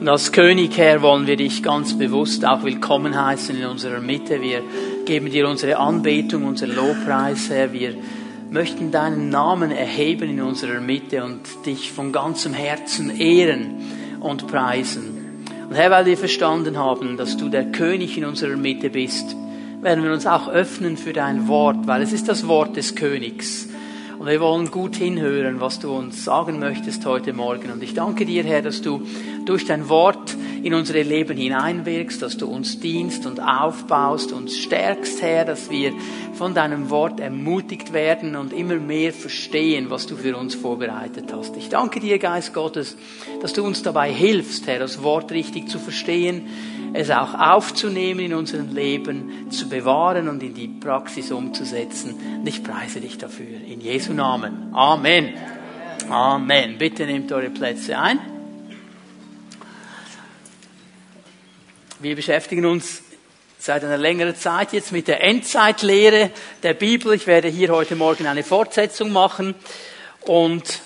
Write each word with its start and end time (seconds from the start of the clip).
Und 0.00 0.08
als 0.08 0.32
König, 0.32 0.78
Herr, 0.78 1.02
wollen 1.02 1.26
wir 1.26 1.36
dich 1.36 1.62
ganz 1.62 1.98
bewusst 1.98 2.46
auch 2.46 2.62
willkommen 2.62 3.22
heißen 3.22 3.54
in 3.54 3.66
unserer 3.66 4.00
Mitte. 4.00 4.40
Wir 4.40 4.62
geben 5.04 5.30
dir 5.30 5.46
unsere 5.46 5.76
Anbetung, 5.76 6.44
unser 6.44 6.68
Lobpreis, 6.68 7.50
Herr. 7.50 7.74
Wir 7.74 7.92
möchten 8.50 8.92
deinen 8.92 9.28
Namen 9.28 9.70
erheben 9.70 10.30
in 10.30 10.40
unserer 10.40 10.80
Mitte 10.80 11.22
und 11.22 11.42
dich 11.66 11.92
von 11.92 12.12
ganzem 12.12 12.54
Herzen 12.54 13.10
ehren 13.10 13.74
und 14.20 14.46
preisen. 14.46 15.44
Und 15.68 15.74
Herr, 15.74 15.90
weil 15.90 16.06
wir 16.06 16.16
verstanden 16.16 16.78
haben, 16.78 17.18
dass 17.18 17.36
du 17.36 17.50
der 17.50 17.70
König 17.70 18.16
in 18.16 18.24
unserer 18.24 18.56
Mitte 18.56 18.88
bist, 18.88 19.36
werden 19.82 20.02
wir 20.02 20.14
uns 20.14 20.26
auch 20.26 20.48
öffnen 20.48 20.96
für 20.96 21.12
dein 21.12 21.46
Wort, 21.46 21.86
weil 21.86 22.00
es 22.00 22.14
ist 22.14 22.26
das 22.26 22.48
Wort 22.48 22.74
des 22.74 22.94
Königs. 22.94 23.68
Und 24.20 24.26
wir 24.26 24.38
wollen 24.42 24.70
gut 24.70 24.96
hinhören, 24.96 25.62
was 25.62 25.78
du 25.78 25.96
uns 25.96 26.26
sagen 26.26 26.58
möchtest 26.58 27.06
heute 27.06 27.32
Morgen. 27.32 27.70
Und 27.70 27.82
ich 27.82 27.94
danke 27.94 28.26
dir, 28.26 28.44
Herr, 28.44 28.60
dass 28.60 28.82
du 28.82 29.00
durch 29.46 29.64
dein 29.64 29.88
Wort 29.88 30.36
in 30.62 30.74
unsere 30.74 31.02
Leben 31.02 31.36
hineinwirkst, 31.36 32.20
dass 32.20 32.36
du 32.36 32.46
uns 32.46 32.80
dienst 32.80 33.26
und 33.26 33.40
aufbaust, 33.40 34.32
uns 34.32 34.56
stärkst, 34.56 35.22
Herr, 35.22 35.44
dass 35.44 35.70
wir 35.70 35.92
von 36.34 36.54
deinem 36.54 36.90
Wort 36.90 37.20
ermutigt 37.20 37.92
werden 37.92 38.36
und 38.36 38.52
immer 38.52 38.76
mehr 38.76 39.12
verstehen, 39.12 39.90
was 39.90 40.06
du 40.06 40.16
für 40.16 40.36
uns 40.36 40.54
vorbereitet 40.54 41.32
hast. 41.32 41.56
Ich 41.56 41.68
danke 41.68 42.00
dir, 42.00 42.18
Geist 42.18 42.52
Gottes, 42.52 42.96
dass 43.40 43.52
du 43.52 43.64
uns 43.64 43.82
dabei 43.82 44.12
hilfst, 44.12 44.66
Herr, 44.66 44.78
das 44.78 45.02
Wort 45.02 45.32
richtig 45.32 45.68
zu 45.68 45.78
verstehen, 45.78 46.46
es 46.92 47.10
auch 47.10 47.34
aufzunehmen 47.34 48.20
in 48.20 48.34
unserem 48.34 48.74
Leben, 48.74 49.50
zu 49.50 49.68
bewahren 49.68 50.28
und 50.28 50.42
in 50.42 50.54
die 50.54 50.68
Praxis 50.68 51.30
umzusetzen. 51.30 52.14
Und 52.40 52.46
ich 52.46 52.62
preise 52.62 53.00
dich 53.00 53.18
dafür. 53.18 53.60
In 53.66 53.80
Jesu 53.80 54.12
Namen. 54.12 54.70
Amen. 54.72 55.34
Amen. 56.08 56.78
Bitte 56.78 57.06
nehmt 57.06 57.30
eure 57.32 57.50
Plätze 57.50 57.98
ein. 57.98 58.29
Wir 62.02 62.16
beschäftigen 62.16 62.64
uns 62.64 63.02
seit 63.58 63.84
einer 63.84 63.98
längeren 63.98 64.34
Zeit 64.34 64.72
jetzt 64.72 64.90
mit 64.90 65.06
der 65.06 65.22
Endzeitlehre 65.22 66.30
der 66.62 66.72
Bibel. 66.72 67.12
Ich 67.12 67.26
werde 67.26 67.48
hier 67.48 67.68
heute 67.68 67.94
Morgen 67.94 68.26
eine 68.26 68.42
Fortsetzung 68.42 69.12
machen 69.12 69.54
und 70.22 70.80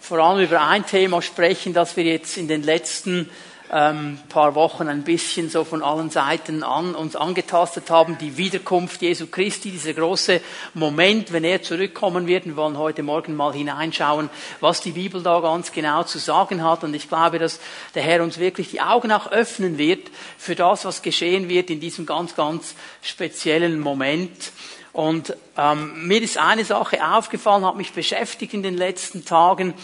vor 0.00 0.18
allem 0.18 0.44
über 0.44 0.62
ein 0.62 0.84
Thema 0.84 1.22
sprechen, 1.22 1.74
das 1.74 1.96
wir 1.96 2.02
jetzt 2.02 2.38
in 2.38 2.48
den 2.48 2.64
letzten 2.64 3.30
ähm, 3.70 4.18
paar 4.28 4.54
Wochen 4.54 4.88
ein 4.88 5.02
bisschen 5.02 5.50
so 5.50 5.64
von 5.64 5.82
allen 5.82 6.10
Seiten 6.10 6.62
an 6.62 6.94
uns 6.94 7.16
angetastet 7.16 7.90
haben, 7.90 8.16
die 8.18 8.36
Wiederkunft 8.36 9.02
Jesu 9.02 9.26
Christi, 9.26 9.70
dieser 9.70 9.92
große 9.92 10.40
Moment, 10.74 11.32
wenn 11.32 11.44
er 11.44 11.62
zurückkommen 11.62 12.26
wird. 12.26 12.46
Wir 12.46 12.56
wollen 12.56 12.78
heute 12.78 13.02
Morgen 13.02 13.36
mal 13.36 13.52
hineinschauen, 13.52 14.30
was 14.60 14.80
die 14.80 14.92
Bibel 14.92 15.22
da 15.22 15.40
ganz 15.40 15.72
genau 15.72 16.02
zu 16.04 16.18
sagen 16.18 16.62
hat. 16.64 16.84
Und 16.84 16.94
ich 16.94 17.08
glaube, 17.08 17.38
dass 17.38 17.60
der 17.94 18.02
Herr 18.02 18.22
uns 18.22 18.38
wirklich 18.38 18.70
die 18.70 18.80
Augen 18.80 19.12
auch 19.12 19.30
öffnen 19.30 19.78
wird 19.78 20.08
für 20.38 20.54
das, 20.54 20.84
was 20.84 21.02
geschehen 21.02 21.48
wird 21.48 21.70
in 21.70 21.80
diesem 21.80 22.06
ganz, 22.06 22.34
ganz 22.34 22.74
speziellen 23.02 23.80
Moment. 23.80 24.52
Und 24.92 25.36
ähm, 25.56 26.08
mir 26.08 26.22
ist 26.22 26.38
eine 26.38 26.64
Sache 26.64 27.06
aufgefallen, 27.06 27.64
hat 27.64 27.76
mich 27.76 27.92
beschäftigt 27.92 28.54
in 28.54 28.62
den 28.62 28.76
letzten 28.76 29.24
Tagen, 29.24 29.74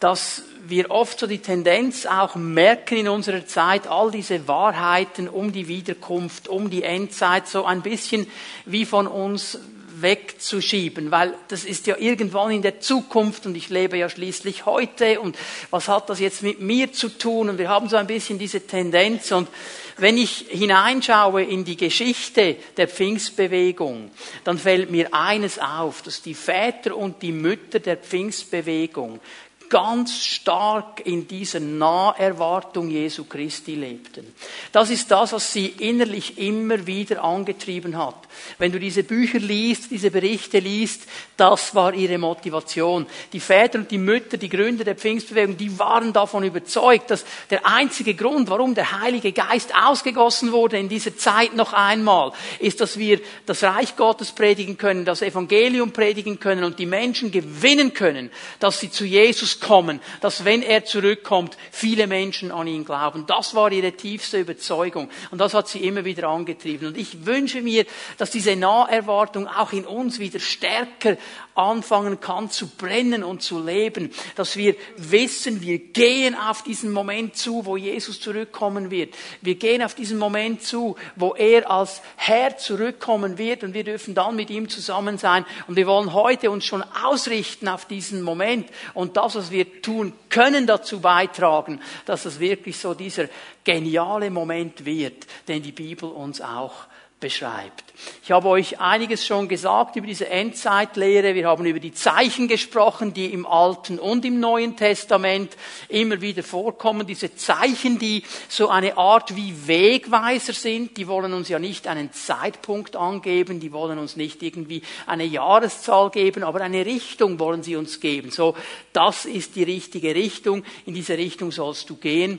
dass 0.00 0.42
wir 0.68 0.90
oft 0.90 1.18
so 1.18 1.26
die 1.26 1.38
Tendenz 1.38 2.06
auch 2.06 2.34
merken 2.34 2.98
in 2.98 3.08
unserer 3.08 3.46
Zeit, 3.46 3.86
all 3.86 4.10
diese 4.10 4.46
Wahrheiten 4.48 5.28
um 5.28 5.52
die 5.52 5.68
Wiederkunft, 5.68 6.48
um 6.48 6.70
die 6.70 6.82
Endzeit, 6.82 7.48
so 7.48 7.64
ein 7.64 7.82
bisschen 7.82 8.26
wie 8.66 8.84
von 8.84 9.06
uns 9.06 9.58
wegzuschieben, 10.02 11.10
weil 11.10 11.34
das 11.48 11.64
ist 11.64 11.86
ja 11.86 11.96
irgendwann 11.98 12.52
in 12.52 12.62
der 12.62 12.80
Zukunft 12.80 13.46
und 13.46 13.56
ich 13.56 13.68
lebe 13.68 13.96
ja 13.96 14.08
schließlich 14.08 14.66
heute. 14.66 15.20
Und 15.20 15.36
was 15.70 15.88
hat 15.88 16.08
das 16.08 16.20
jetzt 16.20 16.42
mit 16.42 16.60
mir 16.60 16.92
zu 16.92 17.08
tun? 17.08 17.48
Und 17.48 17.58
wir 17.58 17.68
haben 17.68 17.88
so 17.88 17.96
ein 17.96 18.06
bisschen 18.06 18.38
diese 18.38 18.66
Tendenz. 18.66 19.32
Und 19.32 19.48
wenn 19.96 20.16
ich 20.16 20.46
hineinschaue 20.48 21.42
in 21.42 21.64
die 21.64 21.76
Geschichte 21.76 22.56
der 22.76 22.88
Pfingstbewegung, 22.88 24.10
dann 24.44 24.58
fällt 24.58 24.90
mir 24.90 25.12
eines 25.12 25.58
auf, 25.58 26.02
dass 26.02 26.22
die 26.22 26.34
Väter 26.34 26.96
und 26.96 27.22
die 27.22 27.32
Mütter 27.32 27.80
der 27.80 27.96
Pfingstbewegung 27.96 29.20
ganz 29.68 30.18
stark 30.18 31.06
in 31.06 31.28
dieser 31.28 31.60
Naherwartung 31.60 32.90
Jesu 32.90 33.24
Christi 33.24 33.74
lebten. 33.74 34.32
Das 34.72 34.90
ist 34.90 35.10
das, 35.10 35.32
was 35.32 35.52
sie 35.52 35.66
innerlich 35.66 36.38
immer 36.38 36.86
wieder 36.86 37.22
angetrieben 37.22 37.96
hat. 37.96 38.16
Wenn 38.58 38.72
du 38.72 38.80
diese 38.80 39.02
Bücher 39.02 39.38
liest, 39.38 39.90
diese 39.90 40.10
Berichte 40.10 40.58
liest, 40.58 41.02
das 41.36 41.74
war 41.74 41.94
ihre 41.94 42.18
Motivation. 42.18 43.06
Die 43.32 43.40
Väter 43.40 43.78
und 43.78 43.90
die 43.90 43.98
Mütter, 43.98 44.36
die 44.36 44.48
Gründer 44.48 44.84
der 44.84 44.96
Pfingstbewegung, 44.96 45.56
die 45.56 45.78
waren 45.78 46.12
davon 46.12 46.44
überzeugt, 46.44 47.10
dass 47.10 47.24
der 47.50 47.66
einzige 47.66 48.14
Grund, 48.14 48.50
warum 48.50 48.74
der 48.74 49.00
Heilige 49.00 49.32
Geist 49.32 49.72
ausgegossen 49.74 50.52
wurde 50.52 50.78
in 50.78 50.88
dieser 50.88 51.16
Zeit 51.16 51.54
noch 51.54 51.72
einmal, 51.72 52.32
ist, 52.58 52.80
dass 52.80 52.98
wir 52.98 53.20
das 53.46 53.62
Reich 53.62 53.96
Gottes 53.96 54.32
predigen 54.32 54.78
können, 54.78 55.04
das 55.04 55.22
Evangelium 55.22 55.92
predigen 55.92 56.40
können 56.40 56.64
und 56.64 56.78
die 56.78 56.86
Menschen 56.86 57.30
gewinnen 57.30 57.94
können, 57.94 58.30
dass 58.60 58.80
sie 58.80 58.90
zu 58.90 59.04
Jesus 59.04 59.57
kommen, 59.60 60.00
dass 60.20 60.44
wenn 60.44 60.62
er 60.62 60.84
zurückkommt, 60.84 61.56
viele 61.70 62.06
Menschen 62.06 62.50
an 62.50 62.66
ihn 62.66 62.84
glauben. 62.84 63.24
Das 63.26 63.54
war 63.54 63.70
ihre 63.72 63.92
tiefste 63.92 64.38
Überzeugung 64.38 65.08
und 65.30 65.38
das 65.38 65.54
hat 65.54 65.68
sie 65.68 65.84
immer 65.84 66.04
wieder 66.04 66.28
angetrieben. 66.28 66.88
Und 66.88 66.96
ich 66.96 67.26
wünsche 67.26 67.62
mir, 67.62 67.84
dass 68.16 68.30
diese 68.30 68.56
Naherwartung 68.56 69.46
auch 69.46 69.72
in 69.72 69.84
uns 69.86 70.18
wieder 70.18 70.40
stärker 70.40 71.16
anfangen 71.54 72.20
kann 72.20 72.50
zu 72.50 72.68
brennen 72.68 73.24
und 73.24 73.42
zu 73.42 73.62
leben, 73.62 74.12
dass 74.36 74.56
wir 74.56 74.76
wissen, 74.96 75.60
wir 75.60 75.78
gehen 75.78 76.36
auf 76.36 76.62
diesen 76.62 76.92
Moment 76.92 77.36
zu, 77.36 77.66
wo 77.66 77.76
Jesus 77.76 78.20
zurückkommen 78.20 78.90
wird. 78.90 79.14
Wir 79.42 79.56
gehen 79.56 79.82
auf 79.82 79.94
diesen 79.94 80.18
Moment 80.18 80.62
zu, 80.62 80.96
wo 81.16 81.34
er 81.34 81.68
als 81.68 82.00
Herr 82.16 82.56
zurückkommen 82.56 83.38
wird 83.38 83.64
und 83.64 83.74
wir 83.74 83.84
dürfen 83.84 84.14
dann 84.14 84.36
mit 84.36 84.50
ihm 84.50 84.68
zusammen 84.68 85.18
sein 85.18 85.44
und 85.66 85.76
wir 85.76 85.86
wollen 85.86 86.12
heute 86.12 86.50
uns 86.50 86.64
schon 86.64 86.84
ausrichten 87.04 87.66
auf 87.68 87.86
diesen 87.86 88.22
Moment 88.22 88.68
und 88.94 89.16
das, 89.16 89.34
was 89.34 89.47
wir 89.50 89.82
tun 89.82 90.12
können, 90.28 90.66
dazu 90.66 91.00
beitragen, 91.00 91.80
dass 92.06 92.24
es 92.24 92.40
wirklich 92.40 92.78
so 92.78 92.94
dieser 92.94 93.28
geniale 93.64 94.30
Moment 94.30 94.84
wird, 94.84 95.26
den 95.46 95.62
die 95.62 95.72
Bibel 95.72 96.08
uns 96.10 96.40
auch 96.40 96.86
beschreibt. 97.20 97.84
Ich 98.22 98.30
habe 98.30 98.48
euch 98.48 98.78
einiges 98.78 99.26
schon 99.26 99.48
gesagt 99.48 99.96
über 99.96 100.06
diese 100.06 100.28
Endzeitlehre. 100.28 101.34
Wir 101.34 101.48
haben 101.48 101.66
über 101.66 101.80
die 101.80 101.92
Zeichen 101.92 102.46
gesprochen, 102.46 103.12
die 103.12 103.32
im 103.32 103.44
Alten 103.44 103.98
und 103.98 104.24
im 104.24 104.38
Neuen 104.38 104.76
Testament 104.76 105.56
immer 105.88 106.20
wieder 106.20 106.44
vorkommen. 106.44 107.06
Diese 107.06 107.34
Zeichen, 107.34 107.98
die 107.98 108.22
so 108.48 108.68
eine 108.68 108.96
Art 108.96 109.34
wie 109.34 109.66
Wegweiser 109.66 110.52
sind, 110.52 110.96
die 110.96 111.08
wollen 111.08 111.32
uns 111.32 111.48
ja 111.48 111.58
nicht 111.58 111.88
einen 111.88 112.12
Zeitpunkt 112.12 112.94
angeben, 112.94 113.58
die 113.58 113.72
wollen 113.72 113.98
uns 113.98 114.16
nicht 114.16 114.42
irgendwie 114.42 114.82
eine 115.06 115.24
Jahreszahl 115.24 116.10
geben, 116.10 116.44
aber 116.44 116.60
eine 116.60 116.86
Richtung 116.86 117.38
wollen 117.40 117.64
sie 117.64 117.74
uns 117.74 117.98
geben. 117.98 118.30
So, 118.30 118.54
das 118.92 119.24
ist 119.24 119.56
die 119.56 119.64
richtige 119.64 120.14
Richtung. 120.14 120.62
In 120.86 120.94
diese 120.94 121.18
Richtung 121.18 121.50
sollst 121.50 121.90
du 121.90 121.96
gehen. 121.96 122.38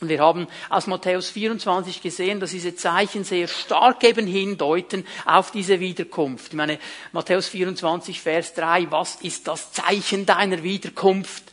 Und 0.00 0.08
wir 0.08 0.20
haben 0.20 0.46
aus 0.70 0.86
Matthäus 0.86 1.28
24 1.28 2.00
gesehen, 2.00 2.40
dass 2.40 2.52
diese 2.52 2.74
Zeichen 2.74 3.22
sehr 3.22 3.48
stark 3.48 4.02
eben 4.02 4.26
hindeuten 4.26 5.06
auf 5.26 5.50
diese 5.50 5.78
Wiederkunft. 5.78 6.48
Ich 6.48 6.56
meine, 6.56 6.78
Matthäus 7.12 7.48
24, 7.48 8.20
Vers 8.20 8.54
3, 8.54 8.90
was 8.90 9.16
ist 9.16 9.46
das 9.46 9.72
Zeichen 9.72 10.24
deiner 10.24 10.62
Wiederkunft? 10.62 11.44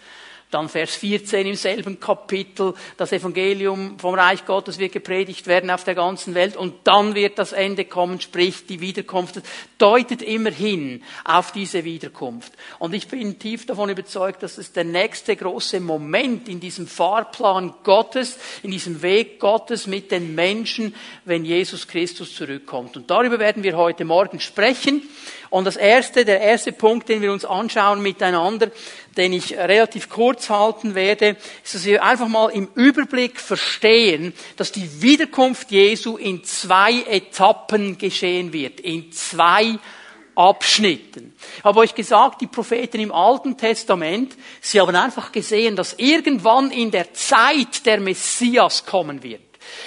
Dann 0.50 0.70
Vers 0.70 0.96
14 0.96 1.46
im 1.46 1.56
selben 1.56 2.00
Kapitel, 2.00 2.74
das 2.96 3.12
Evangelium 3.12 4.00
vom 4.00 4.14
Reich 4.14 4.46
Gottes 4.46 4.78
wird 4.80 4.94
gepredigt 4.94 5.46
werden 5.46 5.70
auf 5.70 5.84
der 5.84 5.94
ganzen 5.94 6.36
Welt 6.36 6.56
und 6.56 6.74
dann 6.86 7.16
wird 7.16 7.38
das 7.38 7.52
Ende 7.52 7.84
kommen, 7.84 8.22
sprich 8.22 8.66
die 8.66 8.80
Wiederkunft. 8.80 9.42
Deutet 9.78 10.22
immer 10.22 10.52
hin 10.52 11.04
auf 11.26 11.52
diese 11.52 11.84
Wiederkunft. 11.84 12.54
Und 12.80 12.94
ich 12.94 13.10
bin 13.10 13.38
tief 13.40 13.66
davon 13.66 13.90
überzeugt, 13.90 14.42
dass 14.42 14.58
es 14.58 14.72
der 14.72 14.86
nächste 14.86 15.36
große 15.36 15.82
Moment 15.82 16.48
in 16.48 16.62
diesem 16.62 16.88
Fahrplan 16.88 17.74
Gottes, 17.84 18.38
in 18.64 18.72
diesem 18.72 19.02
Weg 19.02 19.42
Gottes 19.42 19.86
mit 19.86 20.12
den 20.12 20.34
Menschen, 20.34 20.96
wenn 21.26 21.44
Jesus 21.44 21.90
Christus 21.90 22.34
zurückkommt. 22.34 22.96
Und 22.96 23.12
darüber 23.12 23.38
werden 23.40 23.64
wir 23.64 23.76
heute 23.76 24.06
Morgen 24.06 24.40
sprechen. 24.40 25.02
Und 25.50 25.66
das 25.66 25.78
erste, 25.78 26.26
der 26.26 26.42
erste 26.42 26.72
Punkt, 26.72 27.10
den 27.10 27.22
wir 27.22 27.32
uns 27.32 27.46
anschauen 27.46 28.02
miteinander, 28.02 28.70
den 29.16 29.34
ich 29.34 29.58
relativ 29.58 30.10
kurz 30.10 30.50
halten 30.50 30.96
werde, 30.96 31.38
ist, 31.64 31.76
dass 31.76 31.86
wir 31.86 32.04
einfach 32.04 32.28
mal 32.28 32.50
im 32.50 32.68
Überblick 32.76 33.40
verstehen, 33.40 34.34
dass 34.58 34.72
die 34.72 35.02
Wiederkunft 35.02 35.72
Jesu 35.72 36.18
in 36.18 36.44
zwei 36.44 37.04
Etappen 37.10 37.98
geschehen 37.98 38.54
wird, 38.54 38.80
in 38.80 39.12
zwei 39.12 39.80
Abschnitten. 40.36 41.34
Ich 41.58 41.64
habe 41.64 41.80
euch 41.80 41.96
gesagt, 41.96 42.42
die 42.42 42.48
Propheten 42.48 43.00
im 43.00 43.12
Alten 43.12 43.58
Testament, 43.58 44.36
sie 44.62 44.80
haben 44.80 44.96
einfach 44.96 45.32
gesehen, 45.32 45.76
dass 45.76 45.96
irgendwann 45.98 46.70
in 46.70 46.92
der 46.92 47.12
Zeit 47.14 47.88
der 47.88 48.00
Messias 48.00 48.86
kommen 48.86 49.24
wird. 49.24 49.42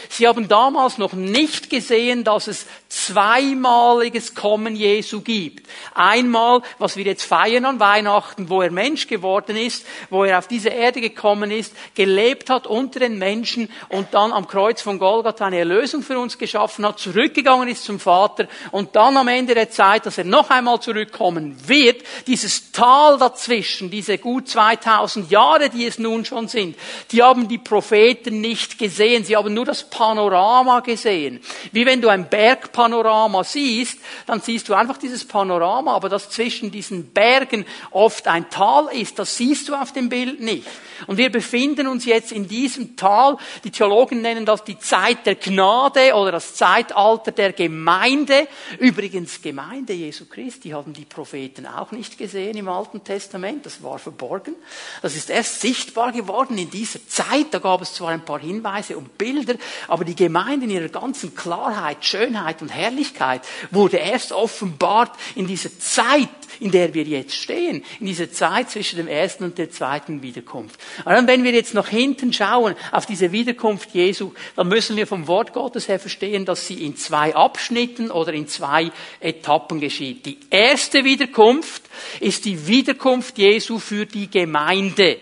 Sie 0.09 0.27
haben 0.27 0.49
damals 0.49 0.99
noch 0.99 1.13
nicht 1.13 1.71
gesehen, 1.71 2.25
dass 2.25 2.49
es 2.49 2.67
zweimaliges 2.91 4.35
Kommen 4.35 4.75
Jesu 4.75 5.21
gibt. 5.21 5.69
Einmal, 5.95 6.61
was 6.79 6.97
wir 6.97 7.05
jetzt 7.05 7.23
feiern 7.23 7.65
an 7.65 7.81
Weihnachten, 7.81 8.49
wo 8.49 8.63
er 8.63 8.73
Mensch 8.73 9.07
geworden 9.07 9.57
ist, 9.57 9.87
wo 10.11 10.25
er 10.25 10.39
auf 10.39 10.49
diese 10.49 10.71
Erde 10.71 11.01
gekommen 11.01 11.53
ist, 11.53 11.73
gelebt 11.95 12.51
hat 12.51 12.67
unter 12.67 12.99
den 12.99 13.17
Menschen 13.17 13.71
und 13.91 14.09
dann 14.13 14.33
am 14.33 14.49
Kreuz 14.49 14.83
von 14.83 14.99
Golgatha 14.99 15.47
eine 15.47 15.59
Erlösung 15.59 16.03
für 16.03 16.19
uns 16.19 16.37
geschaffen 16.37 16.85
hat, 16.85 16.99
zurückgegangen 16.99 17.69
ist 17.69 17.85
zum 17.85 18.01
Vater 18.01 18.49
und 18.73 18.97
dann 18.97 19.17
am 19.17 19.29
Ende 19.29 19.55
der 19.55 19.71
Zeit, 19.71 20.05
dass 20.05 20.19
er 20.19 20.25
noch 20.25 20.51
einmal 20.51 20.81
zurückkommen 20.81 21.57
wird, 21.69 22.03
dieses 22.27 22.73
Tal 22.73 23.19
dazwischen, 23.19 23.91
diese 23.91 24.19
gut 24.19 24.49
2000 24.49 25.31
Jahre, 25.31 25.71
die 25.71 25.87
es 25.87 26.01
nun 26.01 26.25
schon 26.25 26.49
sind, 26.49 26.77
die 27.13 27.23
haben 27.23 27.47
die 27.47 27.59
Propheten 27.59 28.41
nicht 28.41 28.79
gesehen, 28.79 29.25
sie 29.25 29.37
haben 29.37 29.55
nur 29.55 29.65
das 29.65 29.89
Panorama 29.89 30.81
gesehen. 30.81 31.41
Wie 31.71 31.87
wenn 31.87 32.01
du 32.01 32.09
ein 32.09 32.29
Berg 32.29 32.73
Panorama 32.81 33.45
siehst, 33.45 33.99
dann 34.25 34.41
siehst 34.41 34.67
du 34.71 34.75
einfach 34.75 34.97
dieses 34.97 35.27
Panorama, 35.27 35.95
aber 35.95 36.09
das 36.09 36.31
zwischen 36.31 36.71
diesen 36.71 37.11
Bergen 37.11 37.67
oft 37.91 38.27
ein 38.27 38.49
Tal 38.49 38.89
ist, 38.93 39.19
das 39.19 39.37
siehst 39.37 39.69
du 39.69 39.75
auf 39.75 39.93
dem 39.93 40.09
Bild 40.09 40.41
nicht. 40.41 40.67
Und 41.07 41.17
wir 41.17 41.31
befinden 41.31 41.87
uns 41.87 42.05
jetzt 42.05 42.33
in 42.33 42.49
diesem 42.49 42.97
Tal. 42.97 43.37
Die 43.65 43.71
Theologen 43.71 44.23
nennen 44.23 44.45
das 44.45 44.65
die 44.65 44.79
Zeit 44.79 45.27
der 45.27 45.35
Gnade 45.35 46.15
oder 46.15 46.33
das 46.33 46.55
Zeitalter 46.55 47.33
der 47.33 47.53
Gemeinde. 47.53 48.49
Übrigens, 48.79 49.41
Gemeinde 49.43 49.93
Jesu 49.93 50.27
Christi 50.27 50.71
haben 50.71 50.93
die 50.93 51.05
Propheten 51.05 51.67
auch 51.67 51.93
nicht 51.93 52.19
gesehen 52.19 52.57
im 52.57 52.69
Alten 52.69 53.03
Testament. 53.03 53.67
Das 53.67 53.83
war 53.83 53.99
verborgen. 53.99 54.55
Das 55.03 55.17
ist 55.17 55.31
erst 55.31 55.61
sichtbar 55.61 56.13
geworden 56.13 56.59
in 56.59 56.71
dieser 56.71 57.07
Zeit. 57.07 57.47
Da 57.51 57.59
gab 57.59 57.83
es 57.83 57.95
zwar 57.95 58.11
ein 58.11 58.25
paar 58.25 58.41
Hinweise 58.41 58.97
und 58.97 59.17
Bilder, 59.17 59.55
aber 59.89 60.05
die 60.05 60.17
Gemeinde 60.17 60.67
in 60.67 60.71
ihrer 60.71 60.89
ganzen 60.89 61.35
Klarheit, 61.35 62.05
Schönheit 62.05 62.63
und 62.63 62.70
Herrlichkeit 62.71 63.43
wurde 63.71 63.99
erst 63.99 64.33
offenbart 64.33 65.17
in 65.35 65.47
dieser 65.47 65.79
Zeit, 65.79 66.29
in 66.61 66.71
der 66.71 66.95
wir 66.95 67.05
jetzt 67.05 67.35
stehen, 67.35 67.85
in 68.01 68.07
dieser 68.07 68.31
Zeit 68.33 68.71
zwischen 68.71 68.97
dem 68.97 69.09
ersten 69.09 69.45
und 69.45 69.59
der 69.59 69.71
zweiten 69.71 70.23
Wiederkunft. 70.23 70.81
Und 71.05 71.27
wenn 71.27 71.45
wir 71.45 71.53
jetzt 71.53 71.75
nach 71.75 71.89
hinten 71.89 72.33
schauen 72.33 72.75
auf 72.93 73.07
diese 73.07 73.33
Wiederkunft 73.33 73.91
Jesu, 73.93 74.33
dann 74.57 74.69
müssen 74.69 74.97
wir 74.97 75.07
vom 75.07 75.27
Wort 75.27 75.53
Gottes 75.53 75.89
her 75.89 76.01
verstehen, 76.01 76.45
dass 76.45 76.67
sie 76.67 76.85
in 76.85 76.97
zwei 76.97 77.35
Abschnitten 77.35 78.11
oder 78.11 78.33
in 78.33 78.49
zwei 78.49 78.91
Etappen 79.21 79.81
geschieht. 79.81 80.27
Die 80.27 80.39
erste 80.51 81.05
Wiederkunft 81.05 81.83
ist 82.21 82.45
die 82.45 82.67
Wiederkunft 82.67 83.39
Jesu 83.39 83.79
für 83.79 84.07
die 84.07 84.31
Gemeinde. 84.31 85.19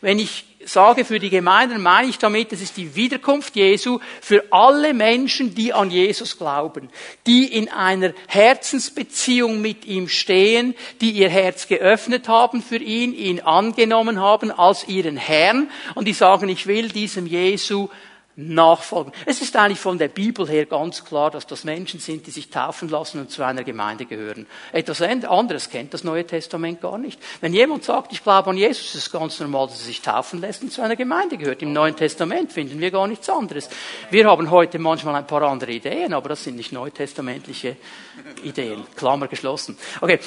Wenn 0.00 0.18
ich 0.18 0.44
sage 0.66 1.04
für 1.04 1.18
die 1.18 1.30
Gemeinden, 1.30 1.82
meine 1.82 2.08
ich 2.08 2.18
damit, 2.18 2.52
es 2.52 2.60
ist 2.60 2.76
die 2.76 2.94
Wiederkunft 2.94 3.56
Jesu 3.56 3.98
für 4.20 4.44
alle 4.50 4.94
Menschen, 4.94 5.54
die 5.54 5.72
an 5.72 5.90
Jesus 5.90 6.38
glauben, 6.38 6.88
die 7.26 7.46
in 7.46 7.68
einer 7.68 8.12
Herzensbeziehung 8.26 9.60
mit 9.60 9.84
ihm 9.84 10.08
stehen, 10.08 10.74
die 11.00 11.10
ihr 11.10 11.28
Herz 11.28 11.68
geöffnet 11.68 12.28
haben 12.28 12.62
für 12.62 12.76
ihn, 12.76 13.14
ihn 13.14 13.40
angenommen 13.40 14.20
haben 14.20 14.50
als 14.50 14.88
ihren 14.88 15.16
Herrn. 15.16 15.70
Und 15.94 16.06
die 16.06 16.12
sagen, 16.12 16.48
ich 16.48 16.66
will 16.66 16.88
diesem 16.88 17.26
Jesu 17.26 17.88
nachfolgen. 18.36 19.12
Es 19.26 19.40
ist 19.40 19.54
eigentlich 19.56 19.78
von 19.78 19.96
der 19.96 20.08
Bibel 20.08 20.48
her 20.48 20.66
ganz 20.66 21.04
klar, 21.04 21.30
dass 21.30 21.46
das 21.46 21.62
Menschen 21.62 22.00
sind, 22.00 22.26
die 22.26 22.32
sich 22.32 22.50
taufen 22.50 22.88
lassen 22.88 23.20
und 23.20 23.30
zu 23.30 23.44
einer 23.44 23.62
Gemeinde 23.62 24.06
gehören. 24.06 24.46
Etwas 24.72 25.02
anderes 25.02 25.70
kennt 25.70 25.94
das 25.94 26.02
Neue 26.02 26.26
Testament 26.26 26.80
gar 26.80 26.98
nicht. 26.98 27.20
Wenn 27.40 27.54
jemand 27.54 27.84
sagt, 27.84 28.12
ich 28.12 28.24
glaube 28.24 28.50
an 28.50 28.56
Jesus, 28.56 28.86
ist 28.86 28.94
es 28.94 29.12
ganz 29.12 29.38
normal, 29.38 29.68
dass 29.68 29.80
er 29.80 29.86
sich 29.86 30.00
taufen 30.00 30.40
lässt 30.40 30.62
und 30.62 30.72
zu 30.72 30.82
einer 30.82 30.96
Gemeinde 30.96 31.36
gehört. 31.36 31.62
Im 31.62 31.72
Neuen 31.72 31.94
Testament 31.94 32.52
finden 32.52 32.80
wir 32.80 32.90
gar 32.90 33.06
nichts 33.06 33.28
anderes. 33.28 33.68
Wir 34.10 34.26
haben 34.26 34.50
heute 34.50 34.80
manchmal 34.80 35.14
ein 35.14 35.26
paar 35.26 35.42
andere 35.42 35.70
Ideen, 35.70 36.12
aber 36.12 36.30
das 36.30 36.42
sind 36.42 36.56
nicht 36.56 36.72
neutestamentliche 36.72 37.76
Ideen. 38.42 38.82
Klammer 38.96 39.28
geschlossen. 39.28 39.78
Okay. 40.00 40.18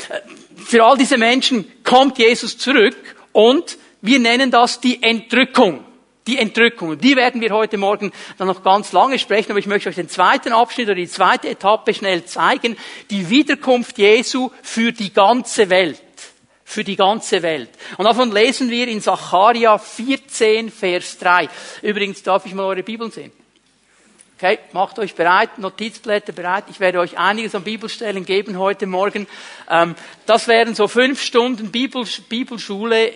Für 0.55 0.85
all 0.85 0.97
diese 0.97 1.17
Menschen 1.17 1.83
kommt 1.83 2.17
Jesus 2.17 2.57
zurück 2.57 2.95
und 3.33 3.77
wir 4.01 4.19
nennen 4.19 4.49
das 4.49 4.79
die 4.79 5.03
Entrückung 5.03 5.83
die 6.27 6.37
Entrückung. 6.37 6.97
Die 6.99 7.15
werden 7.15 7.41
wir 7.41 7.51
heute 7.51 7.77
Morgen 7.77 8.11
dann 8.37 8.47
noch 8.47 8.63
ganz 8.63 8.91
lange 8.91 9.17
sprechen, 9.17 9.51
aber 9.51 9.59
ich 9.59 9.65
möchte 9.65 9.89
euch 9.89 9.95
den 9.95 10.09
zweiten 10.09 10.51
Abschnitt 10.51 10.87
oder 10.87 10.95
die 10.95 11.07
zweite 11.07 11.49
Etappe 11.49 11.93
schnell 11.93 12.25
zeigen. 12.25 12.77
Die 13.09 13.29
Wiederkunft 13.29 13.97
Jesu 13.97 14.51
für 14.61 14.91
die 14.91 15.13
ganze 15.13 15.69
Welt. 15.69 16.01
Für 16.65 16.83
die 16.83 16.97
ganze 16.97 17.41
Welt. 17.43 17.69
Und 17.97 18.05
davon 18.05 18.31
lesen 18.31 18.69
wir 18.69 18.89
in 18.89 18.99
Sacharja 18.99 19.77
14, 19.77 20.69
Vers 20.69 21.17
3. 21.19 21.47
Übrigens 21.81 22.23
darf 22.23 22.45
ich 22.45 22.53
mal 22.53 22.65
eure 22.65 22.83
Bibeln 22.83 23.09
sehen. 23.09 23.31
Okay, 24.37 24.59
macht 24.71 24.99
euch 24.99 25.15
bereit, 25.15 25.57
Notizblätter 25.57 26.31
bereit. 26.31 26.65
Ich 26.69 26.79
werde 26.79 26.99
euch 26.99 27.17
einiges 27.17 27.55
an 27.55 27.63
Bibelstellen 27.63 28.23
geben 28.23 28.59
heute 28.59 28.85
Morgen. 28.85 29.25
Ähm, 29.67 29.95
das 30.27 30.47
wären 30.47 30.75
so 30.75 30.87
fünf 30.87 31.23
Stunden 31.23 31.71
Bibelschule 31.71 33.11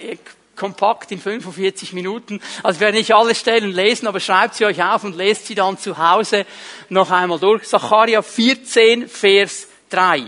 kompakt 0.61 1.11
in 1.11 1.19
45 1.19 1.93
Minuten. 1.93 2.39
Also 2.61 2.77
ich 2.77 2.81
werde 2.81 2.99
nicht 2.99 3.15
alle 3.15 3.33
Stellen 3.33 3.71
lesen, 3.71 4.05
aber 4.05 4.19
schreibt 4.19 4.53
sie 4.53 4.65
euch 4.65 4.83
auf 4.83 5.03
und 5.03 5.17
lest 5.17 5.47
sie 5.47 5.55
dann 5.55 5.79
zu 5.79 5.97
Hause 5.97 6.45
noch 6.89 7.09
einmal 7.09 7.39
durch. 7.39 7.63
Zacharia 7.63 8.21
14, 8.21 9.07
Vers 9.07 9.67
3. 9.89 10.25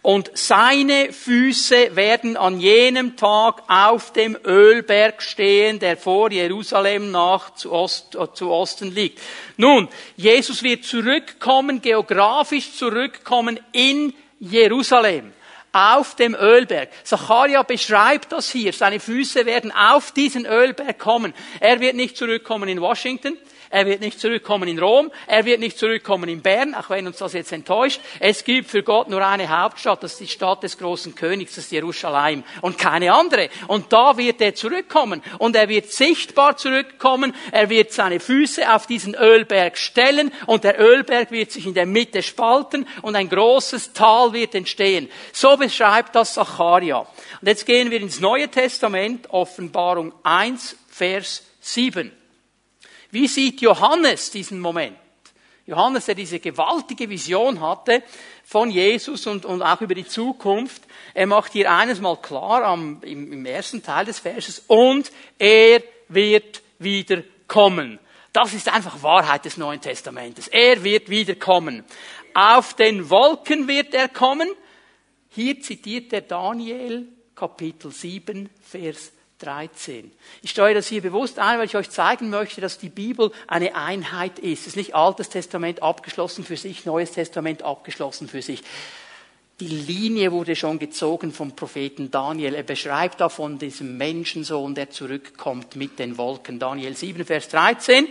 Und 0.00 0.30
seine 0.34 1.12
Füße 1.12 1.96
werden 1.96 2.36
an 2.36 2.60
jenem 2.60 3.16
Tag 3.16 3.62
auf 3.66 4.12
dem 4.12 4.38
Ölberg 4.44 5.20
stehen, 5.20 5.80
der 5.80 5.96
vor 5.96 6.30
Jerusalem 6.30 7.10
nach 7.10 7.54
zu, 7.56 7.72
Ost, 7.72 8.14
äh, 8.14 8.32
zu 8.32 8.50
Osten 8.52 8.94
liegt. 8.94 9.18
Nun, 9.56 9.88
Jesus 10.16 10.62
wird 10.62 10.84
zurückkommen, 10.84 11.82
geografisch 11.82 12.74
zurückkommen 12.74 13.58
in 13.72 14.14
Jerusalem 14.38 15.32
auf 15.74 16.14
dem 16.14 16.34
Ölberg. 16.34 16.88
Zacharia 17.02 17.62
beschreibt 17.62 18.32
das 18.32 18.50
hier. 18.50 18.72
Seine 18.72 19.00
Füße 19.00 19.44
werden 19.44 19.72
auf 19.72 20.12
diesen 20.12 20.46
Ölberg 20.46 20.98
kommen. 20.98 21.34
Er 21.60 21.80
wird 21.80 21.96
nicht 21.96 22.16
zurückkommen 22.16 22.68
in 22.68 22.80
Washington. 22.80 23.36
Er 23.70 23.86
wird 23.86 24.00
nicht 24.00 24.20
zurückkommen 24.20 24.68
in 24.68 24.78
Rom. 24.78 25.10
Er 25.26 25.44
wird 25.44 25.60
nicht 25.60 25.78
zurückkommen 25.78 26.28
in 26.28 26.42
Bern, 26.42 26.74
auch 26.74 26.90
wenn 26.90 27.06
uns 27.06 27.18
das 27.18 27.32
jetzt 27.32 27.52
enttäuscht. 27.52 28.00
Es 28.20 28.44
gibt 28.44 28.70
für 28.70 28.82
Gott 28.82 29.08
nur 29.08 29.24
eine 29.24 29.48
Hauptstadt. 29.48 30.02
Das 30.02 30.12
ist 30.12 30.20
die 30.20 30.28
Stadt 30.28 30.62
des 30.62 30.78
großen 30.78 31.14
Königs, 31.14 31.54
das 31.54 31.64
ist 31.64 31.72
Jerusalem. 31.72 32.44
Und 32.60 32.78
keine 32.78 33.12
andere. 33.12 33.48
Und 33.68 33.92
da 33.92 34.16
wird 34.16 34.40
er 34.40 34.54
zurückkommen. 34.54 35.22
Und 35.38 35.56
er 35.56 35.68
wird 35.68 35.90
sichtbar 35.90 36.56
zurückkommen. 36.56 37.34
Er 37.52 37.70
wird 37.70 37.92
seine 37.92 38.20
Füße 38.20 38.72
auf 38.72 38.86
diesen 38.86 39.14
Ölberg 39.14 39.78
stellen. 39.78 40.32
Und 40.46 40.64
der 40.64 40.80
Ölberg 40.80 41.30
wird 41.30 41.50
sich 41.50 41.66
in 41.66 41.74
der 41.74 41.86
Mitte 41.86 42.22
spalten. 42.22 42.86
Und 43.02 43.16
ein 43.16 43.28
großes 43.28 43.92
Tal 43.92 44.32
wird 44.32 44.54
entstehen. 44.54 45.08
So 45.32 45.56
beschreibt 45.56 46.14
das 46.14 46.34
Zacharia. 46.34 46.98
Und 46.98 47.48
jetzt 47.48 47.66
gehen 47.66 47.90
wir 47.90 48.00
ins 48.00 48.20
Neue 48.20 48.48
Testament, 48.48 49.30
Offenbarung 49.30 50.12
1, 50.22 50.76
Vers 50.88 51.42
7. 51.60 52.23
Wie 53.14 53.28
sieht 53.28 53.60
Johannes 53.60 54.32
diesen 54.32 54.58
Moment? 54.58 54.96
Johannes, 55.66 56.06
der 56.06 56.16
diese 56.16 56.40
gewaltige 56.40 57.08
Vision 57.08 57.60
hatte 57.60 58.02
von 58.44 58.72
Jesus 58.72 59.28
und, 59.28 59.44
und 59.44 59.62
auch 59.62 59.80
über 59.80 59.94
die 59.94 60.04
Zukunft, 60.04 60.82
er 61.14 61.28
macht 61.28 61.52
hier 61.52 61.70
eines 61.70 62.00
mal 62.00 62.16
klar 62.16 62.64
am, 62.64 63.00
im, 63.02 63.32
im 63.32 63.46
ersten 63.46 63.84
Teil 63.84 64.04
des 64.04 64.18
Verses, 64.18 64.64
und 64.66 65.12
er 65.38 65.80
wird 66.08 66.60
wieder 66.80 67.22
kommen. 67.46 68.00
Das 68.32 68.52
ist 68.52 68.68
einfach 68.68 69.00
Wahrheit 69.04 69.44
des 69.44 69.58
Neuen 69.58 69.80
Testamentes. 69.80 70.48
Er 70.48 70.82
wird 70.82 71.08
wieder 71.08 71.36
kommen. 71.36 71.84
Auf 72.34 72.74
den 72.74 73.10
Wolken 73.10 73.68
wird 73.68 73.94
er 73.94 74.08
kommen. 74.08 74.48
Hier 75.28 75.60
zitiert 75.60 76.10
der 76.10 76.22
Daniel 76.22 77.06
Kapitel 77.36 77.92
7, 77.92 78.50
Vers 78.60 79.12
13. 79.44 80.10
Ich 80.42 80.50
steuere 80.50 80.74
das 80.74 80.88
hier 80.88 81.02
bewusst 81.02 81.38
ein, 81.38 81.58
weil 81.58 81.66
ich 81.66 81.76
euch 81.76 81.90
zeigen 81.90 82.30
möchte, 82.30 82.60
dass 82.60 82.78
die 82.78 82.88
Bibel 82.88 83.30
eine 83.46 83.76
Einheit 83.76 84.38
ist. 84.38 84.62
Es 84.62 84.68
ist 84.68 84.76
nicht 84.76 84.94
Altes 84.94 85.28
Testament 85.28 85.82
abgeschlossen 85.82 86.44
für 86.44 86.56
sich, 86.56 86.84
Neues 86.86 87.12
Testament 87.12 87.62
abgeschlossen 87.62 88.28
für 88.28 88.42
sich. 88.42 88.62
Die 89.60 89.68
Linie 89.68 90.32
wurde 90.32 90.56
schon 90.56 90.80
gezogen 90.80 91.32
vom 91.32 91.54
Propheten 91.54 92.10
Daniel. 92.10 92.54
Er 92.54 92.64
beschreibt 92.64 93.20
da 93.20 93.28
von 93.28 93.58
diesem 93.58 93.96
Menschensohn, 93.96 94.74
der 94.74 94.90
zurückkommt 94.90 95.76
mit 95.76 96.00
den 96.00 96.18
Wolken. 96.18 96.58
Daniel 96.58 96.96
7, 96.96 97.24
Vers 97.24 97.48
13. 97.50 98.08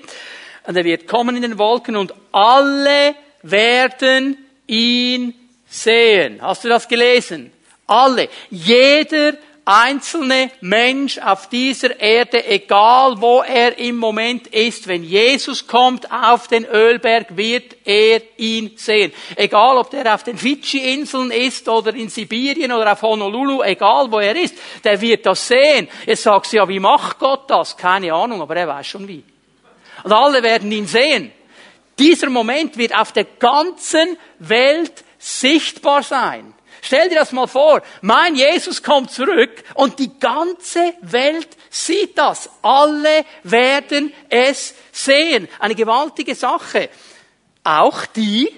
Und 0.65 0.77
er 0.77 0.85
wird 0.85 1.07
kommen 1.07 1.35
in 1.35 1.41
den 1.41 1.57
Wolken 1.57 1.97
und 1.97 2.13
alle 2.31 3.15
werden 3.41 4.37
ihn 4.67 5.33
sehen. 5.67 6.41
Hast 6.41 6.63
du 6.63 6.69
das 6.69 6.87
gelesen? 6.87 7.51
Alle. 7.87 8.29
Jeder 8.49 9.33
einzelne 9.65 10.51
Mensch 10.61 11.17
auf 11.17 11.47
dieser 11.47 11.99
Erde, 11.99 12.45
egal 12.45 13.21
wo 13.21 13.41
er 13.41 13.77
im 13.77 13.95
Moment 13.95 14.47
ist, 14.47 14.87
wenn 14.87 15.03
Jesus 15.03 15.67
kommt 15.67 16.11
auf 16.11 16.47
den 16.47 16.65
Ölberg, 16.65 17.37
wird 17.37 17.77
er 17.85 18.21
ihn 18.37 18.71
sehen. 18.75 19.13
Egal, 19.35 19.77
ob 19.77 19.89
der 19.89 20.13
auf 20.13 20.23
den 20.23 20.37
Fidschi-Inseln 20.37 21.31
ist 21.31 21.69
oder 21.69 21.93
in 21.95 22.09
Sibirien 22.09 22.71
oder 22.71 22.91
auf 22.91 23.01
Honolulu, 23.01 23.63
egal 23.63 24.11
wo 24.11 24.19
er 24.19 24.35
ist, 24.35 24.55
der 24.83 24.99
wird 24.99 25.25
das 25.25 25.47
sehen. 25.47 25.87
Jetzt 26.05 26.23
sagst 26.23 26.51
du 26.51 26.57
ja, 26.57 26.67
wie 26.67 26.79
macht 26.79 27.19
Gott 27.19 27.49
das? 27.49 27.77
Keine 27.77 28.13
Ahnung, 28.13 28.41
aber 28.41 28.55
er 28.55 28.67
weiß 28.67 28.87
schon 28.87 29.07
wie. 29.07 29.23
Und 30.03 30.11
alle 30.11 30.43
werden 30.43 30.71
ihn 30.71 30.87
sehen. 30.87 31.31
Dieser 31.97 32.29
Moment 32.29 32.77
wird 32.77 32.97
auf 32.97 33.11
der 33.11 33.25
ganzen 33.25 34.17
Welt 34.39 35.03
sichtbar 35.17 36.03
sein. 36.03 36.53
Stell 36.85 37.07
dir 37.07 37.15
das 37.15 37.31
mal 37.31 37.47
vor, 37.47 37.81
mein 38.01 38.35
Jesus 38.35 38.83
kommt 38.83 39.09
zurück 39.09 39.63
und 39.75 39.99
die 39.99 40.19
ganze 40.19 40.93
Welt 40.99 41.47
sieht 41.69 42.17
das. 42.17 42.49
Alle 42.61 43.23
werden 43.43 44.11
es 44.27 44.75
sehen. 44.91 45.47
Eine 45.59 45.75
gewaltige 45.75 46.35
Sache. 46.35 46.89
Auch 47.63 48.05
die, 48.05 48.51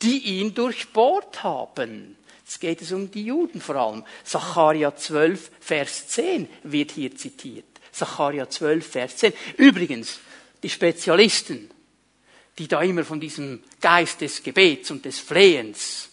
die 0.00 0.38
ihn 0.38 0.54
durchbohrt 0.54 1.42
haben. 1.42 2.16
Jetzt 2.44 2.60
geht 2.60 2.82
es 2.82 2.92
um 2.92 3.10
die 3.10 3.24
Juden 3.24 3.60
vor 3.60 3.74
allem. 3.74 4.04
Zacharia 4.22 4.94
12, 4.94 5.50
Vers 5.58 6.06
10 6.06 6.48
wird 6.62 6.92
hier 6.92 7.16
zitiert. 7.16 7.66
Zacharia 7.90 8.48
12, 8.48 8.88
Vers 8.88 9.16
10. 9.16 9.32
Übrigens, 9.56 10.20
die 10.62 10.70
Spezialisten, 10.70 11.68
die 12.60 12.68
da 12.68 12.80
immer 12.80 13.04
von 13.04 13.18
diesem 13.18 13.64
Geist 13.80 14.20
des 14.20 14.44
Gebets 14.44 14.92
und 14.92 15.04
des 15.04 15.18
Flehens 15.18 16.10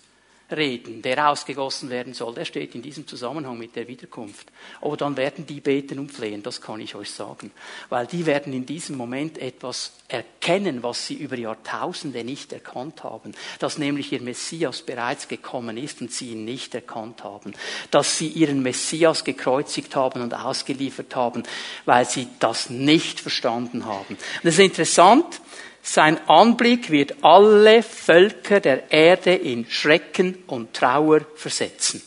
reden, 0.55 1.01
der 1.01 1.29
ausgegossen 1.29 1.89
werden 1.89 2.13
soll, 2.13 2.33
der 2.33 2.45
steht 2.45 2.75
in 2.75 2.81
diesem 2.81 3.07
Zusammenhang 3.07 3.57
mit 3.57 3.75
der 3.75 3.87
Wiederkunft. 3.87 4.47
Aber 4.81 4.97
dann 4.97 5.17
werden 5.17 5.45
die 5.45 5.61
beten 5.61 5.99
und 5.99 6.11
flehen, 6.11 6.43
das 6.43 6.61
kann 6.61 6.79
ich 6.79 6.95
euch 6.95 7.11
sagen. 7.11 7.51
Weil 7.89 8.07
die 8.07 8.25
werden 8.25 8.53
in 8.53 8.65
diesem 8.65 8.97
Moment 8.97 9.37
etwas 9.37 9.93
erkennen, 10.07 10.83
was 10.83 11.07
sie 11.07 11.15
über 11.15 11.37
Jahrtausende 11.37 12.23
nicht 12.23 12.53
erkannt 12.53 13.03
haben. 13.03 13.33
Dass 13.59 13.77
nämlich 13.77 14.11
ihr 14.11 14.21
Messias 14.21 14.81
bereits 14.81 15.27
gekommen 15.27 15.77
ist 15.77 16.01
und 16.01 16.11
sie 16.11 16.31
ihn 16.31 16.45
nicht 16.45 16.75
erkannt 16.75 17.23
haben. 17.23 17.53
Dass 17.91 18.17
sie 18.17 18.27
ihren 18.27 18.61
Messias 18.63 19.23
gekreuzigt 19.23 19.95
haben 19.95 20.21
und 20.21 20.33
ausgeliefert 20.33 21.15
haben, 21.15 21.43
weil 21.85 22.05
sie 22.05 22.27
das 22.39 22.69
nicht 22.69 23.19
verstanden 23.19 23.85
haben. 23.85 24.15
Und 24.15 24.43
das 24.43 24.55
ist 24.55 24.59
interessant, 24.59 25.41
sein 25.85 26.17
Anblick 26.29 26.89
wird 26.89 27.23
alle 27.23 27.83
Völker 27.83 28.61
der 28.61 28.89
Erde 28.89 29.35
in 29.35 29.69
Schrecken 29.69 30.37
und 30.47 30.73
Trauer 30.73 31.21
versetzen. 31.35 32.01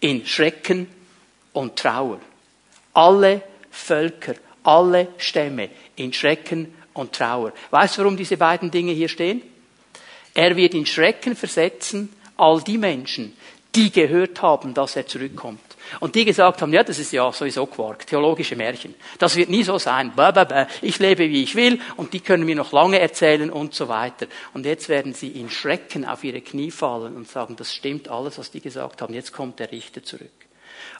In 0.00 0.24
Schrecken 0.24 0.88
und 1.52 1.76
Trauer. 1.76 2.18
Alle 2.94 3.42
Völker, 3.70 4.34
alle 4.62 5.08
Stämme 5.18 5.68
in 5.96 6.14
Schrecken 6.14 6.74
und 6.94 7.12
Trauer. 7.12 7.52
Weißt 7.70 7.98
du, 7.98 8.02
warum 8.02 8.16
diese 8.16 8.38
beiden 8.38 8.70
Dinge 8.70 8.92
hier 8.92 9.08
stehen? 9.08 9.42
Er 10.32 10.56
wird 10.56 10.72
in 10.72 10.86
Schrecken 10.86 11.36
versetzen 11.36 12.10
all 12.38 12.62
die 12.62 12.78
Menschen, 12.78 13.36
die 13.74 13.92
gehört 13.92 14.40
haben, 14.40 14.72
dass 14.72 14.96
er 14.96 15.06
zurückkommt. 15.06 15.60
Und 16.00 16.14
die 16.14 16.24
gesagt 16.24 16.62
haben, 16.62 16.72
ja, 16.72 16.82
das 16.82 16.98
ist 16.98 17.12
ja 17.12 17.30
sowieso 17.32 17.66
Quark, 17.66 18.06
theologische 18.06 18.56
Märchen. 18.56 18.94
Das 19.18 19.36
wird 19.36 19.48
nie 19.48 19.62
so 19.62 19.78
sein. 19.78 20.12
Ich 20.82 20.98
lebe, 20.98 21.28
wie 21.28 21.42
ich 21.42 21.54
will 21.54 21.80
und 21.96 22.12
die 22.12 22.20
können 22.20 22.44
mir 22.44 22.56
noch 22.56 22.72
lange 22.72 22.98
erzählen 22.98 23.50
und 23.50 23.74
so 23.74 23.88
weiter. 23.88 24.26
Und 24.52 24.66
jetzt 24.66 24.88
werden 24.88 25.14
sie 25.14 25.28
in 25.28 25.50
Schrecken 25.50 26.04
auf 26.04 26.24
ihre 26.24 26.40
Knie 26.40 26.70
fallen 26.70 27.16
und 27.16 27.28
sagen, 27.28 27.56
das 27.56 27.72
stimmt 27.72 28.08
alles, 28.08 28.38
was 28.38 28.50
die 28.50 28.60
gesagt 28.60 29.02
haben. 29.02 29.14
Jetzt 29.14 29.32
kommt 29.32 29.58
der 29.58 29.70
Richter 29.72 30.02
zurück. 30.02 30.30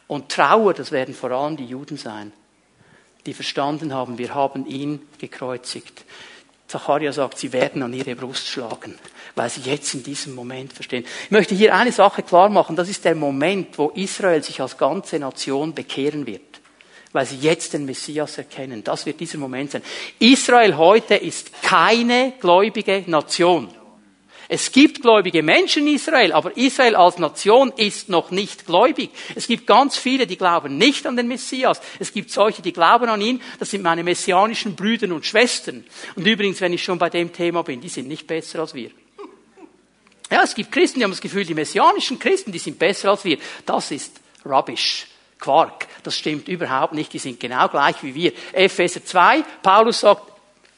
Und 0.07 0.29
Trauer, 0.29 0.73
das 0.73 0.91
werden 0.91 1.15
vor 1.15 1.31
allem 1.31 1.57
die 1.57 1.65
Juden 1.65 1.97
sein, 1.97 2.31
die 3.25 3.33
verstanden 3.33 3.93
haben, 3.93 4.17
wir 4.17 4.35
haben 4.35 4.65
ihn 4.67 5.01
gekreuzigt. 5.17 6.05
Zacharia 6.67 7.11
sagt, 7.11 7.37
sie 7.37 7.53
werden 7.53 7.83
an 7.83 7.93
ihre 7.93 8.15
Brust 8.15 8.47
schlagen, 8.47 8.97
weil 9.35 9.49
sie 9.49 9.61
jetzt 9.61 9.93
in 9.93 10.03
diesem 10.03 10.33
Moment 10.33 10.73
verstehen. 10.73 11.05
Ich 11.25 11.31
möchte 11.31 11.53
hier 11.53 11.75
eine 11.75 11.91
Sache 11.91 12.23
klar 12.23 12.49
machen, 12.49 12.75
das 12.75 12.89
ist 12.89 13.05
der 13.05 13.15
Moment, 13.15 13.77
wo 13.77 13.89
Israel 13.89 14.41
sich 14.41 14.59
als 14.61 14.77
ganze 14.77 15.19
Nation 15.19 15.75
bekehren 15.75 16.25
wird, 16.25 16.61
weil 17.11 17.25
sie 17.27 17.37
jetzt 17.37 17.73
den 17.73 17.85
Messias 17.85 18.39
erkennen. 18.39 18.83
Das 18.83 19.05
wird 19.05 19.19
dieser 19.19 19.37
Moment 19.37 19.71
sein. 19.71 19.83
Israel 20.17 20.75
heute 20.77 21.15
ist 21.15 21.61
keine 21.61 22.33
gläubige 22.39 23.03
Nation. 23.05 23.69
Es 24.47 24.71
gibt 24.71 25.01
gläubige 25.01 25.41
Menschen 25.41 25.87
in 25.87 25.95
Israel, 25.95 26.31
aber 26.33 26.55
Israel 26.55 26.95
als 26.95 27.17
Nation 27.17 27.73
ist 27.77 28.09
noch 28.09 28.31
nicht 28.31 28.65
gläubig. 28.65 29.09
Es 29.33 29.47
gibt 29.47 29.65
ganz 29.65 29.97
viele, 29.97 30.27
die 30.27 30.37
glauben 30.37 30.77
nicht 30.77 31.07
an 31.07 31.15
den 31.15 31.27
Messias. 31.27 31.81
Es 31.99 32.13
gibt 32.13 32.31
solche, 32.31 32.61
die 32.61 32.73
glauben 32.73 33.09
an 33.09 33.21
ihn. 33.21 33.41
Das 33.59 33.71
sind 33.71 33.83
meine 33.83 34.03
messianischen 34.03 34.75
Brüder 34.75 35.13
und 35.13 35.25
Schwestern. 35.25 35.83
Und 36.15 36.27
übrigens, 36.27 36.61
wenn 36.61 36.73
ich 36.73 36.83
schon 36.83 36.99
bei 36.99 37.09
dem 37.09 37.33
Thema 37.33 37.63
bin, 37.63 37.81
die 37.81 37.89
sind 37.89 38.07
nicht 38.07 38.27
besser 38.27 38.59
als 38.59 38.73
wir. 38.73 38.91
Ja, 40.31 40.43
es 40.43 40.55
gibt 40.55 40.71
Christen, 40.71 40.99
die 40.99 41.03
haben 41.03 41.11
das 41.11 41.21
Gefühl, 41.21 41.45
die 41.45 41.53
messianischen 41.53 42.17
Christen, 42.17 42.51
die 42.51 42.59
sind 42.59 42.79
besser 42.79 43.11
als 43.11 43.25
wir. 43.25 43.37
Das 43.65 43.91
ist 43.91 44.19
rubbish. 44.45 45.07
Quark. 45.39 45.87
Das 46.03 46.17
stimmt 46.17 46.47
überhaupt 46.47 46.93
nicht. 46.93 47.13
Die 47.13 47.19
sind 47.19 47.39
genau 47.39 47.67
gleich 47.67 48.01
wie 48.01 48.15
wir. 48.15 48.31
Epheser 48.53 49.03
2, 49.03 49.43
Paulus 49.61 49.99
sagt, 49.99 50.31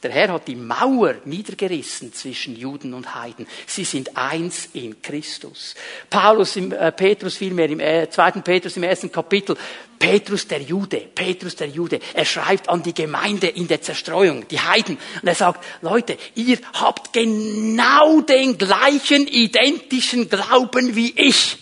der 0.07 0.15
Herr 0.15 0.33
hat 0.33 0.47
die 0.47 0.55
Mauer 0.55 1.15
niedergerissen 1.25 2.13
zwischen 2.13 2.55
Juden 2.55 2.93
und 2.93 3.15
Heiden. 3.15 3.45
Sie 3.65 3.83
sind 3.83 4.15
eins 4.15 4.69
in 4.73 5.01
Christus. 5.01 5.75
Paulus, 6.09 6.55
im, 6.55 6.71
äh, 6.71 6.91
Petrus 6.91 7.35
vielmehr 7.35 7.69
im 7.69 7.79
äh, 7.79 8.09
zweiten 8.09 8.41
Petrus 8.41 8.77
im 8.77 8.83
ersten 8.83 9.11
Kapitel. 9.11 9.57
Petrus 9.99 10.47
der 10.47 10.61
Jude, 10.61 10.97
Petrus 11.13 11.55
der 11.55 11.67
Jude. 11.67 11.99
Er 12.13 12.25
schreibt 12.25 12.69
an 12.69 12.83
die 12.83 12.93
Gemeinde 12.93 13.47
in 13.47 13.67
der 13.67 13.81
Zerstreuung, 13.81 14.47
die 14.47 14.59
Heiden. 14.59 14.97
Und 15.21 15.27
er 15.27 15.35
sagt, 15.35 15.63
Leute, 15.81 16.17
ihr 16.35 16.59
habt 16.73 17.11
genau 17.13 18.21
den 18.21 18.57
gleichen 18.57 19.27
identischen 19.27 20.29
Glauben 20.29 20.95
wie 20.95 21.13
ich. 21.17 21.57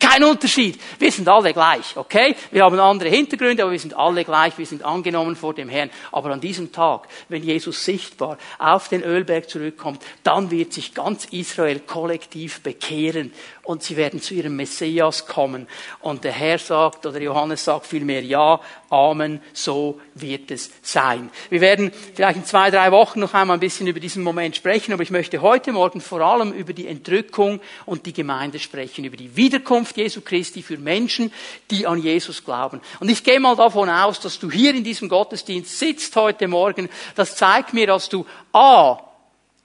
Kein 0.00 0.24
Unterschied. 0.24 0.80
Wir 0.98 1.12
sind 1.12 1.28
alle 1.28 1.52
gleich, 1.52 1.94
okay? 1.94 2.34
Wir 2.50 2.64
haben 2.64 2.80
andere 2.80 3.10
Hintergründe, 3.10 3.62
aber 3.62 3.72
wir 3.72 3.78
sind 3.78 3.94
alle 3.94 4.24
gleich. 4.24 4.56
Wir 4.56 4.64
sind 4.64 4.82
angenommen 4.82 5.36
vor 5.36 5.52
dem 5.52 5.68
Herrn. 5.68 5.90
Aber 6.10 6.30
an 6.30 6.40
diesem 6.40 6.72
Tag, 6.72 7.06
wenn 7.28 7.44
Jesus 7.44 7.84
sichtbar 7.84 8.38
auf 8.58 8.88
den 8.88 9.02
Ölberg 9.02 9.50
zurückkommt, 9.50 10.02
dann 10.22 10.50
wird 10.50 10.72
sich 10.72 10.94
ganz 10.94 11.26
Israel 11.26 11.80
kollektiv 11.80 12.62
bekehren 12.62 13.32
und 13.70 13.84
sie 13.84 13.96
werden 13.96 14.20
zu 14.20 14.34
ihrem 14.34 14.56
Messias 14.56 15.26
kommen. 15.26 15.68
Und 16.00 16.24
der 16.24 16.32
Herr 16.32 16.58
sagt, 16.58 17.06
oder 17.06 17.20
Johannes 17.20 17.64
sagt 17.64 17.86
vielmehr, 17.86 18.20
ja, 18.24 18.60
Amen, 18.88 19.40
so 19.52 20.00
wird 20.14 20.50
es 20.50 20.72
sein. 20.82 21.30
Wir 21.50 21.60
werden 21.60 21.92
vielleicht 22.16 22.38
in 22.38 22.44
zwei, 22.44 22.72
drei 22.72 22.90
Wochen 22.90 23.20
noch 23.20 23.32
einmal 23.32 23.56
ein 23.56 23.60
bisschen 23.60 23.86
über 23.86 24.00
diesen 24.00 24.24
Moment 24.24 24.56
sprechen, 24.56 24.92
aber 24.92 25.04
ich 25.04 25.12
möchte 25.12 25.40
heute 25.40 25.70
Morgen 25.70 26.00
vor 26.00 26.20
allem 26.20 26.52
über 26.52 26.72
die 26.72 26.88
Entrückung 26.88 27.60
und 27.86 28.06
die 28.06 28.12
Gemeinde 28.12 28.58
sprechen, 28.58 29.04
über 29.04 29.16
die 29.16 29.36
Wiederkunft 29.36 29.96
Jesu 29.96 30.20
Christi 30.20 30.64
für 30.64 30.76
Menschen, 30.76 31.32
die 31.70 31.86
an 31.86 32.02
Jesus 32.02 32.44
glauben. 32.44 32.80
Und 32.98 33.08
ich 33.08 33.22
gehe 33.22 33.38
mal 33.38 33.54
davon 33.54 33.88
aus, 33.88 34.18
dass 34.18 34.40
du 34.40 34.50
hier 34.50 34.74
in 34.74 34.82
diesem 34.82 35.08
Gottesdienst 35.08 35.78
sitzt 35.78 36.16
heute 36.16 36.48
Morgen. 36.48 36.88
Das 37.14 37.36
zeigt 37.36 37.72
mir, 37.72 37.86
dass 37.86 38.08
du 38.08 38.26
A, 38.52 38.98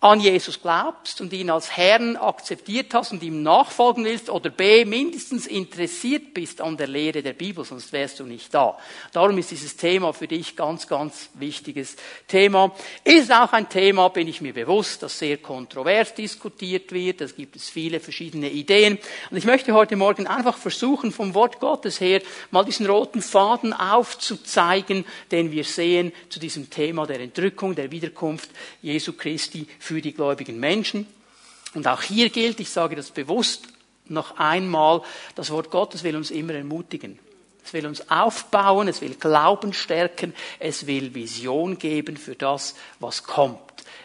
an 0.01 0.19
Jesus 0.19 0.61
glaubst 0.61 1.19
und 1.19 1.33
ihn 1.33 1.49
als 1.49 1.75
Herrn 1.75 2.15
akzeptiert 2.15 2.93
hast 2.93 3.11
und 3.11 3.23
ihm 3.23 3.41
nachfolgen 3.41 4.05
willst 4.05 4.29
oder 4.29 4.51
B, 4.51 4.85
mindestens 4.85 5.47
interessiert 5.47 6.33
bist 6.33 6.61
an 6.61 6.77
der 6.77 6.87
Lehre 6.87 7.23
der 7.23 7.33
Bibel, 7.33 7.65
sonst 7.65 7.91
wärst 7.91 8.19
du 8.19 8.25
nicht 8.25 8.53
da. 8.53 8.77
Darum 9.13 9.35
ist 9.39 9.49
dieses 9.49 9.77
Thema 9.77 10.13
für 10.13 10.27
dich 10.27 10.55
ganz, 10.55 10.87
ganz 10.87 11.29
wichtiges 11.33 11.95
Thema. 12.27 12.75
Ist 13.03 13.31
auch 13.31 13.51
ein 13.53 13.67
Thema, 13.67 14.09
bin 14.09 14.27
ich 14.27 14.41
mir 14.41 14.53
bewusst, 14.53 15.01
das 15.01 15.17
sehr 15.17 15.37
kontrovers 15.37 16.13
diskutiert 16.13 16.91
wird. 16.91 17.21
Es 17.21 17.35
gibt 17.35 17.55
es 17.55 17.69
viele 17.69 17.99
verschiedene 17.99 18.51
Ideen. 18.51 18.99
Und 19.31 19.37
ich 19.37 19.45
möchte 19.45 19.73
heute 19.73 19.95
Morgen 19.95 20.27
einfach 20.27 20.57
versuchen, 20.57 21.11
vom 21.11 21.33
Wort 21.33 21.59
Gottes 21.59 21.99
her 21.99 22.21
mal 22.51 22.63
diesen 22.63 22.85
roten 22.85 23.23
Faden 23.23 23.73
aufzuzeigen, 23.73 25.03
den 25.31 25.51
wir 25.51 25.63
sehen 25.63 26.11
zu 26.29 26.39
diesem 26.39 26.69
Thema 26.69 27.07
der 27.07 27.21
Entrückung, 27.21 27.73
der 27.73 27.89
Wiederkunft 27.89 28.49
Jesu 28.83 29.13
Christi 29.13 29.65
für 29.79 29.94
für 29.95 30.01
die 30.01 30.13
gläubigen 30.13 30.59
Menschen. 30.59 31.07
Und 31.73 31.87
auch 31.87 32.01
hier 32.01 32.29
gilt, 32.29 32.59
ich 32.59 32.69
sage 32.69 32.97
das 32.97 33.11
bewusst 33.11 33.69
noch 34.09 34.37
einmal, 34.37 35.01
das 35.35 35.51
Wort 35.51 35.71
Gottes 35.71 36.03
will 36.03 36.17
uns 36.17 36.31
immer 36.31 36.53
ermutigen. 36.53 37.17
Es 37.63 37.71
will 37.71 37.87
uns 37.87 38.11
aufbauen, 38.11 38.89
es 38.89 38.99
will 38.99 39.15
Glauben 39.15 39.71
stärken, 39.71 40.33
es 40.59 40.85
will 40.85 41.15
Vision 41.15 41.79
geben 41.79 42.17
für 42.17 42.35
das, 42.35 42.75
was 42.99 43.23
kommt. 43.23 43.57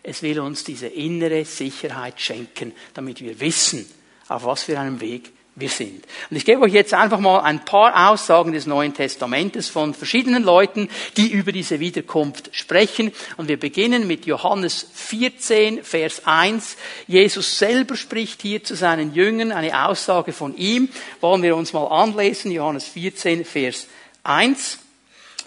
Es 0.05 0.23
will 0.23 0.39
uns 0.39 0.63
diese 0.63 0.87
innere 0.87 1.45
Sicherheit 1.45 2.21
schenken, 2.21 2.73
damit 2.95 3.21
wir 3.21 3.41
wissen, 3.41 3.85
auf 4.29 4.45
was 4.45 4.63
für 4.63 4.79
einem 4.79 5.01
Weg 5.01 5.33
wir 5.61 5.69
sind. 5.69 6.05
Und 6.31 6.37
ich 6.37 6.45
gebe 6.45 6.63
euch 6.63 6.73
jetzt 6.73 6.95
einfach 6.95 7.21
mal 7.21 7.41
ein 7.41 7.65
paar 7.65 8.11
Aussagen 8.11 8.53
des 8.53 8.67
Neuen 8.67 8.95
Testamentes 8.95 9.69
von 9.69 9.95
verschiedenen 9.95 10.43
Leuten, 10.43 10.89
die 11.17 11.31
über 11.31 11.53
diese 11.53 11.81
Wiederkunft 11.81 12.51
sprechen. 12.53 13.13
Und 13.37 13.49
wir 13.49 13.59
beginnen 13.59 14.07
mit 14.07 14.27
Johannes 14.27 14.87
14, 14.95 15.85
Vers 15.85 16.23
1. 16.25 16.77
Jesus 17.07 17.59
selber 17.59 17.97
spricht 17.97 18.43
hier 18.43 18.65
zu 18.65 18.75
seinen 18.75 19.15
Jüngern 19.15 19.53
eine 19.53 19.87
Aussage 19.87 20.33
von 20.33 20.57
ihm. 20.57 20.89
Wollen 21.21 21.43
wir 21.43 21.57
uns 21.57 21.73
mal 21.73 21.87
anlesen. 21.87 22.51
Johannes 22.51 22.85
14, 22.89 23.45
Vers 23.45 23.87
1. 24.25 24.79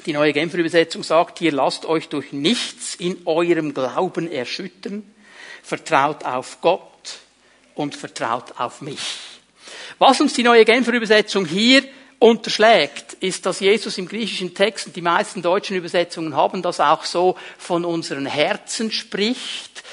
Die 0.06 0.14
neue 0.14 0.34
Genfer 0.34 0.58
Übersetzung 0.58 1.02
sagt 1.04 1.40
hier, 1.40 1.54
lasst 1.54 1.86
euch 1.86 2.10
durch 2.10 2.34
nichts 2.34 2.96
in 2.96 3.22
eurem 3.26 3.74
Glauben 3.74 4.30
erschüttern. 4.30 5.04
Vertraut 5.62 6.26
auf 6.26 6.60
Gott 6.60 7.20
und 7.76 7.96
vertraut 7.96 8.54
auf 8.58 8.82
mich. 8.82 9.00
Was 10.00 10.22
uns 10.22 10.34
die 10.34 10.44
neue 10.44 10.66
Genfer 10.66 10.94
Übersetzung 10.94 11.46
hier 11.46 11.84
unterschlägt, 12.20 13.14
ist, 13.20 13.46
dass 13.46 13.60
Jesus 13.60 13.98
im 13.98 14.08
griechischen 14.08 14.54
Text, 14.54 14.88
und 14.88 14.96
die 14.96 15.02
meisten 15.02 15.42
deutschen 15.42 15.76
Übersetzungen 15.76 16.36
haben 16.36 16.62
das 16.62 16.80
auch 16.80 17.04
so, 17.04 17.36
von 17.58 17.84
unseren 17.84 18.26
Herzen 18.26 18.92
spricht, 18.92 19.84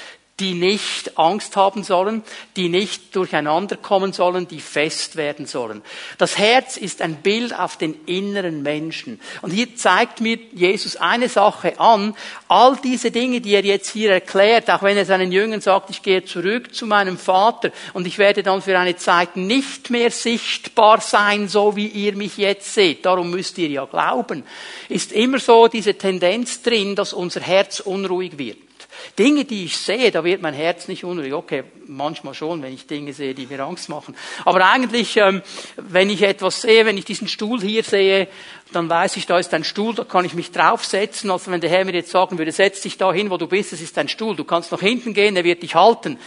die 0.41 0.55
nicht 0.55 1.19
Angst 1.19 1.55
haben 1.55 1.83
sollen, 1.83 2.23
die 2.55 2.67
nicht 2.67 3.15
durcheinander 3.15 3.77
kommen 3.77 4.11
sollen, 4.11 4.47
die 4.47 4.59
fest 4.59 5.15
werden 5.15 5.45
sollen. 5.45 5.83
Das 6.17 6.39
Herz 6.39 6.77
ist 6.77 7.03
ein 7.03 7.17
Bild 7.17 7.57
auf 7.57 7.77
den 7.77 7.93
inneren 8.07 8.63
Menschen. 8.63 9.19
Und 9.43 9.51
hier 9.51 9.75
zeigt 9.75 10.19
mir 10.19 10.39
Jesus 10.51 10.95
eine 10.95 11.29
Sache 11.29 11.79
an. 11.79 12.15
All 12.47 12.75
diese 12.83 13.11
Dinge, 13.11 13.39
die 13.39 13.53
er 13.53 13.63
jetzt 13.63 13.91
hier 13.91 14.11
erklärt, 14.11 14.71
auch 14.71 14.81
wenn 14.81 14.97
er 14.97 15.05
seinen 15.05 15.31
Jüngern 15.31 15.61
sagt, 15.61 15.91
ich 15.91 16.01
gehe 16.01 16.25
zurück 16.25 16.73
zu 16.73 16.87
meinem 16.87 17.19
Vater 17.19 17.69
und 17.93 18.07
ich 18.07 18.17
werde 18.17 18.41
dann 18.41 18.63
für 18.63 18.77
eine 18.79 18.95
Zeit 18.95 19.35
nicht 19.37 19.91
mehr 19.91 20.09
sichtbar 20.09 21.01
sein, 21.01 21.47
so 21.49 21.75
wie 21.75 21.87
ihr 21.87 22.15
mich 22.15 22.37
jetzt 22.37 22.73
seht. 22.73 23.05
Darum 23.05 23.29
müsst 23.29 23.59
ihr 23.59 23.69
ja 23.69 23.85
glauben. 23.85 24.43
Ist 24.89 25.11
immer 25.11 25.37
so 25.37 25.67
diese 25.67 25.93
Tendenz 25.93 26.63
drin, 26.63 26.95
dass 26.95 27.13
unser 27.13 27.41
Herz 27.41 27.79
unruhig 27.79 28.39
wird. 28.39 28.70
Dinge, 29.17 29.45
die 29.45 29.65
ich 29.65 29.77
sehe, 29.77 30.11
da 30.11 30.23
wird 30.23 30.41
mein 30.41 30.53
Herz 30.53 30.87
nicht 30.87 31.03
unruhig. 31.03 31.33
Okay, 31.33 31.63
manchmal 31.87 32.33
schon, 32.33 32.61
wenn 32.61 32.73
ich 32.73 32.87
Dinge 32.87 33.13
sehe, 33.13 33.33
die 33.33 33.47
mir 33.47 33.61
Angst 33.61 33.89
machen. 33.89 34.15
Aber 34.45 34.65
eigentlich, 34.65 35.17
ähm, 35.17 35.41
wenn 35.77 36.09
ich 36.09 36.21
etwas 36.21 36.61
sehe, 36.61 36.85
wenn 36.85 36.97
ich 36.97 37.05
diesen 37.05 37.27
Stuhl 37.27 37.61
hier 37.61 37.83
sehe, 37.83 38.27
dann 38.71 38.89
weiß 38.89 39.17
ich, 39.17 39.25
da 39.25 39.37
ist 39.37 39.53
ein 39.53 39.63
Stuhl, 39.63 39.93
da 39.93 40.03
kann 40.03 40.25
ich 40.25 40.33
mich 40.33 40.51
draufsetzen. 40.51 41.29
Also 41.31 41.51
wenn 41.51 41.61
der 41.61 41.69
Herr 41.69 41.85
mir 41.85 41.93
jetzt 41.93 42.11
sagen 42.11 42.37
würde, 42.37 42.51
setz 42.51 42.81
dich 42.81 42.97
da 42.97 43.11
hin, 43.11 43.29
wo 43.29 43.37
du 43.37 43.47
bist, 43.47 43.73
es 43.73 43.81
ist 43.81 43.97
ein 43.97 44.07
Stuhl, 44.07 44.35
du 44.35 44.43
kannst 44.43 44.71
nach 44.71 44.79
hinten 44.79 45.13
gehen, 45.13 45.35
er 45.35 45.43
wird 45.43 45.63
dich 45.63 45.75
halten 45.75 46.17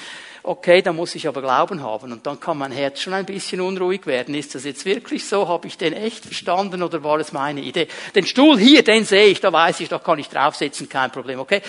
okay, 0.44 0.82
da 0.82 0.92
muss 0.92 1.14
ich 1.14 1.26
aber 1.26 1.40
Glauben 1.40 1.82
haben. 1.82 2.12
Und 2.12 2.26
dann 2.26 2.38
kann 2.38 2.58
mein 2.58 2.70
Herz 2.70 3.00
schon 3.00 3.14
ein 3.14 3.24
bisschen 3.24 3.62
unruhig 3.62 4.06
werden. 4.06 4.34
Ist 4.34 4.54
das 4.54 4.64
jetzt 4.64 4.84
wirklich 4.84 5.26
so? 5.26 5.48
Habe 5.48 5.66
ich 5.66 5.78
den 5.78 5.94
echt 5.94 6.26
verstanden 6.26 6.82
oder 6.82 7.02
war 7.02 7.18
es 7.18 7.32
meine 7.32 7.62
Idee? 7.62 7.88
Den 8.14 8.26
Stuhl 8.26 8.58
hier, 8.58 8.84
den 8.84 9.06
sehe 9.06 9.24
ich, 9.24 9.40
da 9.40 9.50
weiß 9.50 9.80
ich, 9.80 9.88
da 9.88 9.98
kann 9.98 10.18
ich 10.18 10.28
draufsetzen, 10.28 10.88
kein 10.88 11.10
Problem, 11.10 11.40
okay? 11.40 11.62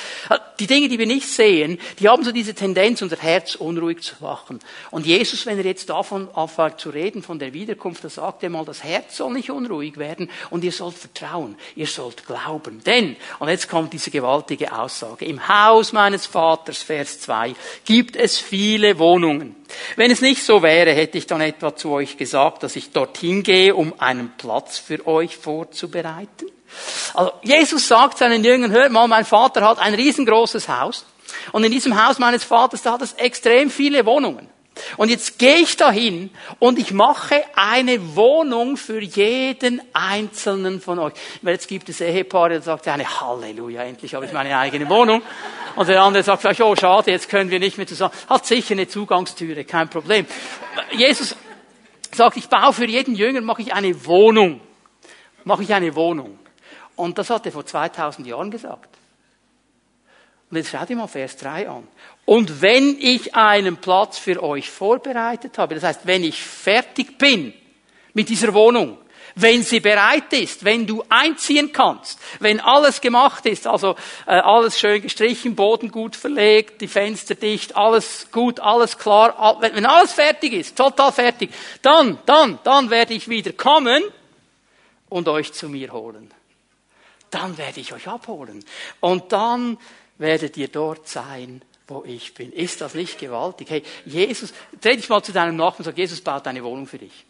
Die 0.60 0.68
Dinge, 0.68 0.90
die 0.90 1.00
wir 1.00 1.08
nicht 1.08 1.28
sehen, 1.28 1.80
die 2.00 2.10
haben 2.10 2.26
so 2.26 2.34
diese 2.34 2.54
Tendenz, 2.54 3.02
unser 3.02 3.16
Herz 3.18 3.56
unruhig 3.56 4.02
zu 4.02 4.16
machen. 4.20 4.60
Und 4.92 5.06
Jesus, 5.06 5.46
wenn 5.46 5.58
er 5.58 5.66
jetzt 5.66 5.90
davon 5.90 6.28
anfängt 6.34 6.82
zu 6.82 6.90
reden, 6.90 7.24
von 7.24 7.40
der 7.40 7.54
Wiederkunft, 7.54 8.04
da 8.04 8.10
sagt 8.10 8.44
er 8.44 8.50
mal, 8.50 8.66
das 8.66 8.84
Herz 8.84 9.16
soll 9.16 9.32
nicht 9.32 9.52
unruhig 9.52 9.96
werden 9.98 10.30
und 10.50 10.66
ihr 10.66 10.74
sollt 10.74 10.98
vertrauen, 10.98 11.56
ihr 11.78 11.88
sollt 11.88 12.28
glauben. 12.28 12.84
Denn, 12.84 13.16
und 13.40 13.48
jetzt 13.48 13.70
kommt 13.70 13.94
diese 13.94 14.12
gewaltige 14.12 14.78
Aussage, 14.78 15.24
im 15.24 15.48
Haus 15.48 15.94
meines 15.94 16.26
Vaters, 16.26 16.82
Vers 16.82 17.22
2, 17.22 17.54
gibt 17.86 18.18
es 18.18 18.38
viel 18.38 18.65
viele 18.66 18.98
Wohnungen. 18.98 19.56
Wenn 19.96 20.10
es 20.10 20.22
nicht 20.22 20.44
so 20.44 20.64
wäre, 20.64 20.92
hätte 20.92 21.20
ich 21.20 21.28
dann 21.28 21.40
etwa 21.42 21.76
zu 21.76 21.92
euch 21.92 22.18
gesagt, 22.18 22.64
dass 22.64 22.76
ich 22.76 22.92
dorthin 22.92 23.44
gehe, 23.44 23.76
um 23.76 23.94
einen 24.00 24.32
Platz 24.38 24.80
für 24.80 25.06
euch 25.06 25.38
vorzubereiten. 25.38 26.48
Also 27.14 27.32
Jesus 27.44 27.88
sagt 27.88 28.18
seinen 28.18 28.44
Jüngern, 28.44 28.72
hört 28.72 28.92
mal, 28.92 29.08
mein 29.08 29.24
Vater 29.24 29.62
hat 29.62 29.78
ein 29.78 29.94
riesengroßes 29.94 30.68
Haus. 30.68 31.06
Und 31.52 31.64
in 31.64 31.72
diesem 31.72 31.94
Haus 32.04 32.18
meines 32.18 32.44
Vaters, 32.44 32.82
da 32.82 32.94
hat 32.94 33.04
es 33.04 33.14
extrem 33.14 33.70
viele 33.70 34.04
Wohnungen. 34.08 34.50
Und 34.98 35.10
jetzt 35.10 35.38
gehe 35.38 35.58
ich 35.58 35.78
dahin 35.78 36.32
und 36.60 36.80
ich 36.80 36.92
mache 36.92 37.44
eine 37.56 38.16
Wohnung 38.16 38.78
für 38.78 39.00
jeden 39.00 39.82
einzelnen 39.94 40.82
von 40.82 40.98
euch. 41.00 41.14
Weil 41.44 41.54
jetzt 41.54 41.68
gibt 41.68 41.88
es 41.88 42.02
Ehepaare, 42.02 42.56
da 42.56 42.62
sagt 42.62 42.88
eine 42.88 43.22
Halleluja, 43.22 43.84
endlich 43.84 44.16
habe 44.16 44.26
ich 44.26 44.34
meine 44.34 44.58
eigene 44.58 44.90
Wohnung. 44.90 45.22
Und 45.76 45.90
der 45.90 46.02
andere 46.02 46.24
sagt 46.24 46.42
vielleicht, 46.42 46.62
oh 46.62 46.76
schade, 46.76 47.12
jetzt 47.12 47.30
können 47.30 47.50
wir 47.50 47.60
nicht 47.60 47.78
mehr 47.78 47.88
zusammen. 47.88 48.14
Hat 48.30 48.46
sicher 48.46 48.74
eine 48.74 48.88
Zugangstüre, 48.88 49.66
kein 49.66 49.90
Problem. 49.90 50.26
Jesus 50.92 51.36
sagt, 52.14 52.38
ich 52.38 52.48
baue 52.48 52.74
für 52.74 52.88
jeden 52.88 53.16
Jünger, 53.16 53.42
mache 53.42 53.62
ich 53.62 53.74
eine 53.74 54.06
Wohnung. 54.06 54.62
Mache 55.44 55.64
ich 55.64 55.74
eine 55.74 55.94
Wohnung. 55.96 56.40
Und 56.96 57.18
das 57.18 57.30
hat 57.30 57.46
er 57.46 57.52
vor 57.52 57.66
2000 57.66 58.26
Jahren 58.28 58.50
gesagt. 58.50 58.90
Und 60.50 60.58
jetzt 60.58 60.70
schaut 60.70 60.90
ihr 60.90 60.96
mal 60.96 61.08
Vers 61.08 61.36
3 61.38 61.68
an. 61.68 61.88
Und 62.26 62.62
wenn 62.62 62.98
ich 63.00 63.36
einen 63.36 63.78
Platz 63.78 64.18
für 64.18 64.42
euch 64.42 64.70
vorbereitet 64.70 65.58
habe, 65.58 65.76
das 65.76 65.84
heißt, 65.84 66.02
wenn 66.06 66.24
ich 66.24 66.42
fertig 66.42 67.18
bin 67.18 67.54
mit 68.14 68.30
dieser 68.30 68.54
Wohnung, 68.54 68.98
wenn 69.36 69.64
sie 69.64 69.82
bereit 69.82 70.32
ist, 70.32 70.64
wenn 70.64 70.88
du 70.88 71.04
einziehen 71.10 71.74
kannst, 71.74 72.20
wenn 72.40 72.62
alles 72.62 73.02
gemacht 73.02 73.46
ist, 73.46 73.68
also 73.68 73.96
äh, 74.26 74.32
alles 74.32 74.80
schön 74.80 75.02
gestrichen, 75.02 75.56
Boden 75.56 75.92
gut 75.92 76.16
verlegt, 76.16 76.82
die 76.82 76.88
Fenster 76.88 77.36
dicht, 77.36 77.76
alles 77.76 78.28
gut, 78.32 78.62
alles 78.62 78.98
klar, 78.98 79.38
all, 79.38 79.62
wenn, 79.62 79.76
wenn 79.76 79.86
alles 79.86 80.14
fertig 80.14 80.54
ist, 80.54 80.78
total 80.78 81.12
fertig, 81.12 81.52
dann, 81.82 82.18
dann, 82.26 82.60
dann 82.64 82.90
werde 82.90 83.14
ich 83.14 83.28
wieder 83.28 83.52
kommen 83.52 84.04
und 85.10 85.28
euch 85.28 85.52
zu 85.52 85.68
mir 85.68 85.92
holen. 85.92 86.32
Dann 87.30 87.58
werde 87.58 87.82
ich 87.82 87.94
euch 87.94 88.08
abholen. 88.08 88.64
Und 89.02 89.34
dann 89.34 89.78
werdet 90.18 90.56
ihr 90.56 90.70
dort 90.70 91.10
sein, 91.10 91.62
wo 91.88 92.04
ich 92.06 92.34
bin. 92.34 92.54
Ist 92.54 92.80
das 92.80 92.94
nicht 92.94 93.20
gewaltig? 93.20 93.70
Hey, 93.70 93.84
Jesus, 94.06 94.54
dreh 94.80 94.96
dich 94.96 95.10
mal 95.10 95.22
zu 95.22 95.34
deinem 95.34 95.58
Nachbarn 95.58 95.80
und 95.80 95.86
sag, 95.86 95.98
Jesus 95.98 96.22
baut 96.22 96.48
eine 96.48 96.64
Wohnung 96.64 96.88
für 96.88 96.98
dich. 96.98 97.26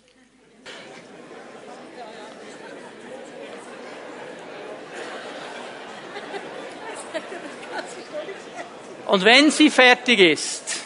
Und 9.05 9.23
wenn 9.23 9.51
sie 9.51 9.69
fertig 9.69 10.19
ist, 10.19 10.83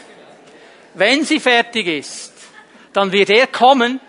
wenn 0.93 1.23
sie 1.23 1.39
fertig 1.39 1.87
ist, 1.87 2.33
dann 2.93 3.11
wird 3.11 3.29
er 3.29 3.47
kommen 3.47 3.99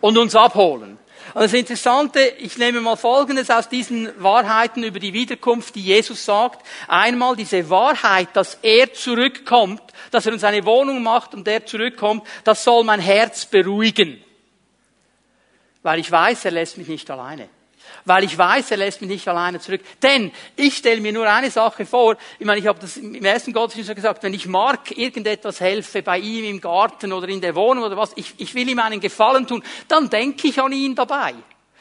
und 0.00 0.16
uns 0.16 0.34
abholen. 0.34 0.98
Und 1.34 1.42
das 1.42 1.52
Interessante, 1.52 2.20
ich 2.38 2.56
nehme 2.56 2.80
mal 2.80 2.96
Folgendes 2.96 3.50
aus 3.50 3.68
diesen 3.68 4.10
Wahrheiten 4.22 4.82
über 4.84 4.98
die 4.98 5.12
Wiederkunft, 5.12 5.74
die 5.74 5.82
Jesus 5.82 6.24
sagt. 6.24 6.64
Einmal 6.88 7.36
diese 7.36 7.68
Wahrheit, 7.68 8.28
dass 8.32 8.58
er 8.62 8.94
zurückkommt, 8.94 9.82
dass 10.10 10.24
er 10.24 10.32
uns 10.32 10.44
eine 10.44 10.64
Wohnung 10.64 11.02
macht 11.02 11.34
und 11.34 11.46
er 11.46 11.66
zurückkommt, 11.66 12.26
das 12.44 12.64
soll 12.64 12.84
mein 12.84 13.00
Herz 13.00 13.44
beruhigen. 13.44 14.22
Weil 15.82 15.98
ich 15.98 16.10
weiß, 16.10 16.46
er 16.46 16.52
lässt 16.52 16.78
mich 16.78 16.88
nicht 16.88 17.10
alleine 17.10 17.50
weil 18.06 18.24
ich 18.24 18.38
weiß, 18.38 18.70
er 18.70 18.78
lässt 18.78 19.00
mich 19.02 19.10
nicht 19.10 19.28
alleine 19.28 19.60
zurück. 19.60 19.82
Denn 20.02 20.32
ich 20.56 20.78
stelle 20.78 21.00
mir 21.00 21.12
nur 21.12 21.28
eine 21.28 21.50
Sache 21.50 21.84
vor, 21.84 22.16
ich 22.38 22.46
meine, 22.46 22.60
ich 22.60 22.66
habe 22.66 22.78
das 22.78 22.96
im 22.96 23.24
ersten 23.24 23.52
Gottesdienst 23.52 23.94
gesagt, 23.94 24.22
wenn 24.22 24.32
ich 24.32 24.46
Mark 24.46 24.96
irgendetwas 24.96 25.60
helfe, 25.60 26.02
bei 26.02 26.18
ihm 26.18 26.44
im 26.44 26.60
Garten 26.60 27.12
oder 27.12 27.28
in 27.28 27.40
der 27.40 27.54
Wohnung 27.54 27.84
oder 27.84 27.96
was, 27.96 28.12
ich, 28.16 28.34
ich 28.38 28.54
will 28.54 28.68
ihm 28.68 28.78
einen 28.78 29.00
Gefallen 29.00 29.46
tun, 29.46 29.62
dann 29.88 30.08
denke 30.08 30.48
ich 30.48 30.60
an 30.60 30.72
ihn 30.72 30.94
dabei. 30.94 31.34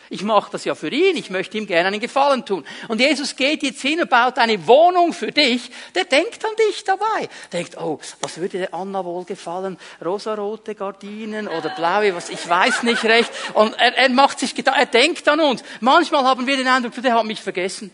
Ich 0.09 0.23
mache 0.23 0.51
das 0.51 0.65
ja 0.65 0.75
für 0.75 0.89
ihn, 0.89 1.17
ich 1.17 1.29
möchte 1.29 1.57
ihm 1.57 1.67
gerne 1.67 1.87
einen 1.87 1.99
Gefallen 1.99 2.45
tun. 2.45 2.65
Und 2.87 2.99
Jesus 2.99 3.35
geht 3.35 3.63
jetzt 3.63 3.81
hin 3.81 4.01
und 4.01 4.09
baut 4.09 4.37
eine 4.37 4.67
Wohnung 4.67 5.13
für 5.13 5.31
dich, 5.31 5.71
der 5.93 6.05
denkt 6.05 6.43
an 6.45 6.51
dich 6.67 6.83
dabei. 6.83 7.29
Denkt, 7.51 7.77
oh, 7.77 7.99
was 8.21 8.37
würde 8.37 8.59
der 8.59 8.73
Anna 8.73 9.03
wohl 9.03 9.25
gefallen? 9.25 9.77
Rosarote 10.03 10.75
Gardinen 10.75 11.47
oder 11.47 11.69
blaue, 11.69 12.15
was, 12.15 12.29
ich 12.29 12.47
weiß 12.47 12.83
nicht 12.83 13.03
recht. 13.05 13.31
Und 13.53 13.73
er, 13.79 13.95
er 13.97 14.09
macht 14.09 14.39
sich 14.39 14.53
Gedanken, 14.53 14.79
er 14.79 14.85
denkt 14.85 15.27
an 15.27 15.39
uns. 15.39 15.63
Manchmal 15.79 16.23
haben 16.23 16.45
wir 16.45 16.57
den 16.57 16.67
Eindruck, 16.67 16.93
der 17.01 17.13
hat 17.13 17.25
mich 17.25 17.41
vergessen. 17.41 17.91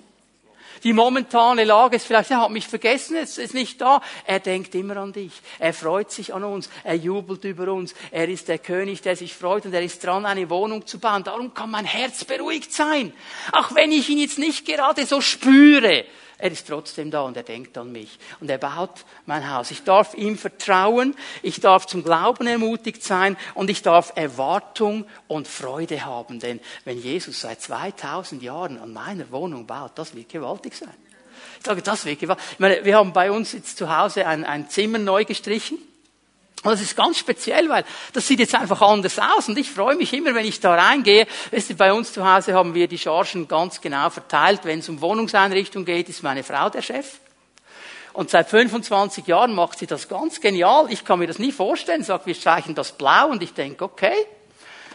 Die 0.83 0.93
momentane 0.93 1.63
Lage 1.63 1.95
ist 1.97 2.07
vielleicht, 2.07 2.31
er 2.31 2.41
hat 2.41 2.49
mich 2.51 2.67
vergessen, 2.67 3.15
es 3.15 3.37
ist 3.37 3.53
nicht 3.53 3.79
da. 3.81 4.01
Er 4.25 4.39
denkt 4.39 4.73
immer 4.73 4.97
an 4.97 5.13
dich. 5.13 5.31
Er 5.59 5.73
freut 5.73 6.11
sich 6.11 6.33
an 6.33 6.43
uns. 6.43 6.69
Er 6.83 6.95
jubelt 6.95 7.43
über 7.43 7.71
uns. 7.71 7.93
Er 8.09 8.27
ist 8.27 8.47
der 8.47 8.57
König, 8.57 9.01
der 9.01 9.15
sich 9.15 9.35
freut 9.35 9.65
und 9.65 9.73
er 9.73 9.83
ist 9.83 10.03
dran, 10.03 10.25
eine 10.25 10.49
Wohnung 10.49 10.87
zu 10.87 10.99
bauen. 10.99 11.23
Darum 11.23 11.53
kann 11.53 11.69
mein 11.69 11.85
Herz 11.85 12.25
beruhigt 12.25 12.73
sein. 12.73 13.13
Auch 13.51 13.75
wenn 13.75 13.91
ich 13.91 14.09
ihn 14.09 14.17
jetzt 14.17 14.39
nicht 14.39 14.65
gerade 14.65 15.05
so 15.05 15.21
spüre. 15.21 16.05
Er 16.41 16.51
ist 16.51 16.67
trotzdem 16.67 17.11
da 17.11 17.21
und 17.21 17.37
er 17.37 17.43
denkt 17.43 17.77
an 17.77 17.91
mich. 17.91 18.17
Und 18.39 18.49
er 18.49 18.57
baut 18.57 19.05
mein 19.27 19.53
Haus. 19.53 19.69
Ich 19.69 19.83
darf 19.83 20.15
ihm 20.15 20.39
vertrauen, 20.39 21.15
ich 21.43 21.59
darf 21.59 21.85
zum 21.85 22.03
Glauben 22.03 22.47
ermutigt 22.47 23.03
sein 23.03 23.37
und 23.53 23.69
ich 23.69 23.83
darf 23.83 24.13
Erwartung 24.15 25.05
und 25.27 25.47
Freude 25.47 26.03
haben. 26.03 26.39
Denn 26.39 26.59
wenn 26.83 26.99
Jesus 26.99 27.41
seit 27.41 27.61
2000 27.61 28.41
Jahren 28.41 28.79
an 28.79 28.91
meiner 28.91 29.29
Wohnung 29.29 29.67
baut, 29.67 29.91
das 29.95 30.15
wird 30.15 30.29
gewaltig 30.29 30.73
sein. 30.75 30.89
Ich 31.59 31.65
sage, 31.67 31.83
das 31.83 32.05
wird 32.05 32.19
gewaltig. 32.19 32.43
Ich 32.53 32.59
meine, 32.59 32.83
wir 32.83 32.97
haben 32.97 33.13
bei 33.13 33.31
uns 33.31 33.53
jetzt 33.53 33.77
zu 33.77 33.95
Hause 33.95 34.25
ein, 34.25 34.43
ein 34.43 34.67
Zimmer 34.67 34.97
neu 34.97 35.25
gestrichen. 35.25 35.77
Und 36.63 36.71
das 36.71 36.81
ist 36.81 36.95
ganz 36.95 37.17
speziell, 37.17 37.69
weil 37.69 37.83
das 38.13 38.27
sieht 38.27 38.39
jetzt 38.39 38.53
einfach 38.53 38.81
anders 38.81 39.17
aus. 39.17 39.49
Und 39.49 39.57
ich 39.57 39.71
freue 39.71 39.95
mich 39.95 40.13
immer, 40.13 40.35
wenn 40.35 40.45
ich 40.45 40.59
da 40.59 40.75
reingehe. 40.75 41.25
Weißt 41.51 41.71
du, 41.71 41.75
bei 41.75 41.91
uns 41.91 42.13
zu 42.13 42.23
Hause 42.23 42.53
haben 42.53 42.75
wir 42.75 42.87
die 42.87 42.99
Chargen 42.99 43.47
ganz 43.47 43.81
genau 43.81 44.11
verteilt. 44.11 44.61
Wenn 44.63 44.79
es 44.79 44.89
um 44.89 45.01
Wohnungseinrichtung 45.01 45.85
geht, 45.85 46.07
ist 46.09 46.21
meine 46.21 46.43
Frau 46.43 46.69
der 46.69 46.83
Chef. 46.83 47.19
Und 48.13 48.29
seit 48.29 48.49
25 48.49 49.25
Jahren 49.25 49.55
macht 49.55 49.79
sie 49.79 49.87
das 49.87 50.07
ganz 50.07 50.39
genial. 50.39 50.85
Ich 50.89 51.03
kann 51.03 51.17
mir 51.17 51.27
das 51.27 51.39
nie 51.39 51.51
vorstellen. 51.51 52.03
Sagt, 52.03 52.27
wir 52.27 52.35
streichen 52.35 52.75
das 52.75 52.91
blau. 52.91 53.29
Und 53.29 53.41
ich 53.41 53.53
denke, 53.53 53.83
okay, 53.83 54.13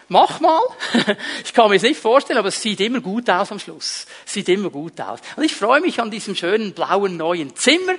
mach 0.09 0.38
mal. 0.38 0.61
Ich 1.44 1.52
kann 1.52 1.68
mir 1.68 1.76
es 1.76 1.83
nicht 1.83 1.98
vorstellen, 1.98 2.38
aber 2.38 2.48
es 2.48 2.62
sieht 2.62 2.81
immer 2.81 3.00
gut 3.00 3.29
aus 3.29 3.50
am 3.50 3.59
Schluss. 3.59 4.07
Sieht 4.24 4.48
immer 4.48 4.70
gut 4.70 5.00
aus. 5.00 5.18
Und 5.35 5.42
ich 5.42 5.57
freue 5.57 5.81
mich 5.81 6.00
an 6.00 6.12
diesem 6.12 6.37
schönen 6.37 6.74
blauen 6.74 7.16
neuen 7.16 7.57
Zimmer. 7.57 7.94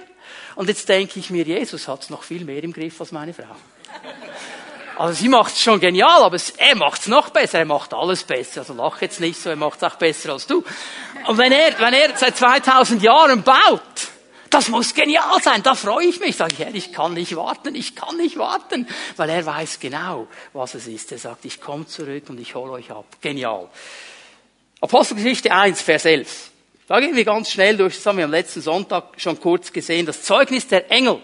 Und 0.56 0.68
jetzt 0.68 0.88
denke 0.90 1.20
ich 1.20 1.30
mir, 1.30 1.44
Jesus 1.44 1.88
hat 1.88 2.04
es 2.04 2.10
noch 2.10 2.24
viel 2.24 2.46
mehr 2.46 2.64
im 2.64 2.74
Griff 2.74 3.00
als 3.00 3.12
meine 3.12 3.34
Frau. 3.34 3.56
Also 4.98 5.14
sie 5.14 5.30
macht 5.30 5.54
es 5.54 5.62
schon 5.62 5.80
genial, 5.80 6.24
aber 6.24 6.38
er 6.58 6.76
macht 6.76 7.02
es 7.02 7.08
noch 7.08 7.30
besser. 7.30 7.60
Er 7.60 7.66
macht 7.66 7.94
alles 7.94 8.24
besser. 8.24 8.62
Also 8.62 8.74
lach 8.74 9.02
jetzt 9.02 9.20
nicht 9.20 9.40
so, 9.40 9.50
er 9.50 9.56
macht 9.56 9.78
es 9.78 9.84
auch 9.84 9.96
besser 9.96 10.34
als 10.34 10.48
du. 10.48 10.64
Und 11.28 11.38
wenn 11.38 11.52
er, 11.52 11.80
wenn 11.80 11.94
er 11.94 12.18
seit 12.18 12.36
2000 12.38 13.04
Jahren 13.04 13.44
baut, 13.44 13.82
Das 14.50 14.70
muss 14.70 14.94
genial 14.94 15.42
sein, 15.42 15.62
da 15.64 15.76
freue 15.76 16.06
ich 16.06 16.20
mich. 16.20 16.36
Sag 16.38 16.54
ich, 16.54 16.60
Herr, 16.60 16.74
ich 16.74 16.94
kann 16.94 17.14
nicht 17.14 17.36
warten, 17.36 17.76
ich 17.76 17.96
kann 17.96 18.18
nicht 18.18 18.38
warten. 18.38 18.88
Weil 19.16 19.30
er 19.30 19.46
weiß 19.46 19.80
genau, 19.80 20.28
was 20.54 20.76
es 20.76 20.88
ist. 20.88 21.12
Er 21.12 21.18
sagt, 21.18 21.46
ich 21.46 21.60
komme 21.60 21.86
zurück 21.86 22.30
und 22.30 22.40
ich 22.40 22.56
hole 22.56 22.72
euch 22.72 22.92
ab. 22.92 23.06
Genial. 23.22 23.70
Apostelgeschichte 24.80 25.52
1, 25.52 25.82
Vers 25.82 26.06
11. 26.06 26.52
Da 26.88 27.02
gehen 27.02 27.18
wir 27.18 27.26
ganz 27.26 27.52
schnell 27.52 27.76
durch, 27.76 27.96
das 27.96 28.06
haben 28.06 28.18
wir 28.18 28.24
am 28.24 28.32
letzten 28.32 28.62
Sonntag 28.62 29.10
schon 29.18 29.38
kurz 29.42 29.74
gesehen, 29.74 30.06
das 30.06 30.24
Zeugnis 30.24 30.68
der 30.68 30.90
Engel. 30.90 31.20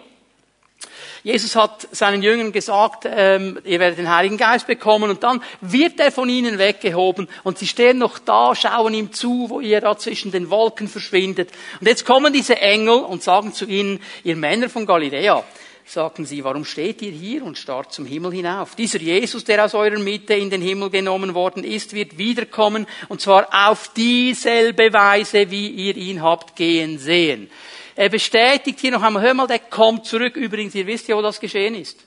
Jesus 1.23 1.55
hat 1.55 1.87
seinen 1.93 2.21
Jüngern 2.21 2.51
gesagt, 2.51 3.07
ähm, 3.09 3.57
ihr 3.63 3.79
werdet 3.79 3.97
den 3.97 4.13
Heiligen 4.13 4.35
Geist 4.35 4.67
bekommen 4.67 5.09
und 5.09 5.23
dann 5.23 5.41
wird 5.61 6.01
er 6.01 6.11
von 6.11 6.27
ihnen 6.27 6.59
weggehoben 6.59 7.29
und 7.43 7.59
sie 7.59 7.67
stehen 7.67 7.97
noch 7.97 8.19
da, 8.19 8.53
schauen 8.55 8.93
ihm 8.93 9.13
zu, 9.13 9.49
wo 9.49 9.61
ihr 9.61 9.79
da 9.79 9.97
zwischen 9.97 10.33
den 10.33 10.49
Wolken 10.49 10.89
verschwindet. 10.89 11.49
Und 11.79 11.87
jetzt 11.87 12.05
kommen 12.05 12.33
diese 12.33 12.57
Engel 12.57 12.97
und 12.97 13.23
sagen 13.23 13.53
zu 13.53 13.65
ihnen, 13.65 14.01
ihr 14.25 14.35
Männer 14.35 14.67
von 14.67 14.85
Galiläa, 14.85 15.45
sagten 15.85 16.25
sie, 16.25 16.43
warum 16.43 16.65
steht 16.65 17.01
ihr 17.01 17.11
hier 17.11 17.43
und 17.43 17.57
starrt 17.57 17.93
zum 17.93 18.05
Himmel 18.05 18.31
hinauf? 18.31 18.75
Dieser 18.75 18.99
Jesus, 18.99 19.43
der 19.43 19.65
aus 19.65 19.73
eurer 19.73 19.99
Mitte 19.99 20.33
in 20.33 20.49
den 20.49 20.61
Himmel 20.61 20.89
genommen 20.89 21.33
worden 21.33 21.63
ist, 21.63 21.93
wird 21.93 22.17
wiederkommen 22.17 22.87
und 23.09 23.21
zwar 23.21 23.47
auf 23.51 23.93
dieselbe 23.93 24.91
Weise, 24.93 25.49
wie 25.51 25.67
ihr 25.69 25.95
ihn 25.97 26.21
habt 26.21 26.55
gehen 26.55 26.97
sehen. 26.97 27.49
Er 27.95 28.09
bestätigt 28.09 28.79
hier 28.79 28.91
noch 28.91 29.03
einmal, 29.03 29.21
hör 29.21 29.33
mal, 29.33 29.47
der 29.47 29.59
kommt 29.59 30.05
zurück. 30.05 30.35
Übrigens, 30.35 30.73
ihr 30.73 30.87
wisst 30.87 31.07
ja, 31.07 31.15
wo 31.15 31.21
das 31.21 31.39
geschehen 31.39 31.75
ist. 31.75 32.03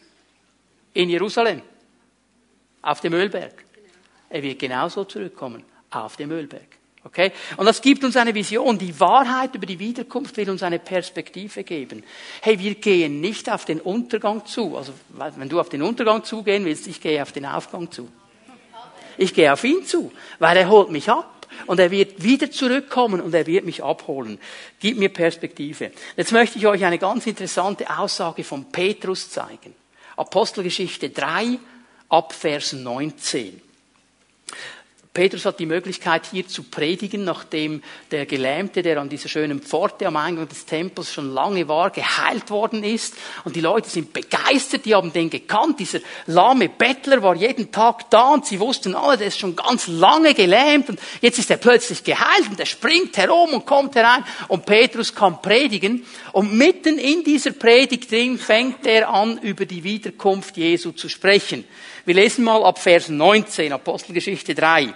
In 0.94 1.08
Jerusalem. 1.08 1.62
Auf 2.82 3.00
dem 3.00 3.12
Ölberg. 3.12 3.64
Er 4.28 4.42
wird 4.42 4.58
genauso 4.58 5.04
zurückkommen. 5.04 5.64
Auf 5.90 6.16
dem 6.16 6.30
Ölberg. 6.32 6.75
Okay? 7.06 7.30
Und 7.56 7.66
das 7.66 7.80
gibt 7.80 8.02
uns 8.02 8.16
eine 8.16 8.34
Vision. 8.34 8.78
Die 8.78 8.98
Wahrheit 8.98 9.54
über 9.54 9.64
die 9.64 9.78
Wiederkunft 9.78 10.36
will 10.36 10.50
uns 10.50 10.62
eine 10.64 10.80
Perspektive 10.80 11.62
geben. 11.62 12.02
Hey, 12.42 12.58
wir 12.58 12.74
gehen 12.74 13.20
nicht 13.20 13.50
auf 13.50 13.64
den 13.64 13.80
Untergang 13.80 14.44
zu. 14.44 14.76
Also, 14.76 14.92
wenn 15.36 15.48
du 15.48 15.60
auf 15.60 15.68
den 15.68 15.82
Untergang 15.82 16.24
zugehen 16.24 16.64
willst, 16.64 16.88
ich 16.88 17.00
gehe 17.00 17.22
auf 17.22 17.30
den 17.30 17.46
Aufgang 17.46 17.90
zu. 17.92 18.08
Ich 19.16 19.32
gehe 19.32 19.52
auf 19.52 19.62
ihn 19.62 19.84
zu, 19.86 20.12
weil 20.40 20.56
er 20.56 20.68
holt 20.68 20.90
mich 20.90 21.08
ab 21.08 21.46
und 21.66 21.78
er 21.78 21.90
wird 21.90 22.22
wieder 22.22 22.50
zurückkommen 22.50 23.20
und 23.20 23.32
er 23.34 23.46
wird 23.46 23.64
mich 23.64 23.82
abholen. 23.82 24.38
Gib 24.80 24.98
mir 24.98 25.08
Perspektive. 25.08 25.92
Jetzt 26.16 26.32
möchte 26.32 26.58
ich 26.58 26.66
euch 26.66 26.84
eine 26.84 26.98
ganz 26.98 27.26
interessante 27.26 27.88
Aussage 27.98 28.42
von 28.44 28.64
Petrus 28.70 29.30
zeigen. 29.30 29.74
Apostelgeschichte 30.16 31.10
3 31.10 31.58
ab 32.08 32.32
Vers 32.32 32.72
19. 32.72 33.62
Petrus 35.16 35.46
hat 35.46 35.58
die 35.60 35.64
Möglichkeit, 35.64 36.26
hier 36.30 36.46
zu 36.46 36.64
predigen, 36.64 37.24
nachdem 37.24 37.82
der 38.10 38.26
Gelähmte, 38.26 38.82
der 38.82 39.00
an 39.00 39.08
dieser 39.08 39.30
schönen 39.30 39.62
Pforte 39.62 40.06
am 40.06 40.16
Eingang 40.16 40.46
des 40.46 40.66
Tempels 40.66 41.10
schon 41.10 41.32
lange 41.32 41.66
war, 41.68 41.88
geheilt 41.88 42.50
worden 42.50 42.84
ist. 42.84 43.14
Und 43.44 43.56
die 43.56 43.62
Leute 43.62 43.88
sind 43.88 44.12
begeistert, 44.12 44.84
die 44.84 44.94
haben 44.94 45.14
den 45.14 45.30
gekannt. 45.30 45.80
Dieser 45.80 46.00
lahme 46.26 46.68
Bettler 46.68 47.22
war 47.22 47.34
jeden 47.34 47.72
Tag 47.72 48.10
da 48.10 48.34
und 48.34 48.44
sie 48.44 48.60
wussten 48.60 48.94
alle, 48.94 49.16
der 49.16 49.28
ist 49.28 49.38
schon 49.38 49.56
ganz 49.56 49.86
lange 49.86 50.34
gelähmt 50.34 50.90
und 50.90 51.00
jetzt 51.22 51.38
ist 51.38 51.50
er 51.50 51.56
plötzlich 51.56 52.04
geheilt 52.04 52.50
und 52.50 52.60
er 52.60 52.66
springt 52.66 53.16
herum 53.16 53.54
und 53.54 53.64
kommt 53.64 53.94
herein 53.94 54.22
und 54.48 54.66
Petrus 54.66 55.14
kann 55.14 55.40
predigen. 55.40 56.04
Und 56.32 56.52
mitten 56.52 56.98
in 56.98 57.24
dieser 57.24 57.52
Predigt 57.52 58.12
drin 58.12 58.36
fängt 58.36 58.86
er 58.86 59.08
an, 59.08 59.38
über 59.38 59.64
die 59.64 59.82
Wiederkunft 59.82 60.58
Jesu 60.58 60.92
zu 60.92 61.08
sprechen. 61.08 61.64
Wir 62.06 62.14
lesen 62.14 62.44
mal 62.44 62.62
ab 62.62 62.78
Vers 62.78 63.08
19, 63.08 63.72
Apostelgeschichte 63.72 64.54
3. 64.54 64.94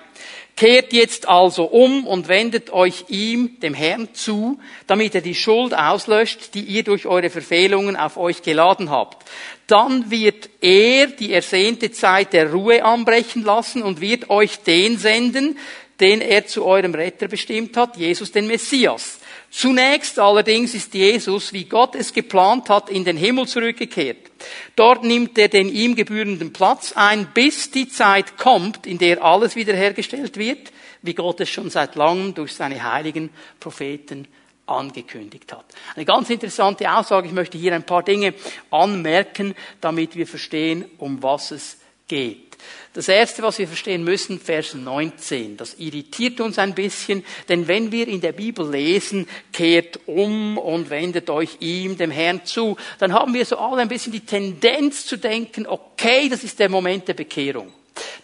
Kehrt 0.56 0.92
jetzt 0.92 1.26
also 1.26 1.64
um 1.64 2.06
und 2.06 2.28
wendet 2.28 2.70
euch 2.70 3.06
ihm, 3.08 3.58
dem 3.58 3.74
Herrn, 3.74 4.14
zu, 4.14 4.60
damit 4.86 5.16
er 5.16 5.20
die 5.20 5.34
Schuld 5.34 5.74
auslöscht, 5.74 6.54
die 6.54 6.60
ihr 6.60 6.84
durch 6.84 7.06
eure 7.06 7.28
Verfehlungen 7.28 7.96
auf 7.96 8.16
euch 8.16 8.42
geladen 8.42 8.90
habt. 8.90 9.28
Dann 9.66 10.12
wird 10.12 10.50
er 10.60 11.08
die 11.08 11.32
ersehnte 11.32 11.90
Zeit 11.90 12.32
der 12.32 12.52
Ruhe 12.52 12.84
anbrechen 12.84 13.42
lassen 13.42 13.82
und 13.82 14.00
wird 14.00 14.30
euch 14.30 14.60
den 14.60 14.96
senden, 14.96 15.58
den 15.98 16.20
er 16.20 16.46
zu 16.46 16.64
eurem 16.64 16.94
Retter 16.94 17.26
bestimmt 17.26 17.76
hat, 17.76 17.96
Jesus 17.96 18.30
den 18.30 18.46
Messias. 18.46 19.18
Zunächst 19.50 20.18
allerdings 20.20 20.74
ist 20.74 20.94
Jesus, 20.94 21.52
wie 21.52 21.64
Gott 21.64 21.96
es 21.96 22.12
geplant 22.12 22.68
hat, 22.68 22.88
in 22.88 23.04
den 23.04 23.16
Himmel 23.16 23.48
zurückgekehrt. 23.48 24.30
Dort 24.76 25.02
nimmt 25.02 25.36
er 25.38 25.48
den 25.48 25.68
ihm 25.68 25.96
gebührenden 25.96 26.52
Platz 26.52 26.92
ein, 26.92 27.26
bis 27.34 27.70
die 27.72 27.88
Zeit 27.88 28.38
kommt, 28.38 28.86
in 28.86 28.98
der 28.98 29.24
alles 29.24 29.56
wiederhergestellt 29.56 30.36
wird, 30.36 30.72
wie 31.02 31.14
Gott 31.14 31.40
es 31.40 31.50
schon 31.50 31.68
seit 31.68 31.96
langem 31.96 32.32
durch 32.34 32.54
seine 32.54 32.80
heiligen 32.82 33.30
Propheten 33.58 34.28
angekündigt 34.66 35.52
hat. 35.52 35.64
Eine 35.96 36.04
ganz 36.04 36.30
interessante 36.30 36.90
Aussage. 36.90 37.26
Ich 37.26 37.34
möchte 37.34 37.58
hier 37.58 37.74
ein 37.74 37.82
paar 37.82 38.04
Dinge 38.04 38.34
anmerken, 38.70 39.54
damit 39.80 40.14
wir 40.14 40.28
verstehen, 40.28 40.84
um 40.98 41.22
was 41.22 41.50
es 41.50 41.78
geht. 42.06 42.49
Das 42.92 43.06
erste, 43.06 43.44
was 43.44 43.58
wir 43.60 43.68
verstehen 43.68 44.02
müssen, 44.02 44.40
Vers 44.40 44.74
19. 44.74 45.56
Das 45.56 45.74
irritiert 45.74 46.40
uns 46.40 46.58
ein 46.58 46.74
bisschen, 46.74 47.24
denn 47.48 47.68
wenn 47.68 47.92
wir 47.92 48.08
in 48.08 48.20
der 48.20 48.32
Bibel 48.32 48.68
lesen, 48.68 49.28
kehrt 49.52 50.00
um 50.06 50.58
und 50.58 50.90
wendet 50.90 51.30
euch 51.30 51.58
ihm, 51.60 51.96
dem 51.96 52.10
Herrn 52.10 52.44
zu, 52.44 52.76
dann 52.98 53.12
haben 53.12 53.32
wir 53.32 53.44
so 53.44 53.58
alle 53.58 53.82
ein 53.82 53.88
bisschen 53.88 54.12
die 54.12 54.26
Tendenz 54.26 55.06
zu 55.06 55.18
denken, 55.18 55.68
okay, 55.68 56.28
das 56.28 56.42
ist 56.42 56.58
der 56.58 56.68
Moment 56.68 57.06
der 57.06 57.14
Bekehrung. 57.14 57.72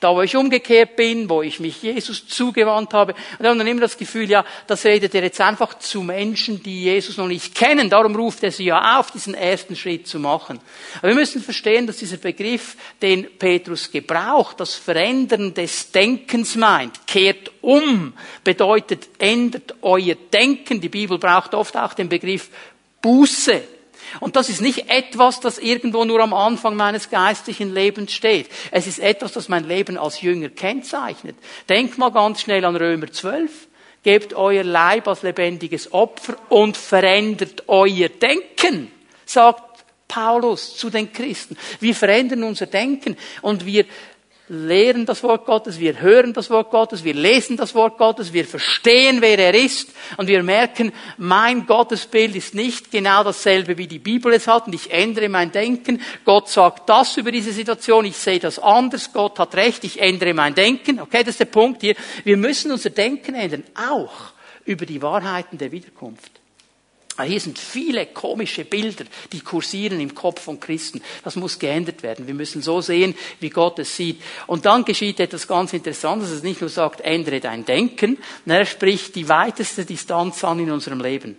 Da, 0.01 0.15
wo 0.15 0.23
ich 0.23 0.37
umgekehrt 0.37 0.97
bin, 0.97 1.29
wo 1.29 1.43
ich 1.43 1.61
mich 1.61 1.83
Jesus 1.83 2.27
zugewandt 2.27 2.93
habe. 2.93 3.15
Und 3.39 3.45
dann 3.45 3.67
immer 3.67 3.81
das 3.81 3.97
Gefühl, 3.97 4.29
ja, 4.31 4.45
das 4.67 4.85
redet 4.85 5.15
er 5.15 5.23
jetzt 5.23 5.41
einfach 5.41 5.79
zu 5.79 6.03
Menschen, 6.03 6.63
die 6.63 6.85
Jesus 6.85 7.17
noch 7.17 7.29
nicht 7.29 7.55
kennen. 7.55 7.91
Darum 7.91 8.15
ruft 8.15 8.43
er 8.43 8.53
sie 8.53 8.65
ja 8.65 8.99
auf, 8.99 9.11
diesen 9.11 9.35
ersten 9.35 9.77
Schritt 9.77 10.07
zu 10.07 10.19
machen. 10.19 10.61
Aber 10.99 11.09
wir 11.09 11.15
müssen 11.15 11.43
verstehen, 11.43 11.87
dass 11.87 11.99
dieser 11.99 12.19
Begriff, 12.19 12.77
den 13.01 13.27
Petrus 13.39 13.91
gebraucht, 13.91 14.61
das 14.61 14.75
Verändern 14.75 15.55
des 15.55 15.91
Denkens 15.93 16.57
meint. 16.57 17.07
Kehrt 17.07 17.51
um 17.63 18.13
bedeutet, 18.45 19.09
ändert 19.19 19.75
euer 19.83 20.15
Denken. 20.33 20.81
Die 20.81 20.89
Bibel 20.89 21.19
braucht 21.19 21.55
oft 21.55 21.77
auch 21.77 21.95
den 21.95 22.09
Begriff 22.09 22.49
Buße. 23.01 23.76
Und 24.21 24.37
das 24.37 24.49
ist 24.49 24.61
nicht 24.61 24.91
etwas, 24.91 25.41
das 25.41 25.59
irgendwo 25.59 26.05
nur 26.05 26.21
am 26.21 26.35
Anfang 26.35 26.77
meines 26.77 27.11
geistlichen 27.11 27.73
Lebens 27.73 28.13
steht. 28.13 28.49
Es 28.71 28.87
ist 28.87 28.99
etwas, 28.99 29.33
das 29.33 29.49
mein 29.49 29.67
Leben 29.67 29.99
als 29.99 30.21
Jünger 30.21 30.49
kennzeichnet. 30.49 31.37
Denk 31.69 31.99
mal 31.99 32.11
ganz 32.11 32.41
schnell 32.41 32.65
an 32.65 32.77
Römer 32.77 33.11
12. 33.11 33.69
Gebt 34.03 34.35
euer 34.35 34.63
Leib 34.63 35.09
als 35.09 35.23
lebendiges 35.23 35.93
Opfer 35.93 36.37
und 36.49 36.77
verändert 36.77 37.65
euer 37.67 38.09
Denken, 38.09 38.91
sagt 39.25 39.85
Paulus 40.07 40.77
zu 40.77 40.91
den 40.91 41.13
Christen. 41.13 41.57
Wir 41.81 41.95
verändern 41.95 42.45
unser 42.45 42.67
Denken 42.67 43.17
und 43.43 43.67
wir 43.67 43.85
lehren 44.49 45.07
das 45.07 45.23
Wort 45.23 45.45
Gottes, 45.45 45.81
wir 45.81 46.01
hören 46.01 46.33
das 46.33 46.51
Wort 46.51 46.71
Gottes, 46.71 47.03
wir 47.03 47.15
lesen 47.15 47.57
das 47.57 47.75
Wort 47.75 47.99
Gottes, 47.99 48.33
wir 48.33 48.45
verstehen, 48.45 49.21
wer 49.21 49.39
er 49.39 49.55
ist 49.55 49.91
und 50.17 50.29
wir 50.29 50.43
merken, 50.43 50.93
mein 51.17 51.67
Gottesbild 51.67 52.37
ist 52.37 52.55
nicht 52.55 52.91
genau 52.91 53.25
dasselbe, 53.25 53.77
wie 53.77 53.89
die 53.89 53.99
Bibel 53.99 54.33
es 54.33 54.47
hat 54.47 54.67
und 54.69 54.75
ich 54.75 54.93
ändere 54.93 55.29
mein 55.29 55.51
Denken. 55.51 56.01
Gott 56.25 56.49
sagt 56.49 56.89
das 56.89 57.17
über 57.17 57.33
diese 57.33 57.53
Situation, 57.53 58.05
ich 58.05 58.17
sehe 58.17 58.39
das 58.39 58.59
anders, 58.59 59.13
Gott 59.13 59.39
hat 59.39 59.57
recht, 59.57 59.83
ich 59.85 60.01
ändere 60.01 60.33
mein 60.33 60.55
Denken. 60.55 61.01
Okay, 61.01 61.21
das 61.21 61.31
ist 61.31 61.41
der 61.41 61.47
Punkt 61.47 61.81
hier. 61.81 61.97
Wir 62.23 62.37
müssen 62.37 62.71
unser 62.71 62.91
Denken 62.91 63.35
ändern, 63.35 63.65
auch 63.75 64.33
über 64.65 64.87
die 64.87 65.03
Wahrheiten 65.03 65.59
der 65.59 65.73
Wiederkunft. 65.73 66.36
Ah, 67.19 67.23
hier 67.23 67.41
sind 67.41 67.59
viele 67.59 68.05
komische 68.07 68.67
Bilder, 68.67 69.05
die 69.33 69.41
kursieren 69.41 70.01
im 70.01 70.15
Kopf 70.15 70.43
von 70.43 70.61
Christen. 70.61 71.01
Das 71.25 71.35
muss 71.37 71.59
geändert 71.59 72.03
werden. 72.03 72.27
Wir 72.27 72.35
müssen 72.35 72.61
so 72.61 72.83
sehen, 72.83 73.15
wie 73.41 73.49
Gott 73.49 73.79
es 73.79 73.97
sieht. 73.97 74.21
Und 74.47 74.67
dann 74.67 74.85
geschieht 74.85 75.19
etwas 75.21 75.49
ganz 75.49 75.73
Interessantes, 75.73 76.31
es 76.31 76.43
nicht 76.43 76.61
nur 76.61 76.69
sagt, 76.69 77.01
ändere 77.01 77.41
dein 77.41 77.65
Denken, 77.65 78.19
er 78.45 78.67
spricht 78.67 79.15
die 79.15 79.29
weiteste 79.31 79.87
Distanz 79.87 80.45
an 80.45 80.59
in 80.59 80.71
unserem 80.71 81.01
Leben. 81.01 81.39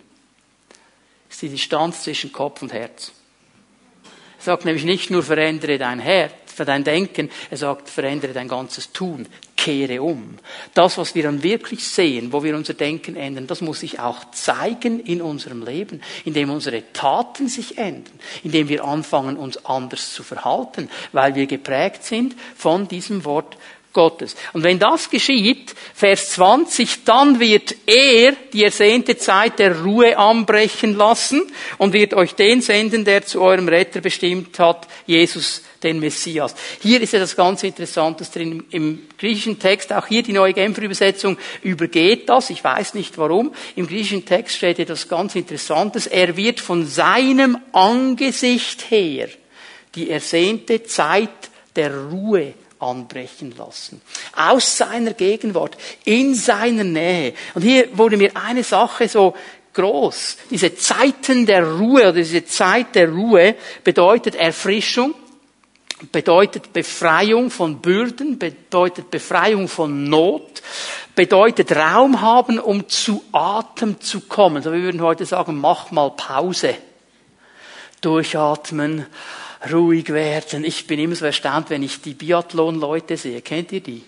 Das 1.28 1.36
ist 1.36 1.42
die 1.42 1.48
Distanz 1.50 2.02
zwischen 2.02 2.32
Kopf 2.32 2.60
und 2.62 2.72
Herz. 2.72 3.12
Er 4.38 4.44
sagt 4.44 4.64
nämlich 4.64 4.84
nicht 4.84 5.10
nur, 5.10 5.22
verändere 5.22 5.78
dein 5.78 6.00
Herz, 6.00 6.32
für 6.58 6.64
dein 6.64 6.82
Denken, 6.82 7.30
er 7.50 7.56
sagt, 7.56 7.88
verändere 7.88 8.32
dein 8.32 8.48
ganzes 8.48 8.92
Tun, 8.92 9.26
kehre 9.56 10.02
um. 10.02 10.38
Das, 10.74 10.98
was 10.98 11.14
wir 11.14 11.22
dann 11.22 11.44
wirklich 11.44 11.86
sehen, 11.86 12.32
wo 12.32 12.42
wir 12.42 12.56
unser 12.56 12.74
Denken 12.74 13.14
ändern, 13.14 13.46
das 13.46 13.60
muss 13.60 13.78
sich 13.80 14.00
auch 14.00 14.28
zeigen 14.32 14.98
in 14.98 15.22
unserem 15.22 15.64
Leben, 15.64 16.02
indem 16.24 16.50
unsere 16.50 16.82
Taten 16.92 17.46
sich 17.46 17.78
ändern, 17.78 18.18
indem 18.42 18.68
wir 18.68 18.84
anfangen, 18.84 19.36
uns 19.36 19.64
anders 19.64 20.12
zu 20.12 20.24
verhalten, 20.24 20.90
weil 21.12 21.36
wir 21.36 21.46
geprägt 21.46 22.02
sind 22.02 22.34
von 22.56 22.88
diesem 22.88 23.24
Wort 23.24 23.56
Gottes. 23.92 24.36
Und 24.52 24.62
wenn 24.64 24.78
das 24.78 25.10
geschieht, 25.10 25.74
Vers 25.94 26.30
20, 26.32 27.04
dann 27.04 27.40
wird 27.40 27.74
er 27.86 28.32
die 28.52 28.64
ersehnte 28.64 29.16
Zeit 29.16 29.58
der 29.58 29.80
Ruhe 29.80 30.16
anbrechen 30.16 30.94
lassen 30.94 31.42
und 31.78 31.92
wird 31.92 32.14
euch 32.14 32.34
den 32.34 32.60
senden, 32.60 33.04
der 33.04 33.24
zu 33.24 33.40
eurem 33.40 33.68
Retter 33.68 34.00
bestimmt 34.00 34.58
hat, 34.58 34.86
Jesus 35.06 35.62
den 35.82 36.00
Messias. 36.00 36.54
Hier 36.82 37.00
ist 37.00 37.12
ja 37.12 37.20
das 37.20 37.36
ganz 37.36 37.62
Interessante 37.62 38.24
drin. 38.24 38.64
Im 38.70 39.06
griechischen 39.16 39.58
Text, 39.58 39.92
auch 39.92 40.06
hier 40.06 40.22
die 40.22 40.32
neue 40.32 40.52
Genfer 40.52 40.82
Übersetzung, 40.82 41.38
übergeht 41.62 42.28
das. 42.28 42.50
Ich 42.50 42.62
weiß 42.62 42.94
nicht 42.94 43.16
warum. 43.18 43.54
Im 43.76 43.86
griechischen 43.86 44.24
Text 44.24 44.56
steht 44.56 44.78
etwas 44.80 45.08
ganz 45.08 45.34
Interessantes. 45.34 46.06
Er 46.06 46.36
wird 46.36 46.60
von 46.60 46.86
seinem 46.86 47.58
Angesicht 47.72 48.90
her 48.90 49.28
die 49.94 50.10
ersehnte 50.10 50.82
Zeit 50.82 51.30
der 51.76 51.96
Ruhe 51.96 52.54
anbrechen 52.78 53.54
lassen. 53.56 54.00
Aus 54.36 54.76
seiner 54.76 55.12
Gegenwart, 55.14 55.76
in 56.04 56.34
seiner 56.34 56.84
Nähe. 56.84 57.34
Und 57.54 57.62
hier 57.62 57.88
wurde 57.96 58.16
mir 58.16 58.36
eine 58.36 58.64
Sache 58.64 59.08
so 59.08 59.34
groß. 59.74 60.36
Diese 60.50 60.74
Zeiten 60.74 61.46
der 61.46 61.64
Ruhe 61.66 62.02
oder 62.02 62.12
diese 62.12 62.44
Zeit 62.44 62.94
der 62.94 63.08
Ruhe 63.10 63.54
bedeutet 63.84 64.34
Erfrischung, 64.34 65.14
bedeutet 66.12 66.72
Befreiung 66.72 67.50
von 67.50 67.80
Bürden, 67.80 68.38
bedeutet 68.38 69.10
Befreiung 69.10 69.68
von 69.68 70.04
Not, 70.04 70.62
bedeutet 71.14 71.72
Raum 71.72 72.20
haben, 72.20 72.58
um 72.58 72.88
zu 72.88 73.24
Atem 73.32 74.00
zu 74.00 74.20
kommen. 74.20 74.62
So 74.62 74.72
wir 74.72 74.82
würden 74.82 75.02
heute 75.02 75.26
sagen, 75.26 75.58
mach 75.58 75.90
mal 75.90 76.10
Pause. 76.10 76.76
Durchatmen, 78.00 79.06
ruhig 79.72 80.08
werden. 80.12 80.64
Ich 80.64 80.86
bin 80.86 80.98
immer 81.00 81.16
so 81.16 81.24
erstaunt, 81.24 81.70
wenn 81.70 81.82
ich 81.82 82.00
die 82.00 82.14
Biathlon-Leute 82.14 83.16
sehe. 83.16 83.42
Kennt 83.42 83.72
ihr 83.72 83.80
die? 83.80 84.02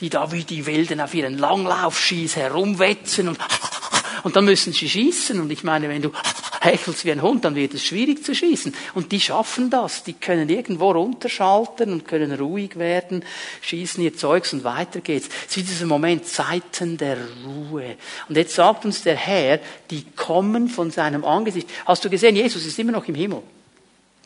Die 0.00 0.10
da 0.10 0.32
wie 0.32 0.44
die 0.44 0.66
Wilden 0.66 1.00
auf 1.00 1.14
ihren 1.14 1.38
Langlaufschieß 1.38 2.36
herumwetzen 2.36 3.28
und, 3.28 3.38
und 4.22 4.36
dann 4.36 4.44
müssen 4.44 4.72
sie 4.72 4.88
schießen. 4.88 5.40
Und 5.40 5.50
ich 5.50 5.64
meine, 5.64 5.88
wenn 5.88 6.02
du 6.02 6.12
hechelst 6.60 7.04
wie 7.04 7.12
ein 7.12 7.22
Hund, 7.22 7.44
dann 7.44 7.54
wird 7.54 7.74
es 7.74 7.84
schwierig 7.84 8.24
zu 8.24 8.34
schießen. 8.34 8.74
Und 8.94 9.12
die 9.12 9.20
schaffen 9.20 9.70
das. 9.70 10.04
Die 10.04 10.14
können 10.14 10.48
irgendwo 10.48 10.92
runterschalten 10.92 11.92
und 11.92 12.06
können 12.06 12.32
ruhig 12.32 12.78
werden, 12.78 13.24
schießen 13.60 14.02
ihr 14.02 14.16
Zeugs 14.16 14.52
und 14.52 14.64
weiter 14.64 15.00
geht's. 15.00 15.28
Es 15.48 15.56
ist 15.56 15.68
dieser 15.68 15.86
Moment 15.86 16.26
Zeiten 16.26 16.96
der 16.96 17.18
Ruhe. 17.44 17.96
Und 18.28 18.36
jetzt 18.36 18.54
sagt 18.54 18.84
uns 18.84 19.02
der 19.02 19.16
Herr, 19.16 19.60
die 19.90 20.04
kommen 20.16 20.68
von 20.68 20.90
seinem 20.90 21.24
Angesicht. 21.24 21.68
Hast 21.84 22.04
du 22.04 22.10
gesehen, 22.10 22.36
Jesus 22.36 22.64
ist 22.64 22.78
immer 22.78 22.92
noch 22.92 23.06
im 23.06 23.14
Himmel. 23.14 23.42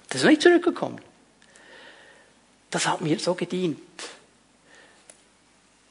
Das 0.08 0.22
ist 0.22 0.26
nicht 0.26 0.42
zurückgekommen. 0.42 1.00
Das 2.70 2.86
hat 2.86 3.00
mir 3.00 3.18
so 3.18 3.34
gedient. 3.34 3.80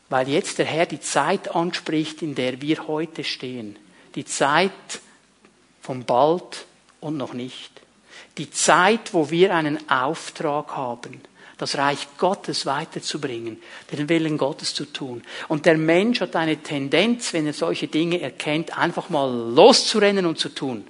Weil 0.09 0.29
jetzt 0.29 0.59
der 0.59 0.65
Herr 0.65 0.85
die 0.85 0.99
Zeit 0.99 1.55
anspricht, 1.55 2.21
in 2.21 2.35
der 2.35 2.61
wir 2.61 2.87
heute 2.87 3.23
stehen. 3.23 3.77
Die 4.13 4.25
Zeit 4.25 4.71
von 5.81 6.05
bald 6.05 6.65
und 7.01 7.17
noch 7.17 7.33
nicht. 7.33 7.71
Die 8.37 8.51
Zeit, 8.51 9.13
wo 9.13 9.29
wir 9.29 9.55
einen 9.55 9.89
Auftrag 9.89 10.75
haben, 10.75 11.21
das 11.57 11.77
Reich 11.77 12.07
Gottes 12.17 12.65
weiterzubringen, 12.65 13.61
den 13.91 14.09
Willen 14.09 14.37
Gottes 14.37 14.73
zu 14.73 14.85
tun. 14.85 15.23
Und 15.47 15.65
der 15.65 15.77
Mensch 15.77 16.19
hat 16.21 16.35
eine 16.35 16.57
Tendenz, 16.57 17.33
wenn 17.33 17.47
er 17.47 17.53
solche 17.53 17.87
Dinge 17.87 18.19
erkennt, 18.19 18.77
einfach 18.77 19.09
mal 19.09 19.29
loszurennen 19.53 20.25
und 20.25 20.37
zu 20.37 20.49
tun. 20.49 20.85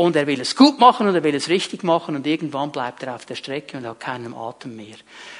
Und 0.00 0.16
er 0.16 0.26
will 0.26 0.40
es 0.40 0.56
gut 0.56 0.78
machen 0.78 1.08
und 1.08 1.14
er 1.14 1.22
will 1.24 1.34
es 1.34 1.50
richtig 1.50 1.84
machen 1.84 2.16
und 2.16 2.26
irgendwann 2.26 2.72
bleibt 2.72 3.02
er 3.02 3.14
auf 3.14 3.26
der 3.26 3.34
Strecke 3.34 3.76
und 3.76 3.86
hat 3.86 4.00
keinen 4.00 4.32
Atem 4.32 4.74
mehr. 4.74 4.96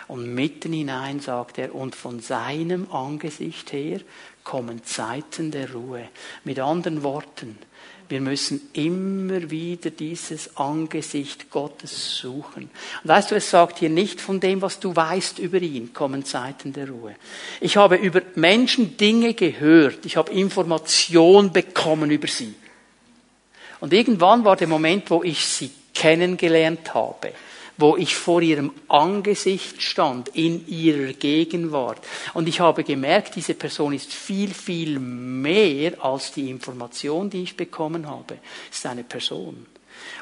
Und 0.07 0.35
mitten 0.35 0.75
hinein 0.75 1.21
sagt 1.21 1.57
er, 1.57 1.75
und 1.75 1.95
von 1.95 2.21
seinem 2.21 2.93
Angesicht 2.93 3.73
her 3.73 4.01
kommen 4.45 4.85
Zeiten 4.85 5.51
der 5.51 5.73
Ruhe. 5.73 6.11
Mit 6.45 6.61
anderen 6.61 7.03
Worten, 7.03 7.57
wir 8.11 8.21
müssen 8.21 8.61
immer 8.75 9.51
wieder 9.51 9.89
dieses 9.89 10.59
Angesicht 10.59 11.51
Gottes 11.51 12.19
suchen. 12.19 12.65
Und 13.03 13.09
weißt 13.09 13.31
du, 13.31 13.37
es 13.37 13.49
sagt 13.49 13.79
hier 13.79 13.89
nicht 13.89 14.21
von 14.21 14.41
dem, 14.41 14.61
was 14.61 14.79
du 14.79 14.95
weißt 14.95 15.39
über 15.39 15.63
ihn, 15.63 15.95
kommen 15.95 16.27
Zeiten 16.27 16.75
der 16.75 16.91
Ruhe. 16.91 17.17
Ich 17.63 17.79
habe 17.79 17.97
über 17.97 18.21
Menschen 18.35 18.99
Dinge 18.99 19.33
gehört, 19.33 20.05
ich 20.05 20.19
habe 20.19 20.31
Information 20.33 21.51
bekommen 21.51 22.11
über 22.11 22.29
sie. 22.29 22.55
Und 23.81 23.93
irgendwann 23.93 24.45
war 24.45 24.57
der 24.57 24.69
Moment, 24.69 25.11
wo 25.11 25.23
ich 25.23 25.45
sie 25.45 25.71
kennengelernt 25.95 26.95
habe, 26.95 27.33
wo 27.77 27.97
ich 27.97 28.15
vor 28.15 28.43
ihrem 28.43 28.73
Angesicht 28.89 29.83
stand, 29.83 30.29
in 30.29 30.67
ihrer 30.69 31.15
Gegenwart. 31.15 32.01
Und 32.35 32.49
ich 32.49 32.61
habe 32.61 32.85
gemerkt, 32.85 33.37
diese 33.37 33.55
Person 33.55 33.95
ist 33.95 34.13
viel, 34.13 34.53
viel 34.53 34.99
mehr 34.99 36.05
als 36.05 36.33
die 36.33 36.51
Information, 36.51 37.31
die 37.31 37.43
ich 37.43 37.57
bekommen 37.57 38.07
habe. 38.09 38.39
Es 38.71 38.79
ist 38.79 38.87
eine 38.87 39.05
Person. 39.05 39.67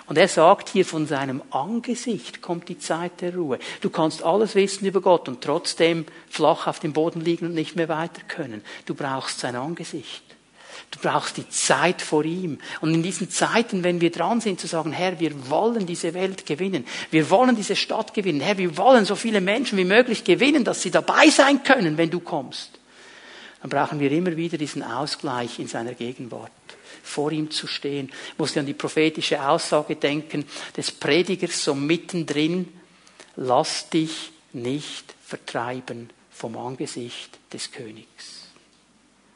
Und 0.06 0.16
er 0.16 0.28
sagt 0.28 0.70
hier, 0.70 0.84
von 0.84 1.06
seinem 1.06 1.42
Angesicht 1.50 2.40
kommt 2.40 2.68
die 2.68 2.78
Zeit 2.78 3.20
der 3.20 3.34
Ruhe. 3.34 3.58
Du 3.80 3.90
kannst 3.90 4.22
alles 4.22 4.54
wissen 4.54 4.86
über 4.86 5.00
Gott 5.00 5.28
und 5.28 5.42
trotzdem 5.42 6.06
flach 6.28 6.66
auf 6.66 6.80
dem 6.80 6.92
Boden 6.92 7.20
liegen 7.20 7.46
und 7.46 7.54
nicht 7.54 7.76
mehr 7.76 7.88
weiter 7.88 8.22
können. 8.26 8.62
Du 8.86 8.94
brauchst 8.94 9.40
sein 9.40 9.54
Angesicht. 9.54 10.27
Du 10.90 10.98
brauchst 11.00 11.36
die 11.36 11.48
Zeit 11.48 12.02
vor 12.02 12.24
ihm. 12.24 12.58
Und 12.80 12.94
in 12.94 13.02
diesen 13.02 13.30
Zeiten, 13.30 13.84
wenn 13.84 14.00
wir 14.00 14.10
dran 14.10 14.40
sind, 14.40 14.60
zu 14.60 14.66
sagen, 14.66 14.92
Herr, 14.92 15.20
wir 15.20 15.50
wollen 15.50 15.86
diese 15.86 16.14
Welt 16.14 16.46
gewinnen. 16.46 16.86
Wir 17.10 17.28
wollen 17.30 17.56
diese 17.56 17.76
Stadt 17.76 18.14
gewinnen. 18.14 18.40
Herr, 18.40 18.58
wir 18.58 18.76
wollen 18.76 19.04
so 19.04 19.14
viele 19.14 19.40
Menschen 19.40 19.78
wie 19.78 19.84
möglich 19.84 20.24
gewinnen, 20.24 20.64
dass 20.64 20.82
sie 20.82 20.90
dabei 20.90 21.28
sein 21.28 21.62
können, 21.62 21.98
wenn 21.98 22.10
du 22.10 22.20
kommst. 22.20 22.78
Dann 23.60 23.70
brauchen 23.70 24.00
wir 24.00 24.10
immer 24.12 24.36
wieder 24.36 24.56
diesen 24.56 24.82
Ausgleich 24.82 25.58
in 25.58 25.68
seiner 25.68 25.94
Gegenwart. 25.94 26.52
Vor 27.02 27.32
ihm 27.32 27.50
zu 27.50 27.66
stehen. 27.66 28.10
Ich 28.32 28.38
musste 28.38 28.60
an 28.60 28.66
die 28.66 28.74
prophetische 28.74 29.46
Aussage 29.46 29.96
denken 29.96 30.44
des 30.76 30.92
Predigers 30.92 31.64
so 31.64 31.74
mittendrin. 31.74 32.68
Lass 33.36 33.88
dich 33.88 34.32
nicht 34.52 35.14
vertreiben 35.24 36.10
vom 36.30 36.56
Angesicht 36.56 37.38
des 37.52 37.70
Königs. 37.72 38.46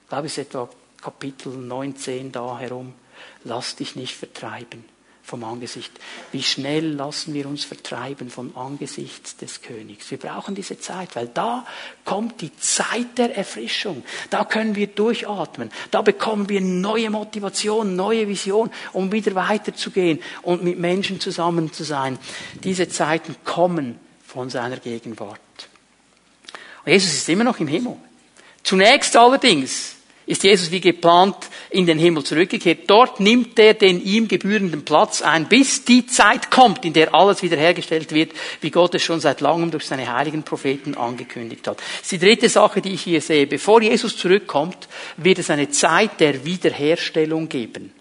Ich 0.02 0.08
glaube, 0.08 0.26
es 0.26 0.32
ist 0.32 0.46
etwa 0.46 0.68
Kapitel 1.02 1.52
19 1.52 2.32
da 2.32 2.58
herum. 2.58 2.94
Lass 3.44 3.76
dich 3.76 3.96
nicht 3.96 4.14
vertreiben 4.14 4.84
vom 5.22 5.44
Angesicht. 5.44 5.92
Wie 6.30 6.42
schnell 6.42 6.92
lassen 6.92 7.34
wir 7.34 7.46
uns 7.46 7.64
vertreiben 7.64 8.30
vom 8.30 8.56
Angesicht 8.56 9.40
des 9.40 9.62
Königs? 9.62 10.10
Wir 10.10 10.18
brauchen 10.18 10.54
diese 10.54 10.78
Zeit, 10.78 11.14
weil 11.14 11.28
da 11.28 11.66
kommt 12.04 12.40
die 12.40 12.54
Zeit 12.56 13.18
der 13.18 13.36
Erfrischung. 13.36 14.04
Da 14.30 14.44
können 14.44 14.74
wir 14.74 14.88
durchatmen. 14.88 15.70
Da 15.90 16.02
bekommen 16.02 16.48
wir 16.48 16.60
neue 16.60 17.10
Motivation, 17.10 17.96
neue 17.96 18.28
Vision, 18.28 18.70
um 18.92 19.10
wieder 19.12 19.34
weiterzugehen 19.34 20.20
und 20.42 20.64
mit 20.64 20.78
Menschen 20.78 21.20
zusammen 21.20 21.72
zu 21.72 21.84
sein. 21.84 22.18
Diese 22.62 22.88
Zeiten 22.88 23.36
kommen 23.44 23.98
von 24.24 24.50
seiner 24.50 24.78
Gegenwart. 24.78 25.40
Jesus 26.84 27.12
ist 27.12 27.28
immer 27.28 27.44
noch 27.44 27.60
im 27.60 27.68
Himmel. 27.68 27.96
Zunächst 28.64 29.16
allerdings 29.16 29.96
ist 30.32 30.44
Jesus 30.44 30.70
wie 30.70 30.80
geplant 30.80 31.36
in 31.68 31.84
den 31.84 31.98
Himmel 31.98 32.24
zurückgekehrt. 32.24 32.80
Dort 32.86 33.20
nimmt 33.20 33.58
er 33.58 33.74
den 33.74 34.02
ihm 34.02 34.28
gebührenden 34.28 34.82
Platz 34.82 35.20
ein, 35.20 35.46
bis 35.46 35.84
die 35.84 36.06
Zeit 36.06 36.50
kommt, 36.50 36.84
in 36.86 36.94
der 36.94 37.14
alles 37.14 37.42
wiederhergestellt 37.42 38.12
wird, 38.12 38.32
wie 38.62 38.70
Gott 38.70 38.94
es 38.94 39.02
schon 39.02 39.20
seit 39.20 39.42
langem 39.42 39.70
durch 39.70 39.86
seine 39.86 40.10
heiligen 40.10 40.42
Propheten 40.42 40.96
angekündigt 40.96 41.68
hat. 41.68 41.78
Das 41.78 42.00
ist 42.02 42.12
die 42.12 42.18
dritte 42.18 42.48
Sache, 42.48 42.80
die 42.80 42.94
ich 42.94 43.02
hier 43.02 43.20
sehe. 43.20 43.46
Bevor 43.46 43.82
Jesus 43.82 44.16
zurückkommt, 44.16 44.88
wird 45.18 45.38
es 45.38 45.50
eine 45.50 45.68
Zeit 45.68 46.18
der 46.18 46.44
Wiederherstellung 46.44 47.50
geben. 47.50 47.92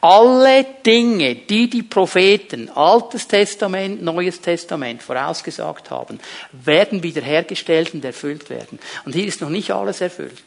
Alle 0.00 0.64
Dinge, 0.84 1.34
die 1.34 1.68
die 1.68 1.82
Propheten, 1.82 2.70
Altes 2.70 3.28
Testament, 3.28 4.02
Neues 4.02 4.40
Testament 4.40 5.02
vorausgesagt 5.02 5.90
haben, 5.90 6.18
werden 6.52 7.02
wiederhergestellt 7.02 7.92
und 7.92 8.04
erfüllt 8.04 8.48
werden. 8.48 8.78
Und 9.04 9.14
hier 9.14 9.26
ist 9.26 9.40
noch 9.40 9.50
nicht 9.50 9.70
alles 9.70 10.00
erfüllt. 10.00 10.42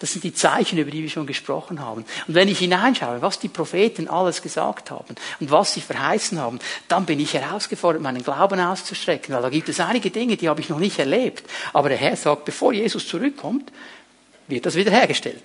Das 0.00 0.12
sind 0.12 0.24
die 0.24 0.34
Zeichen, 0.34 0.78
über 0.78 0.90
die 0.90 1.02
wir 1.02 1.10
schon 1.10 1.26
gesprochen 1.26 1.80
haben. 1.80 2.04
Und 2.26 2.34
wenn 2.34 2.48
ich 2.48 2.58
hineinschaue, 2.58 3.22
was 3.22 3.38
die 3.38 3.48
Propheten 3.48 4.08
alles 4.08 4.42
gesagt 4.42 4.90
haben 4.90 5.14
und 5.40 5.50
was 5.50 5.74
sie 5.74 5.80
verheißen 5.80 6.38
haben, 6.38 6.58
dann 6.88 7.06
bin 7.06 7.20
ich 7.20 7.34
herausgefordert, 7.34 8.02
meinen 8.02 8.22
Glauben 8.22 8.60
auszustrecken, 8.60 9.34
weil 9.34 9.42
da 9.42 9.50
gibt 9.50 9.68
es 9.68 9.80
einige 9.80 10.10
Dinge, 10.10 10.36
die 10.36 10.48
habe 10.48 10.60
ich 10.60 10.68
noch 10.68 10.78
nicht 10.78 10.98
erlebt. 10.98 11.48
Aber 11.72 11.88
der 11.88 11.98
Herr 11.98 12.16
sagt, 12.16 12.44
bevor 12.44 12.72
Jesus 12.72 13.08
zurückkommt, 13.08 13.72
wird 14.48 14.66
das 14.66 14.74
wiederhergestellt. 14.74 15.42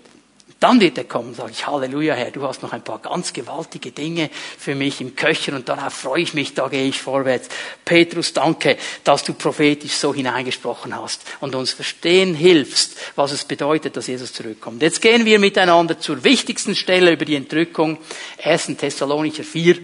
Dann 0.59 0.81
wird 0.81 0.97
er 0.97 1.05
kommen, 1.05 1.33
sage 1.33 1.51
ich, 1.51 1.67
Halleluja, 1.67 2.15
Herr, 2.15 2.31
du 2.31 2.43
hast 2.43 2.61
noch 2.61 2.73
ein 2.73 2.81
paar 2.81 2.99
ganz 2.99 3.31
gewaltige 3.31 3.91
Dinge 3.91 4.29
für 4.57 4.75
mich 4.75 4.99
im 4.99 5.15
Köcher 5.15 5.55
und 5.55 5.69
darauf 5.69 5.93
freue 5.93 6.21
ich 6.21 6.33
mich, 6.33 6.53
da 6.53 6.67
gehe 6.67 6.85
ich 6.85 6.99
vorwärts. 7.01 7.47
Petrus, 7.85 8.33
danke, 8.33 8.77
dass 9.05 9.23
du 9.23 9.33
prophetisch 9.33 9.93
so 9.93 10.13
hineingesprochen 10.13 10.93
hast 10.99 11.23
und 11.39 11.55
uns 11.55 11.71
verstehen 11.71 12.35
hilfst, 12.35 12.97
was 13.15 13.31
es 13.31 13.45
bedeutet, 13.45 13.95
dass 13.95 14.07
Jesus 14.07 14.33
zurückkommt. 14.33 14.81
Jetzt 14.81 15.01
gehen 15.01 15.23
wir 15.23 15.39
miteinander 15.39 15.97
zur 15.97 16.25
wichtigsten 16.25 16.75
Stelle 16.75 17.13
über 17.13 17.23
die 17.23 17.35
Entrückung, 17.35 17.97
1. 18.43 18.77
Thessalonicher 18.77 19.45
4, 19.45 19.77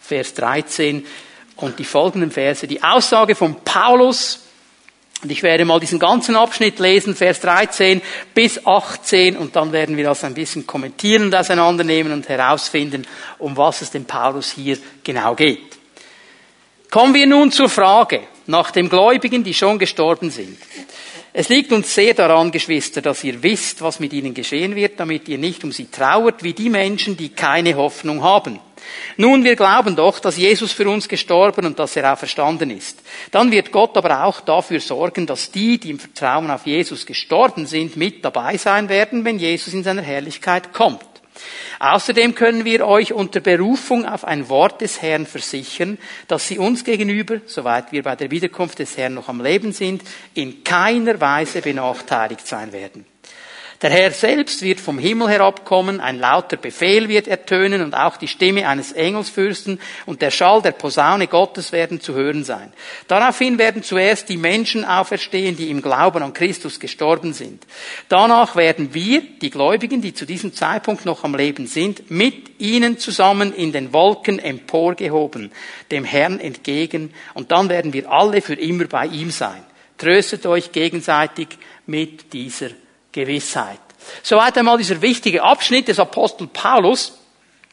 Vers 0.00 0.34
13 0.34 1.06
und 1.54 1.78
die 1.78 1.84
folgenden 1.84 2.32
Verse. 2.32 2.66
Die 2.66 2.82
Aussage 2.82 3.36
von 3.36 3.62
Paulus, 3.62 4.40
Und 5.22 5.32
ich 5.32 5.42
werde 5.42 5.64
mal 5.64 5.80
diesen 5.80 5.98
ganzen 5.98 6.36
Abschnitt 6.36 6.78
lesen, 6.78 7.16
Vers 7.16 7.40
13 7.40 8.02
bis 8.34 8.64
18, 8.66 9.36
und 9.36 9.56
dann 9.56 9.72
werden 9.72 9.96
wir 9.96 10.04
das 10.04 10.24
ein 10.24 10.34
bisschen 10.34 10.66
kommentieren 10.66 11.24
und 11.24 11.34
auseinandernehmen 11.34 12.12
und 12.12 12.28
herausfinden, 12.28 13.06
um 13.38 13.56
was 13.56 13.82
es 13.82 13.90
dem 13.90 14.04
Paulus 14.04 14.52
hier 14.52 14.78
genau 15.02 15.34
geht. 15.34 15.78
Kommen 16.90 17.14
wir 17.14 17.26
nun 17.26 17.50
zur 17.50 17.68
Frage 17.68 18.20
nach 18.46 18.70
den 18.70 18.88
Gläubigen, 18.88 19.42
die 19.42 19.54
schon 19.54 19.78
gestorben 19.78 20.30
sind. 20.30 20.58
Es 21.32 21.48
liegt 21.48 21.72
uns 21.72 21.94
sehr 21.94 22.14
daran, 22.14 22.50
Geschwister, 22.50 23.02
dass 23.02 23.24
ihr 23.24 23.42
wisst, 23.42 23.82
was 23.82 24.00
mit 24.00 24.12
ihnen 24.12 24.32
geschehen 24.32 24.74
wird, 24.74 24.98
damit 24.98 25.28
ihr 25.28 25.36
nicht 25.36 25.64
um 25.64 25.72
sie 25.72 25.90
trauert, 25.90 26.42
wie 26.42 26.54
die 26.54 26.70
Menschen, 26.70 27.16
die 27.16 27.30
keine 27.30 27.74
Hoffnung 27.74 28.22
haben. 28.22 28.58
Nun, 29.16 29.44
wir 29.44 29.56
glauben 29.56 29.96
doch, 29.96 30.18
dass 30.18 30.36
Jesus 30.36 30.72
für 30.72 30.88
uns 30.88 31.08
gestorben 31.08 31.66
und 31.66 31.78
dass 31.78 31.96
er 31.96 32.12
auch 32.12 32.18
verstanden 32.18 32.70
ist. 32.70 33.00
Dann 33.30 33.50
wird 33.50 33.72
Gott 33.72 33.96
aber 33.96 34.24
auch 34.24 34.40
dafür 34.40 34.80
sorgen, 34.80 35.26
dass 35.26 35.50
die, 35.50 35.78
die 35.78 35.90
im 35.90 35.98
Vertrauen 35.98 36.50
auf 36.50 36.66
Jesus 36.66 37.06
gestorben 37.06 37.66
sind, 37.66 37.96
mit 37.96 38.24
dabei 38.24 38.56
sein 38.56 38.88
werden, 38.88 39.24
wenn 39.24 39.38
Jesus 39.38 39.74
in 39.74 39.84
seiner 39.84 40.02
Herrlichkeit 40.02 40.72
kommt. 40.72 41.04
Außerdem 41.78 42.34
können 42.34 42.64
wir 42.64 42.86
euch 42.86 43.12
unter 43.12 43.40
Berufung 43.40 44.06
auf 44.06 44.24
ein 44.24 44.48
Wort 44.48 44.80
des 44.80 45.02
Herrn 45.02 45.26
versichern, 45.26 45.98
dass 46.28 46.48
sie 46.48 46.58
uns 46.58 46.84
gegenüber, 46.84 47.40
soweit 47.46 47.92
wir 47.92 48.02
bei 48.02 48.16
der 48.16 48.30
Wiederkunft 48.30 48.78
des 48.78 48.96
Herrn 48.96 49.14
noch 49.14 49.28
am 49.28 49.42
Leben 49.42 49.72
sind, 49.72 50.02
in 50.34 50.64
keiner 50.64 51.20
Weise 51.20 51.60
benachteiligt 51.60 52.46
sein 52.46 52.72
werden. 52.72 53.04
Der 53.82 53.90
Herr 53.90 54.10
selbst 54.10 54.62
wird 54.62 54.80
vom 54.80 54.98
Himmel 54.98 55.28
herabkommen, 55.28 56.00
ein 56.00 56.18
lauter 56.18 56.56
Befehl 56.56 57.10
wird 57.10 57.28
ertönen 57.28 57.82
und 57.82 57.94
auch 57.94 58.16
die 58.16 58.28
Stimme 58.28 58.66
eines 58.68 58.92
Engelsfürsten 58.92 59.80
und 60.06 60.22
der 60.22 60.30
Schall 60.30 60.62
der 60.62 60.72
Posaune 60.72 61.26
Gottes 61.26 61.72
werden 61.72 62.00
zu 62.00 62.14
hören 62.14 62.42
sein. 62.42 62.72
Daraufhin 63.06 63.58
werden 63.58 63.82
zuerst 63.82 64.30
die 64.30 64.38
Menschen 64.38 64.86
auferstehen, 64.86 65.58
die 65.58 65.70
im 65.70 65.82
Glauben 65.82 66.22
an 66.22 66.32
Christus 66.32 66.80
gestorben 66.80 67.34
sind. 67.34 67.66
Danach 68.08 68.56
werden 68.56 68.94
wir, 68.94 69.22
die 69.42 69.50
Gläubigen, 69.50 70.00
die 70.00 70.14
zu 70.14 70.24
diesem 70.24 70.54
Zeitpunkt 70.54 71.04
noch 71.04 71.22
am 71.24 71.34
Leben 71.34 71.66
sind, 71.66 72.10
mit 72.10 72.58
ihnen 72.58 72.96
zusammen 72.96 73.52
in 73.54 73.72
den 73.72 73.92
Wolken 73.92 74.38
emporgehoben, 74.38 75.52
dem 75.90 76.04
Herrn 76.04 76.40
entgegen, 76.40 77.12
und 77.34 77.52
dann 77.52 77.68
werden 77.68 77.92
wir 77.92 78.10
alle 78.10 78.40
für 78.40 78.54
immer 78.54 78.86
bei 78.86 79.06
ihm 79.06 79.30
sein. 79.30 79.62
Tröstet 79.98 80.46
euch 80.46 80.72
gegenseitig 80.72 81.48
mit 81.86 82.32
dieser 82.32 82.70
Gewissheit. 83.16 83.80
Soweit 84.22 84.56
einmal 84.58 84.76
dieser 84.78 85.00
wichtige 85.00 85.42
Abschnitt 85.42 85.88
des 85.88 85.98
Apostel 85.98 86.46
Paulus. 86.46 87.18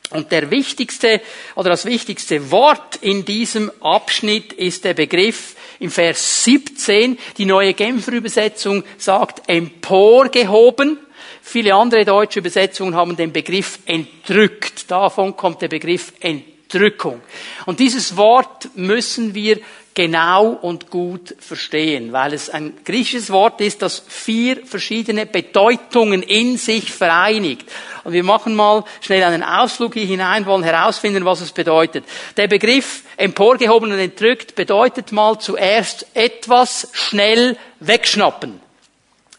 Und 0.10 0.32
der 0.32 0.52
wichtigste 0.52 1.22
oder 1.56 1.72
das 1.72 1.86
wichtigste 1.86 2.52
Wort 2.52 2.98
in 2.98 3.26
diesem 3.26 3.72
Abschnitt 3.82 4.54
ist 4.54 4.84
der 4.86 4.94
Begriff 4.94 5.56
im 5.80 5.90
Vers 5.90 6.44
17. 6.44 7.18
Die 7.38 7.46
neue 7.46 7.74
Genfer 7.74 8.14
Übersetzung 8.14 8.84
sagt 8.98 9.50
emporgehoben. 9.50 11.00
Viele 11.42 11.74
andere 11.76 12.06
deutsche 12.06 12.40
Übersetzungen 12.40 12.96
haben 12.96 13.18
den 13.18 13.34
Begriff 13.34 13.80
entrückt. 13.86 14.90
Davon 14.90 15.36
kommt 15.36 15.62
der 15.62 15.68
Begriff 15.68 16.14
Entrückung. 16.20 17.22
Und 17.66 17.80
dieses 17.80 18.16
Wort 18.16 18.70
müssen 18.76 19.34
wir 19.34 19.60
genau 19.94 20.48
und 20.48 20.90
gut 20.90 21.36
verstehen, 21.40 22.14
weil 22.14 22.34
es 22.34 22.50
ein 22.50 22.74
griechisches 22.84 23.30
Wort 23.32 23.62
ist, 23.62 23.82
das 23.82 24.04
vier 24.08 24.66
verschiedene 24.66 25.26
Bedeutungen 25.26 26.24
in 26.24 26.58
sich 26.58 26.92
vereinigt. 26.92 27.70
Und 28.04 28.14
wir 28.14 28.24
machen 28.24 28.56
mal 28.56 28.84
schnell 29.02 29.24
einen 29.24 29.44
Ausflug 29.44 29.94
hier 29.94 30.06
hinein, 30.06 30.46
wollen 30.46 30.64
herausfinden, 30.64 31.26
was 31.26 31.42
es 31.42 31.52
bedeutet. 31.52 32.06
Der 32.38 32.48
Begriff 32.48 33.04
emporgehoben 33.18 33.92
und 33.92 34.00
entrückt 34.00 34.56
bedeutet 34.56 35.12
mal 35.12 35.40
zuerst 35.40 36.08
etwas 36.14 36.90
schnell 36.94 37.58
wegschnappen. 37.80 38.60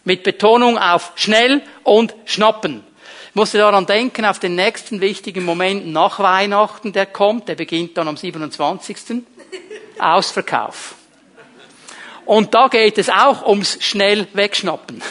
Mit 0.05 0.23
Betonung 0.23 0.79
auf 0.79 1.13
schnell 1.17 1.63
und 1.83 2.15
schnappen. 2.27 2.85
Ich 3.31 3.37
musste 3.37 3.59
daran 3.59 3.87
denken, 3.87 4.25
auf 4.27 4.39
den 4.39 4.55
nächsten 4.55 5.01
wichtigen 5.01 5.45
Moment 5.45 5.89
nach 5.89 6.21
Weihnachten, 6.21 6.93
der 6.93 7.07
kommt, 7.07 7.49
der 7.49 7.57
beginnt 7.57 7.97
dann 7.97 8.07
am 8.07 8.17
27. 8.17 9.25
Ausverkauf. 10.01 10.95
Und 12.27 12.55
da 12.55 12.69
geht 12.69 12.99
es 12.99 13.11
auch 13.11 13.47
ums 13.47 13.79
schnell 13.81 14.27
wegschnappen. 14.33 15.03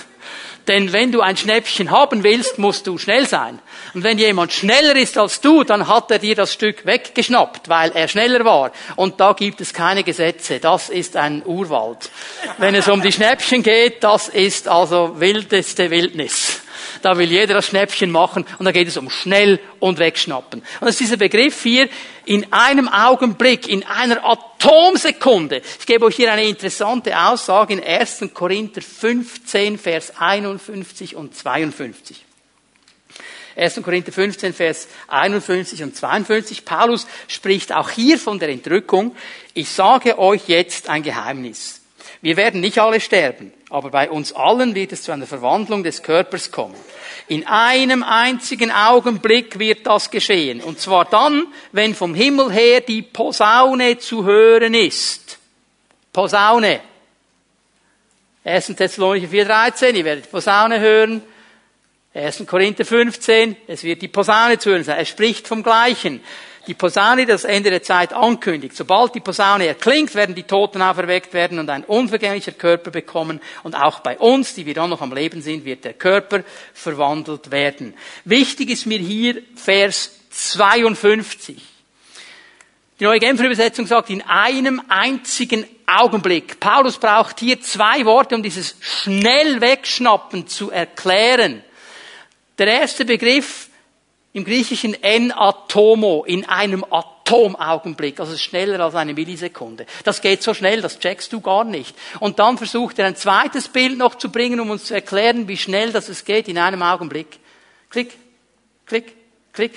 Denn 0.67 0.93
wenn 0.93 1.11
du 1.11 1.19
ein 1.19 1.35
Schnäppchen 1.35 1.91
haben 1.91 2.23
willst, 2.23 2.57
musst 2.57 2.87
du 2.87 2.97
schnell 2.97 3.27
sein. 3.27 3.59
Und 3.93 4.03
wenn 4.03 4.17
jemand 4.17 4.53
schneller 4.53 4.95
ist 4.95 5.17
als 5.17 5.41
du, 5.41 5.63
dann 5.63 5.87
hat 5.87 6.09
er 6.09 6.19
dir 6.19 6.35
das 6.35 6.53
Stück 6.53 6.85
weggeschnappt, 6.85 7.67
weil 7.67 7.91
er 7.91 8.07
schneller 8.07 8.45
war. 8.45 8.71
Und 8.95 9.19
da 9.19 9.33
gibt 9.33 9.59
es 9.59 9.73
keine 9.73 10.03
Gesetze. 10.03 10.59
Das 10.59 10.89
ist 10.89 11.17
ein 11.17 11.43
Urwald. 11.45 12.09
Wenn 12.59 12.75
es 12.75 12.87
um 12.87 13.01
die 13.01 13.11
Schnäppchen 13.11 13.61
geht, 13.61 14.03
das 14.03 14.29
ist 14.29 14.69
also 14.69 15.19
wildeste 15.19 15.91
Wildnis. 15.91 16.62
Da 17.03 17.17
will 17.17 17.29
jeder 17.29 17.55
das 17.55 17.67
Schnäppchen 17.67 18.09
machen 18.09 18.45
und 18.59 18.65
da 18.65 18.71
geht 18.71 18.87
es 18.87 18.95
um 18.95 19.09
schnell 19.09 19.59
und 19.79 19.99
wegschnappen. 19.99 20.61
Und 20.61 20.81
das 20.81 20.91
ist 20.91 21.01
dieser 21.01 21.17
Begriff 21.17 21.61
hier, 21.61 21.89
in 22.23 22.53
einem 22.53 22.87
Augenblick, 22.87 23.67
in 23.67 23.83
einer 23.83 24.23
Atomsekunde. 24.23 25.61
Ich 25.79 25.85
gebe 25.85 26.05
euch 26.05 26.15
hier 26.15 26.31
eine 26.31 26.45
interessante 26.45 27.19
Aussage 27.19 27.73
in 27.73 27.83
1. 27.83 28.29
Korinther 28.33 28.81
15, 28.81 29.77
Vers 29.77 30.13
51 30.17 31.17
und 31.17 31.35
52. 31.35 32.23
1. 33.57 33.81
Korinther 33.83 34.13
15, 34.13 34.53
Vers 34.53 34.87
51 35.09 35.83
und 35.83 35.97
52. 35.97 36.63
Paulus 36.63 37.05
spricht 37.27 37.73
auch 37.73 37.89
hier 37.89 38.17
von 38.17 38.39
der 38.39 38.47
Entrückung. 38.47 39.13
Ich 39.53 39.67
sage 39.67 40.17
euch 40.17 40.47
jetzt 40.47 40.87
ein 40.87 41.03
Geheimnis. 41.03 41.81
Wir 42.21 42.37
werden 42.37 42.61
nicht 42.61 42.79
alle 42.79 43.01
sterben, 43.01 43.51
aber 43.73 43.89
bei 43.89 44.11
uns 44.11 44.33
allen 44.33 44.75
wird 44.75 44.91
es 44.91 45.01
zu 45.01 45.11
einer 45.11 45.25
Verwandlung 45.25 45.81
des 45.83 46.03
Körpers 46.03 46.51
kommen. 46.51 46.75
In 47.27 47.47
einem 47.47 48.03
einzigen 48.03 48.69
Augenblick 48.69 49.57
wird 49.57 49.87
das 49.87 50.11
geschehen. 50.11 50.61
Und 50.61 50.79
zwar 50.79 51.05
dann, 51.05 51.47
wenn 51.71 51.95
vom 51.95 52.13
Himmel 52.13 52.51
her 52.51 52.81
die 52.81 53.01
Posaune 53.01 53.97
zu 53.97 54.25
hören 54.25 54.75
ist. 54.75 55.39
Posaune. 56.11 56.81
1. 58.43 58.67
Thessalonicher 58.67 59.27
4,13, 59.27 59.95
ihr 59.95 60.05
werdet 60.05 60.29
Posaune 60.29 60.79
hören. 60.79 61.23
1. 62.13 62.45
Korinther 62.45 62.85
15, 62.85 63.55
es 63.65 63.83
wird 63.83 64.03
die 64.03 64.07
Posaune 64.07 64.59
zu 64.59 64.69
hören 64.69 64.83
sein. 64.83 64.99
Er 64.99 65.05
spricht 65.05 65.47
vom 65.47 65.63
Gleichen 65.63 66.21
die 66.67 66.73
Posaune 66.73 67.25
das 67.25 67.43
Ende 67.43 67.69
der 67.69 67.83
Zeit 67.83 68.13
ankündigt. 68.13 68.75
Sobald 68.75 69.15
die 69.15 69.19
Posaune 69.19 69.67
erklingt, 69.67 70.15
werden 70.15 70.35
die 70.35 70.43
Toten 70.43 70.81
auferweckt 70.81 71.33
werden 71.33 71.59
und 71.59 71.69
ein 71.69 71.83
unvergänglicher 71.83 72.53
Körper 72.53 72.91
bekommen. 72.91 73.41
Und 73.63 73.75
auch 73.75 73.99
bei 73.99 74.17
uns, 74.17 74.53
die 74.53 74.65
wir 74.65 74.73
dann 74.73 74.89
noch 74.89 75.01
am 75.01 75.13
Leben 75.13 75.41
sind, 75.41 75.65
wird 75.65 75.83
der 75.83 75.93
Körper 75.93 76.43
verwandelt 76.73 77.51
werden. 77.51 77.93
Wichtig 78.23 78.69
ist 78.69 78.85
mir 78.85 78.99
hier 78.99 79.41
Vers 79.55 80.11
52. 80.29 81.61
Die 82.99 83.03
neue 83.03 83.19
Genfer 83.19 83.45
Übersetzung 83.45 83.85
sagt, 83.85 84.09
in 84.09 84.21
einem 84.21 84.81
einzigen 84.87 85.65
Augenblick. 85.85 86.59
Paulus 86.59 86.97
braucht 86.97 87.39
hier 87.39 87.59
zwei 87.59 88.05
Worte, 88.05 88.35
um 88.35 88.43
dieses 88.43 88.75
schnell 88.79 89.59
wegschnappen 89.59 90.47
zu 90.47 90.71
erklären. 90.71 91.63
Der 92.57 92.67
erste 92.67 93.03
Begriff 93.03 93.67
im 94.33 94.43
Griechischen 94.45 94.95
en 95.03 95.31
atomo, 95.31 96.25
in 96.25 96.45
einem 96.45 96.83
Atomaugenblick, 96.89 98.19
also 98.19 98.35
schneller 98.35 98.79
als 98.79 98.95
eine 98.95 99.13
Millisekunde. 99.13 99.85
Das 100.03 100.21
geht 100.21 100.41
so 100.41 100.55
schnell, 100.55 100.81
das 100.81 100.99
checkst 100.99 101.31
du 101.31 101.39
gar 101.39 101.63
nicht. 101.63 101.95
Und 102.19 102.39
dann 102.39 102.57
versucht 102.57 102.97
er 102.97 103.05
ein 103.05 103.15
zweites 103.15 103.67
Bild 103.67 103.97
noch 103.97 104.15
zu 104.15 104.31
bringen, 104.31 104.59
um 104.59 104.71
uns 104.71 104.85
zu 104.85 104.95
erklären, 104.95 105.47
wie 105.47 105.57
schnell 105.57 105.91
das 105.91 106.09
es 106.09 106.25
geht 106.25 106.47
in 106.47 106.57
einem 106.57 106.81
Augenblick. 106.81 107.39
Klick, 107.91 108.17
klick, 108.87 109.15
Klick. 109.53 109.73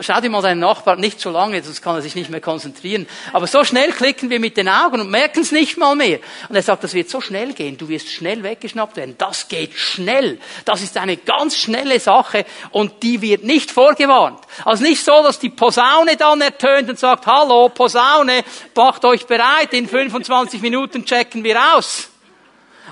Schau 0.00 0.20
dir 0.20 0.28
mal 0.28 0.42
deinen 0.42 0.58
Nachbarn, 0.58 0.98
nicht 0.98 1.20
so 1.20 1.30
lange, 1.30 1.62
sonst 1.62 1.82
kann 1.82 1.94
er 1.94 2.02
sich 2.02 2.16
nicht 2.16 2.30
mehr 2.30 2.40
konzentrieren. 2.40 3.06
Aber 3.32 3.46
so 3.46 3.62
schnell 3.62 3.92
klicken 3.92 4.28
wir 4.28 4.40
mit 4.40 4.56
den 4.56 4.68
Augen 4.68 5.00
und 5.00 5.08
merken 5.08 5.42
es 5.42 5.52
nicht 5.52 5.76
mal 5.76 5.94
mehr. 5.94 6.18
Und 6.48 6.56
er 6.56 6.62
sagt, 6.62 6.82
das 6.82 6.94
wird 6.94 7.08
so 7.08 7.20
schnell 7.20 7.52
gehen, 7.52 7.78
du 7.78 7.88
wirst 7.88 8.08
schnell 8.08 8.42
weggeschnappt 8.42 8.96
werden. 8.96 9.14
Das 9.18 9.46
geht 9.46 9.74
schnell. 9.74 10.40
Das 10.64 10.82
ist 10.82 10.96
eine 10.96 11.16
ganz 11.16 11.56
schnelle 11.56 12.00
Sache 12.00 12.44
und 12.72 13.04
die 13.04 13.22
wird 13.22 13.44
nicht 13.44 13.70
vorgewarnt. 13.70 14.40
Also 14.64 14.82
nicht 14.82 15.04
so, 15.04 15.22
dass 15.22 15.38
die 15.38 15.50
Posaune 15.50 16.16
dann 16.16 16.40
ertönt 16.40 16.90
und 16.90 16.98
sagt, 16.98 17.24
hallo, 17.28 17.68
Posaune, 17.68 18.42
macht 18.74 19.04
euch 19.04 19.28
bereit, 19.28 19.72
in 19.74 19.86
25 19.86 20.60
Minuten 20.60 21.04
checken 21.04 21.44
wir 21.44 21.76
aus. 21.76 22.08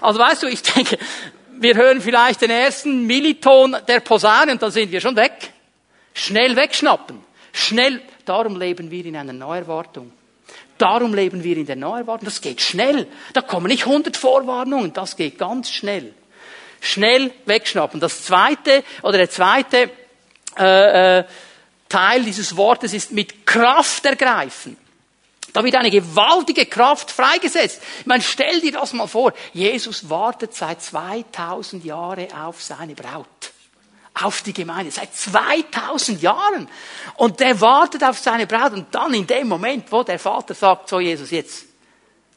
Also 0.00 0.20
weißt 0.20 0.44
du, 0.44 0.46
ich 0.46 0.62
denke, 0.62 0.98
wir 1.58 1.74
hören 1.74 2.00
vielleicht 2.00 2.42
den 2.42 2.50
ersten 2.50 3.08
Milliton 3.08 3.76
der 3.88 3.98
Posaune 3.98 4.52
und 4.52 4.62
dann 4.62 4.70
sind 4.70 4.92
wir 4.92 5.00
schon 5.00 5.16
weg. 5.16 5.54
Schnell 6.18 6.56
wegschnappen. 6.56 7.20
Schnell. 7.52 8.02
Darum 8.24 8.58
leben 8.58 8.90
wir 8.90 9.06
in 9.06 9.16
einer 9.16 9.32
Neuerwartung. 9.32 10.12
Darum 10.76 11.14
leben 11.14 11.44
wir 11.44 11.56
in 11.56 11.66
der 11.66 11.76
Neuerwartung. 11.76 12.24
Das 12.24 12.40
geht 12.40 12.60
schnell. 12.60 13.06
Da 13.34 13.40
kommen 13.40 13.68
nicht 13.68 13.86
hundert 13.86 14.16
Vorwarnungen. 14.16 14.92
Das 14.92 15.14
geht 15.14 15.38
ganz 15.38 15.70
schnell. 15.70 16.12
Schnell 16.80 17.32
wegschnappen. 17.46 18.00
Das 18.00 18.24
zweite 18.24 18.82
oder 19.02 19.18
der 19.18 19.30
zweite 19.30 19.90
äh, 20.58 21.18
äh, 21.20 21.24
Teil 21.88 22.24
dieses 22.24 22.56
Wortes 22.56 22.94
ist 22.94 23.12
mit 23.12 23.46
Kraft 23.46 24.04
ergreifen. 24.04 24.76
Da 25.52 25.62
wird 25.62 25.76
eine 25.76 25.90
gewaltige 25.90 26.66
Kraft 26.66 27.12
freigesetzt. 27.12 27.80
Ich 28.00 28.06
meine, 28.06 28.24
stell 28.24 28.60
dir 28.60 28.72
das 28.72 28.92
mal 28.92 29.06
vor. 29.06 29.32
Jesus 29.52 30.10
wartet 30.10 30.52
seit 30.52 30.82
2000 30.82 31.84
Jahren 31.84 32.32
auf 32.32 32.60
seine 32.60 32.96
Braut. 32.96 33.52
Auf 34.22 34.42
die 34.42 34.52
Gemeinde. 34.52 34.90
Seit 34.90 35.14
2000 35.14 36.20
Jahren. 36.22 36.68
Und 37.16 37.40
der 37.40 37.60
wartet 37.60 38.02
auf 38.02 38.18
seine 38.18 38.46
Braut. 38.46 38.72
Und 38.72 38.94
dann 38.94 39.14
in 39.14 39.26
dem 39.26 39.48
Moment, 39.48 39.90
wo 39.92 40.02
der 40.02 40.18
Vater 40.18 40.54
sagt, 40.54 40.88
so 40.88 41.00
Jesus, 41.00 41.30
jetzt, 41.30 41.66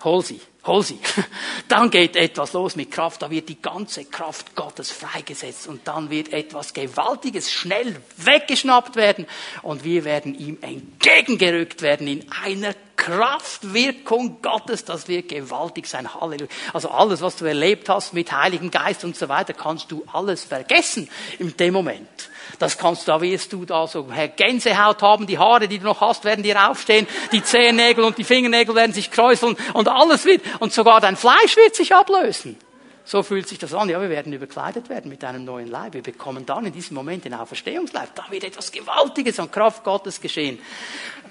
hol 0.04 0.24
sie. 0.24 0.42
Hol 0.64 0.84
sie. 0.84 1.00
Dann 1.68 1.90
geht 1.90 2.16
etwas 2.16 2.54
los 2.54 2.76
mit 2.76 2.92
Kraft. 2.92 3.24
Da 3.24 3.32
wird 3.32 3.50
die 3.50 3.60
ganze 3.60 4.06
Kraft 4.06 4.56
Gottes 4.56 4.92
freigesetzt. 4.92 5.68
Und 5.68 5.88
dann 5.88 6.12
wird 6.12 6.32
etwas 6.34 6.74
Gewaltiges 6.74 7.52
schnell 7.52 8.00
weggeschnappt 8.18 8.96
werden. 8.96 9.26
Und 9.64 9.84
wir 9.84 10.04
werden 10.04 10.38
ihm 10.38 10.60
entgegengerückt 10.62 11.82
werden 11.82 12.08
in 12.08 12.32
einer 12.44 12.76
Kraftwirkung 12.96 14.44
Gottes. 14.44 14.86
Das 14.86 15.08
wird 15.08 15.30
gewaltig 15.30 15.88
sein. 15.88 16.14
Halleluja. 16.14 16.52
Also 16.74 16.90
alles, 16.90 17.22
was 17.22 17.38
du 17.38 17.46
erlebt 17.46 17.90
hast 17.90 18.14
mit 18.14 18.32
Heiligen 18.32 18.70
Geist 18.70 19.04
und 19.04 19.16
so 19.18 19.30
weiter, 19.30 19.54
kannst 19.54 19.92
du 19.92 20.06
alles 20.14 20.44
vergessen 20.44 21.10
in 21.40 21.58
dem 21.58 21.74
Moment. 21.74 22.30
Das 22.60 22.78
kannst 22.78 23.08
du, 23.08 23.12
da 23.12 23.22
wirst 23.22 23.54
du 23.54 23.66
da 23.66 23.88
so 23.88 24.08
Gänsehaut 24.36 25.02
haben, 25.02 25.28
die 25.28 25.38
Haare, 25.38 25.68
die 25.68 25.80
du 25.80 25.86
noch 25.86 26.02
hast, 26.02 26.26
werden 26.26 26.44
dir 26.44 26.70
aufstehen, 26.70 27.08
die 27.32 27.44
Zehennägel 27.44 28.04
und 28.04 28.18
die 28.18 28.24
Fingernägel 28.24 28.76
werden 28.76 28.94
sich 28.94 29.12
kräuseln 29.12 29.56
und 29.74 29.88
alles 29.88 30.26
wird, 30.26 30.42
und 30.60 30.74
sogar 30.74 31.02
dein 31.02 31.16
Fleisch 31.16 31.56
wird 31.56 31.76
sich 31.76 31.94
ablösen. 31.94 32.58
So 33.04 33.24
fühlt 33.24 33.48
sich 33.48 33.58
das 33.58 33.74
an. 33.74 33.90
Ja, 33.90 34.00
wir 34.00 34.10
werden 34.10 34.32
überkleidet 34.32 34.88
werden 34.90 35.10
mit 35.10 35.24
einem 35.24 35.44
neuen 35.44 35.68
Leib. 35.68 35.94
Wir 35.94 36.04
bekommen 36.04 36.46
dann 36.46 36.68
in 36.68 36.74
diesem 36.74 36.96
Moment 36.96 37.26
den 37.26 37.34
Auferstehungsleib. 37.34 38.14
Da 38.16 38.26
wird 38.30 38.44
etwas 38.44 38.72
Gewaltiges 38.72 39.40
an 39.40 39.50
Kraft 39.50 39.84
Gottes 39.84 40.22
geschehen. 40.22 40.60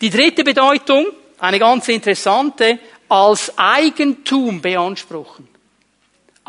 Die 0.00 0.10
dritte 0.10 0.42
Bedeutung, 0.42 1.06
eine 1.38 1.58
ganz 1.58 1.88
interessante, 1.88 2.80
als 3.08 3.56
Eigentum 3.56 4.60
beanspruchen 4.60 5.48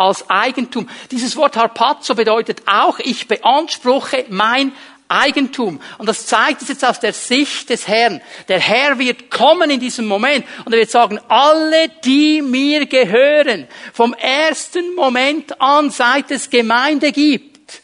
als 0.01 0.29
Eigentum. 0.29 0.89
Dieses 1.11 1.35
Wort 1.35 1.55
Harpazo 1.55 2.15
bedeutet 2.15 2.63
auch, 2.65 2.99
ich 2.99 3.27
beanspruche 3.27 4.25
mein 4.29 4.73
Eigentum. 5.07 5.79
Und 5.97 6.07
das 6.07 6.25
zeigt 6.25 6.61
es 6.61 6.69
jetzt 6.69 6.85
aus 6.85 6.99
der 6.99 7.13
Sicht 7.13 7.69
des 7.69 7.87
Herrn. 7.87 8.21
Der 8.47 8.59
Herr 8.59 8.97
wird 8.97 9.29
kommen 9.29 9.69
in 9.69 9.79
diesem 9.79 10.07
Moment 10.07 10.45
und 10.65 10.73
er 10.73 10.79
wird 10.79 10.89
sagen, 10.89 11.19
alle, 11.27 11.89
die 12.03 12.41
mir 12.41 12.85
gehören, 12.85 13.67
vom 13.93 14.13
ersten 14.13 14.95
Moment 14.95 15.61
an, 15.61 15.91
seit 15.91 16.31
es 16.31 16.49
Gemeinde 16.49 17.11
gibt, 17.11 17.81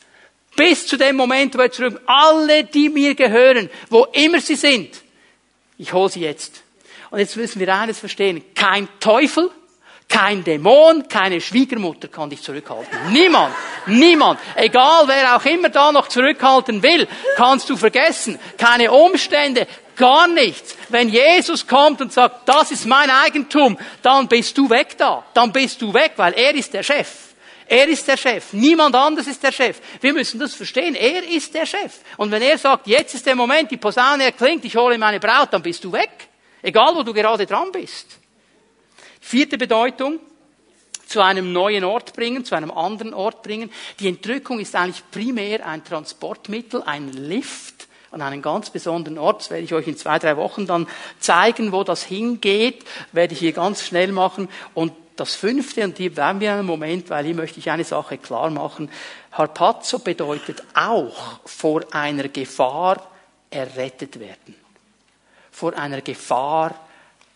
bis 0.55 0.87
zu 0.87 0.97
dem 0.97 1.17
Moment, 1.17 1.55
wo 1.55 1.61
er 1.61 1.71
zurück, 1.71 2.01
alle, 2.07 2.63
die 2.63 2.89
mir 2.89 3.13
gehören, 3.13 3.69
wo 3.89 4.05
immer 4.13 4.39
sie 4.39 4.55
sind, 4.55 4.89
ich 5.77 5.93
hole 5.93 6.09
sie 6.09 6.21
jetzt. 6.21 6.63
Und 7.11 7.19
jetzt 7.19 7.37
müssen 7.37 7.59
wir 7.59 7.73
eines 7.73 7.99
verstehen, 7.99 8.43
kein 8.55 8.87
Teufel, 8.99 9.51
kein 10.09 10.43
Dämon, 10.43 11.07
keine 11.07 11.41
Schwiegermutter 11.41 12.07
kann 12.07 12.29
dich 12.29 12.41
zurückhalten. 12.41 13.11
Niemand, 13.11 13.53
niemand. 13.85 14.39
Egal 14.55 15.07
wer 15.07 15.35
auch 15.35 15.45
immer 15.45 15.69
da 15.69 15.91
noch 15.91 16.07
zurückhalten 16.07 16.81
will, 16.81 17.07
kannst 17.35 17.69
du 17.69 17.75
vergessen. 17.75 18.39
Keine 18.57 18.91
Umstände, 18.91 19.67
gar 19.97 20.27
nichts. 20.27 20.75
Wenn 20.89 21.09
Jesus 21.09 21.67
kommt 21.67 22.01
und 22.01 22.13
sagt, 22.13 22.47
das 22.47 22.71
ist 22.71 22.85
mein 22.85 23.09
Eigentum, 23.09 23.77
dann 24.01 24.27
bist 24.27 24.57
du 24.57 24.69
weg 24.69 24.97
da. 24.97 25.25
Dann 25.33 25.51
bist 25.51 25.81
du 25.81 25.93
weg, 25.93 26.13
weil 26.15 26.33
er 26.33 26.55
ist 26.55 26.73
der 26.73 26.83
Chef. 26.83 27.09
Er 27.67 27.87
ist 27.89 28.07
der 28.07 28.15
Chef. 28.15 28.53
Niemand 28.53 28.95
anders 28.95 29.27
ist 29.27 29.43
der 29.43 29.51
Chef. 29.51 29.81
Wir 29.99 30.13
müssen 30.13 30.39
das 30.39 30.55
verstehen. 30.55 30.95
Er 30.95 31.27
ist 31.27 31.53
der 31.53 31.65
Chef. 31.65 31.99
Und 32.15 32.31
wenn 32.31 32.41
er 32.41 32.57
sagt, 32.57 32.87
jetzt 32.87 33.13
ist 33.13 33.25
der 33.25 33.35
Moment, 33.35 33.69
die 33.69 33.77
Posaune 33.77 34.23
erklingt, 34.23 34.63
ich 34.63 34.75
hole 34.77 34.97
meine 34.97 35.19
Braut, 35.19 35.49
dann 35.51 35.61
bist 35.61 35.83
du 35.83 35.91
weg. 35.91 36.29
Egal, 36.61 36.95
wo 36.95 37.03
du 37.03 37.13
gerade 37.13 37.45
dran 37.45 37.71
bist. 37.73 38.16
Vierte 39.19 39.57
Bedeutung, 39.57 40.19
zu 41.07 41.21
einem 41.21 41.53
neuen 41.53 41.83
Ort 41.83 42.13
bringen, 42.13 42.43
zu 42.45 42.55
einem 42.55 42.71
anderen 42.71 43.13
Ort 43.13 43.41
bringen. 43.41 43.71
Die 43.99 44.07
Entrückung 44.07 44.59
ist 44.59 44.75
eigentlich 44.75 45.03
primär 45.09 45.65
ein 45.65 45.83
Transportmittel, 45.83 46.83
ein 46.83 47.11
Lift 47.13 47.87
an 48.11 48.21
einen 48.21 48.41
ganz 48.41 48.69
besonderen 48.69 49.17
Ort. 49.17 49.41
Das 49.41 49.49
werde 49.49 49.63
ich 49.63 49.73
euch 49.73 49.87
in 49.87 49.97
zwei, 49.97 50.19
drei 50.19 50.37
Wochen 50.37 50.67
dann 50.67 50.87
zeigen, 51.19 51.71
wo 51.71 51.83
das 51.83 52.03
hingeht. 52.03 52.85
Werde 53.11 53.33
ich 53.33 53.39
hier 53.39 53.53
ganz 53.53 53.83
schnell 53.83 54.11
machen. 54.11 54.49
Und 54.73 54.93
das 55.15 55.35
fünfte, 55.35 55.83
und 55.83 55.97
hier 55.97 56.13
bleiben 56.13 56.39
wir 56.39 56.53
einen 56.53 56.65
Moment, 56.65 57.09
weil 57.09 57.25
hier 57.25 57.35
möchte 57.35 57.59
ich 57.59 57.71
eine 57.71 57.83
Sache 57.83 58.17
klar 58.17 58.49
machen. 58.49 58.89
Harpazo 59.31 59.99
bedeutet 59.99 60.63
auch 60.73 61.39
vor 61.45 61.83
einer 61.91 62.27
Gefahr 62.27 63.09
errettet 63.49 64.19
werden. 64.19 64.55
Vor 65.51 65.75
einer 65.75 66.01
Gefahr 66.01 66.75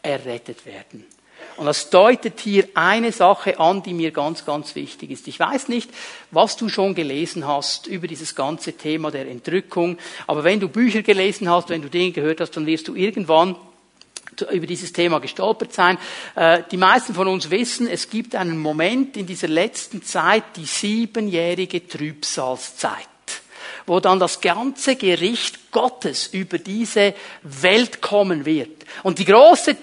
errettet 0.03 0.65
werden. 0.65 1.05
Und 1.57 1.65
das 1.65 1.89
deutet 1.89 2.39
hier 2.39 2.67
eine 2.73 3.11
Sache 3.11 3.59
an, 3.59 3.83
die 3.83 3.93
mir 3.93 4.11
ganz, 4.11 4.45
ganz 4.45 4.75
wichtig 4.75 5.11
ist. 5.11 5.27
Ich 5.27 5.39
weiß 5.39 5.67
nicht, 5.67 5.89
was 6.31 6.57
du 6.57 6.69
schon 6.69 6.95
gelesen 6.95 7.47
hast 7.47 7.87
über 7.87 8.07
dieses 8.07 8.35
ganze 8.35 8.73
Thema 8.73 9.11
der 9.11 9.27
Entrückung, 9.27 9.97
aber 10.27 10.43
wenn 10.43 10.59
du 10.59 10.67
Bücher 10.67 11.01
gelesen 11.01 11.49
hast, 11.49 11.69
wenn 11.69 11.81
du 11.81 11.89
Dinge 11.89 12.11
gehört 12.11 12.41
hast, 12.41 12.51
dann 12.51 12.65
wirst 12.65 12.87
du 12.87 12.95
irgendwann 12.95 13.55
über 14.51 14.65
dieses 14.65 14.93
Thema 14.93 15.19
gestolpert 15.19 15.73
sein. 15.73 15.97
Äh, 16.35 16.63
die 16.71 16.77
meisten 16.77 17.13
von 17.13 17.27
uns 17.27 17.51
wissen, 17.51 17.87
es 17.87 18.09
gibt 18.09 18.33
einen 18.33 18.57
Moment 18.57 19.17
in 19.17 19.25
dieser 19.25 19.47
letzten 19.47 20.03
Zeit, 20.03 20.43
die 20.55 20.65
siebenjährige 20.65 21.87
Trübsalzeit 21.87 23.07
wo 23.85 23.99
dann 23.99 24.19
das 24.19 24.41
ganze 24.41 24.95
Gericht 24.95 25.71
Gottes 25.71 26.27
über 26.27 26.59
diese 26.59 27.13
Welt 27.43 28.01
kommen 28.01 28.45
wird. 28.45 28.85
Und 29.03 29.19
die 29.19 29.25
große 29.25 29.75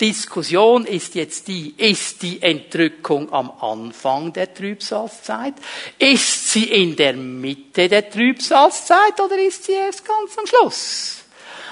Diskussion 0.00 0.86
ist 0.86 1.14
jetzt 1.14 1.46
die, 1.46 1.74
ist 1.76 2.22
die 2.22 2.42
Entrückung 2.42 3.32
am 3.32 3.50
Anfang 3.60 4.32
der 4.32 4.52
Trübsalzeit? 4.52 5.54
Ist 5.98 6.50
sie 6.50 6.64
in 6.64 6.96
der 6.96 7.12
Mitte 7.12 7.88
der 7.88 8.10
Trübsalzeit 8.10 9.20
oder 9.24 9.38
ist 9.38 9.64
sie 9.64 9.72
erst 9.72 10.04
ganz 10.04 10.36
am 10.36 10.46
Schluss? 10.46 11.18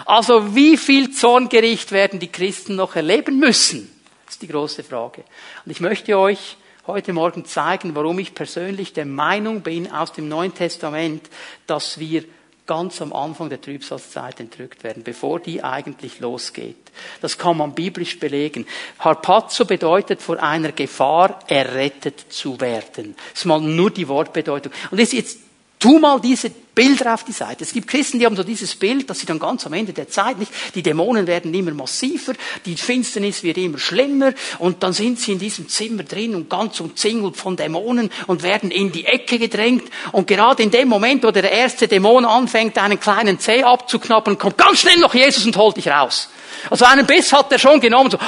Also 0.06 0.54
wie 0.54 0.76
viel 0.76 1.10
Zorngericht 1.10 1.90
werden 1.90 2.20
die 2.20 2.30
Christen 2.30 2.76
noch 2.76 2.94
erleben 2.94 3.38
müssen? 3.38 3.90
Das 4.24 4.36
ist 4.36 4.42
die 4.42 4.48
große 4.48 4.84
Frage. 4.84 5.24
Und 5.64 5.72
ich 5.72 5.80
möchte 5.80 6.16
euch 6.16 6.56
heute 6.86 7.12
Morgen 7.12 7.44
zeigen, 7.44 7.94
warum 7.94 8.18
ich 8.20 8.34
persönlich 8.34 8.92
der 8.92 9.06
Meinung 9.06 9.62
bin 9.62 9.90
aus 9.90 10.12
dem 10.12 10.28
Neuen 10.28 10.54
Testament, 10.54 11.28
dass 11.66 11.98
wir 11.98 12.24
ganz 12.72 13.02
am 13.02 13.12
Anfang 13.12 13.50
der 13.50 13.60
Trübsalzeit 13.60 14.40
entrückt 14.40 14.82
werden, 14.82 15.02
bevor 15.02 15.40
die 15.40 15.62
eigentlich 15.62 16.20
losgeht. 16.20 16.90
Das 17.20 17.36
kann 17.36 17.58
man 17.58 17.74
biblisch 17.74 18.18
belegen. 18.18 18.66
Harpazo 18.98 19.66
bedeutet 19.66 20.22
vor 20.22 20.42
einer 20.42 20.72
Gefahr 20.72 21.40
errettet 21.48 22.32
zu 22.32 22.58
werden. 22.62 23.14
Das 23.32 23.40
ist 23.40 23.44
mal 23.44 23.60
nur 23.60 23.90
die 23.90 24.08
Wortbedeutung. 24.08 24.72
Und 24.90 24.98
ist 24.98 25.12
jetzt 25.12 25.38
Tu 25.78 25.98
mal 25.98 26.18
diese 26.18 26.50
Bilder 26.74 27.12
auf 27.12 27.24
die 27.24 27.32
Seite. 27.32 27.64
Es 27.64 27.72
gibt 27.72 27.86
Christen, 27.86 28.18
die 28.18 28.24
haben 28.24 28.36
so 28.36 28.42
dieses 28.42 28.74
Bild, 28.74 29.08
dass 29.10 29.18
sie 29.18 29.26
dann 29.26 29.38
ganz 29.38 29.66
am 29.66 29.74
Ende 29.74 29.92
der 29.92 30.08
Zeit 30.08 30.38
nicht, 30.38 30.50
die 30.74 30.82
Dämonen 30.82 31.26
werden 31.26 31.52
immer 31.52 31.72
massiver, 31.72 32.32
die 32.64 32.76
Finsternis 32.76 33.42
wird 33.42 33.58
immer 33.58 33.78
schlimmer 33.78 34.32
und 34.58 34.82
dann 34.82 34.94
sind 34.94 35.20
sie 35.20 35.32
in 35.32 35.38
diesem 35.38 35.68
Zimmer 35.68 36.04
drin 36.04 36.34
und 36.34 36.48
ganz 36.48 36.80
umzingelt 36.80 37.36
von 37.36 37.56
Dämonen 37.56 38.10
und 38.26 38.42
werden 38.42 38.70
in 38.70 38.90
die 38.90 39.04
Ecke 39.04 39.38
gedrängt 39.38 39.84
und 40.12 40.26
gerade 40.26 40.62
in 40.62 40.70
dem 40.70 40.88
Moment, 40.88 41.24
wo 41.24 41.30
der 41.30 41.52
erste 41.52 41.88
Dämon 41.88 42.24
anfängt, 42.24 42.78
einen 42.78 42.98
kleinen 42.98 43.38
Zeh 43.38 43.62
abzuknappen, 43.62 44.38
kommt 44.38 44.56
ganz 44.56 44.80
schnell 44.80 44.98
noch 44.98 45.14
Jesus 45.14 45.44
und 45.44 45.56
holt 45.58 45.76
dich 45.76 45.88
raus. 45.88 46.30
Also 46.70 46.86
einen 46.86 47.06
Biss 47.06 47.32
hat 47.34 47.52
er 47.52 47.58
schon 47.58 47.80
genommen, 47.80 48.10
so 48.10 48.18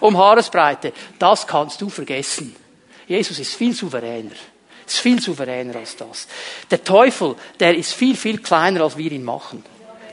um 0.00 0.18
Haaresbreite. 0.18 0.92
Das 1.18 1.46
kannst 1.46 1.80
du 1.80 1.88
vergessen. 1.88 2.56
Jesus 3.06 3.38
ist 3.38 3.54
viel 3.54 3.72
souveräner 3.72 4.34
ist 4.92 5.00
viel 5.00 5.20
souveräner 5.20 5.76
als 5.76 5.96
das. 5.96 6.28
Der 6.70 6.82
Teufel, 6.84 7.36
der 7.60 7.76
ist 7.76 7.92
viel, 7.92 8.16
viel 8.16 8.38
kleiner, 8.38 8.82
als 8.82 8.96
wir 8.96 9.10
ihn 9.10 9.24
machen. 9.24 9.64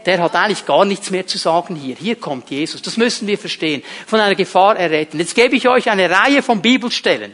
Der 0.05 0.19
hat 0.19 0.35
eigentlich 0.35 0.65
gar 0.65 0.85
nichts 0.85 1.09
mehr 1.09 1.25
zu 1.25 1.37
sagen 1.37 1.75
hier. 1.75 1.95
Hier 1.95 2.15
kommt 2.15 2.51
Jesus. 2.51 2.81
Das 2.81 2.95
müssen 2.95 3.27
wir 3.27 3.37
verstehen. 3.37 3.83
Von 4.05 4.19
einer 4.19 4.35
Gefahr 4.35 4.77
erretten. 4.77 5.19
Jetzt 5.19 5.33
gebe 5.33 5.55
ich 5.55 5.67
euch 5.67 5.89
eine 5.89 6.09
Reihe 6.09 6.43
von 6.43 6.61
Bibelstellen. 6.61 7.33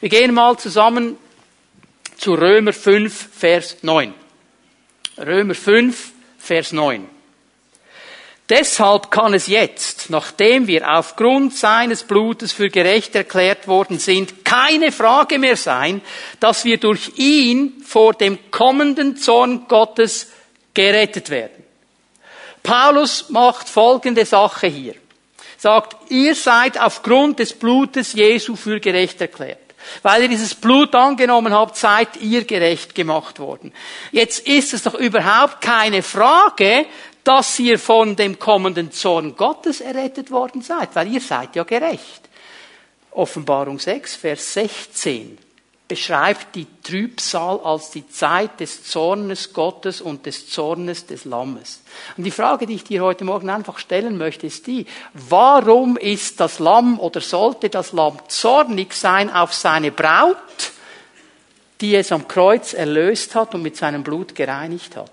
Wir 0.00 0.10
gehen 0.10 0.34
mal 0.34 0.58
zusammen 0.58 1.16
zu 2.18 2.34
Römer 2.34 2.74
5, 2.74 3.28
Vers 3.32 3.78
9. 3.82 4.12
Römer 5.16 5.54
5, 5.54 6.12
Vers 6.38 6.72
9. 6.72 7.19
Deshalb 8.50 9.12
kann 9.12 9.32
es 9.32 9.46
jetzt, 9.46 10.10
nachdem 10.10 10.66
wir 10.66 10.90
aufgrund 10.98 11.54
seines 11.56 12.02
Blutes 12.02 12.50
für 12.50 12.68
gerecht 12.68 13.14
erklärt 13.14 13.68
worden 13.68 14.00
sind, 14.00 14.44
keine 14.44 14.90
Frage 14.90 15.38
mehr 15.38 15.56
sein, 15.56 16.02
dass 16.40 16.64
wir 16.64 16.78
durch 16.78 17.12
ihn 17.14 17.80
vor 17.86 18.12
dem 18.12 18.50
kommenden 18.50 19.16
Zorn 19.16 19.66
Gottes 19.68 20.32
gerettet 20.74 21.30
werden. 21.30 21.64
Paulus 22.64 23.30
macht 23.30 23.68
folgende 23.68 24.26
Sache 24.26 24.66
hier. 24.66 24.94
Sagt, 25.56 26.10
ihr 26.10 26.34
seid 26.34 26.80
aufgrund 26.80 27.38
des 27.38 27.52
Blutes 27.52 28.14
Jesu 28.14 28.56
für 28.56 28.80
gerecht 28.80 29.20
erklärt. 29.20 29.58
Weil 30.02 30.22
ihr 30.22 30.28
dieses 30.28 30.54
Blut 30.54 30.94
angenommen 30.94 31.54
habt, 31.54 31.76
seid 31.76 32.16
ihr 32.20 32.44
gerecht 32.44 32.94
gemacht 32.94 33.38
worden. 33.38 33.72
Jetzt 34.12 34.46
ist 34.46 34.74
es 34.74 34.82
doch 34.82 34.94
überhaupt 34.94 35.60
keine 35.60 36.02
Frage, 36.02 36.86
dass 37.24 37.58
ihr 37.58 37.78
von 37.78 38.16
dem 38.16 38.38
kommenden 38.38 38.92
Zorn 38.92 39.36
Gottes 39.36 39.80
errettet 39.80 40.30
worden 40.30 40.62
seid, 40.62 40.90
weil 40.94 41.12
ihr 41.12 41.20
seid 41.20 41.56
ja 41.56 41.64
gerecht. 41.64 42.28
Offenbarung 43.12 43.78
6, 43.78 44.16
Vers 44.16 44.52
16 44.54 45.38
beschreibt 45.90 46.54
die 46.54 46.68
Trübsal 46.84 47.58
als 47.64 47.90
die 47.90 48.08
Zeit 48.08 48.60
des 48.60 48.84
Zornes 48.84 49.52
Gottes 49.52 50.00
und 50.00 50.24
des 50.24 50.48
Zornes 50.48 51.06
des 51.06 51.24
Lammes. 51.24 51.82
Und 52.16 52.22
die 52.22 52.30
Frage, 52.30 52.64
die 52.64 52.76
ich 52.76 52.84
dir 52.84 53.02
heute 53.02 53.24
Morgen 53.24 53.50
einfach 53.50 53.80
stellen 53.80 54.16
möchte, 54.16 54.46
ist 54.46 54.68
die, 54.68 54.86
warum 55.14 55.96
ist 55.96 56.38
das 56.38 56.60
Lamm 56.60 57.00
oder 57.00 57.20
sollte 57.20 57.70
das 57.70 57.90
Lamm 57.90 58.20
zornig 58.28 58.94
sein 58.94 59.32
auf 59.32 59.52
seine 59.52 59.90
Braut, 59.90 60.36
die 61.80 61.96
es 61.96 62.12
am 62.12 62.28
Kreuz 62.28 62.72
erlöst 62.72 63.34
hat 63.34 63.56
und 63.56 63.62
mit 63.62 63.76
seinem 63.76 64.04
Blut 64.04 64.36
gereinigt 64.36 64.94
hat? 64.94 65.10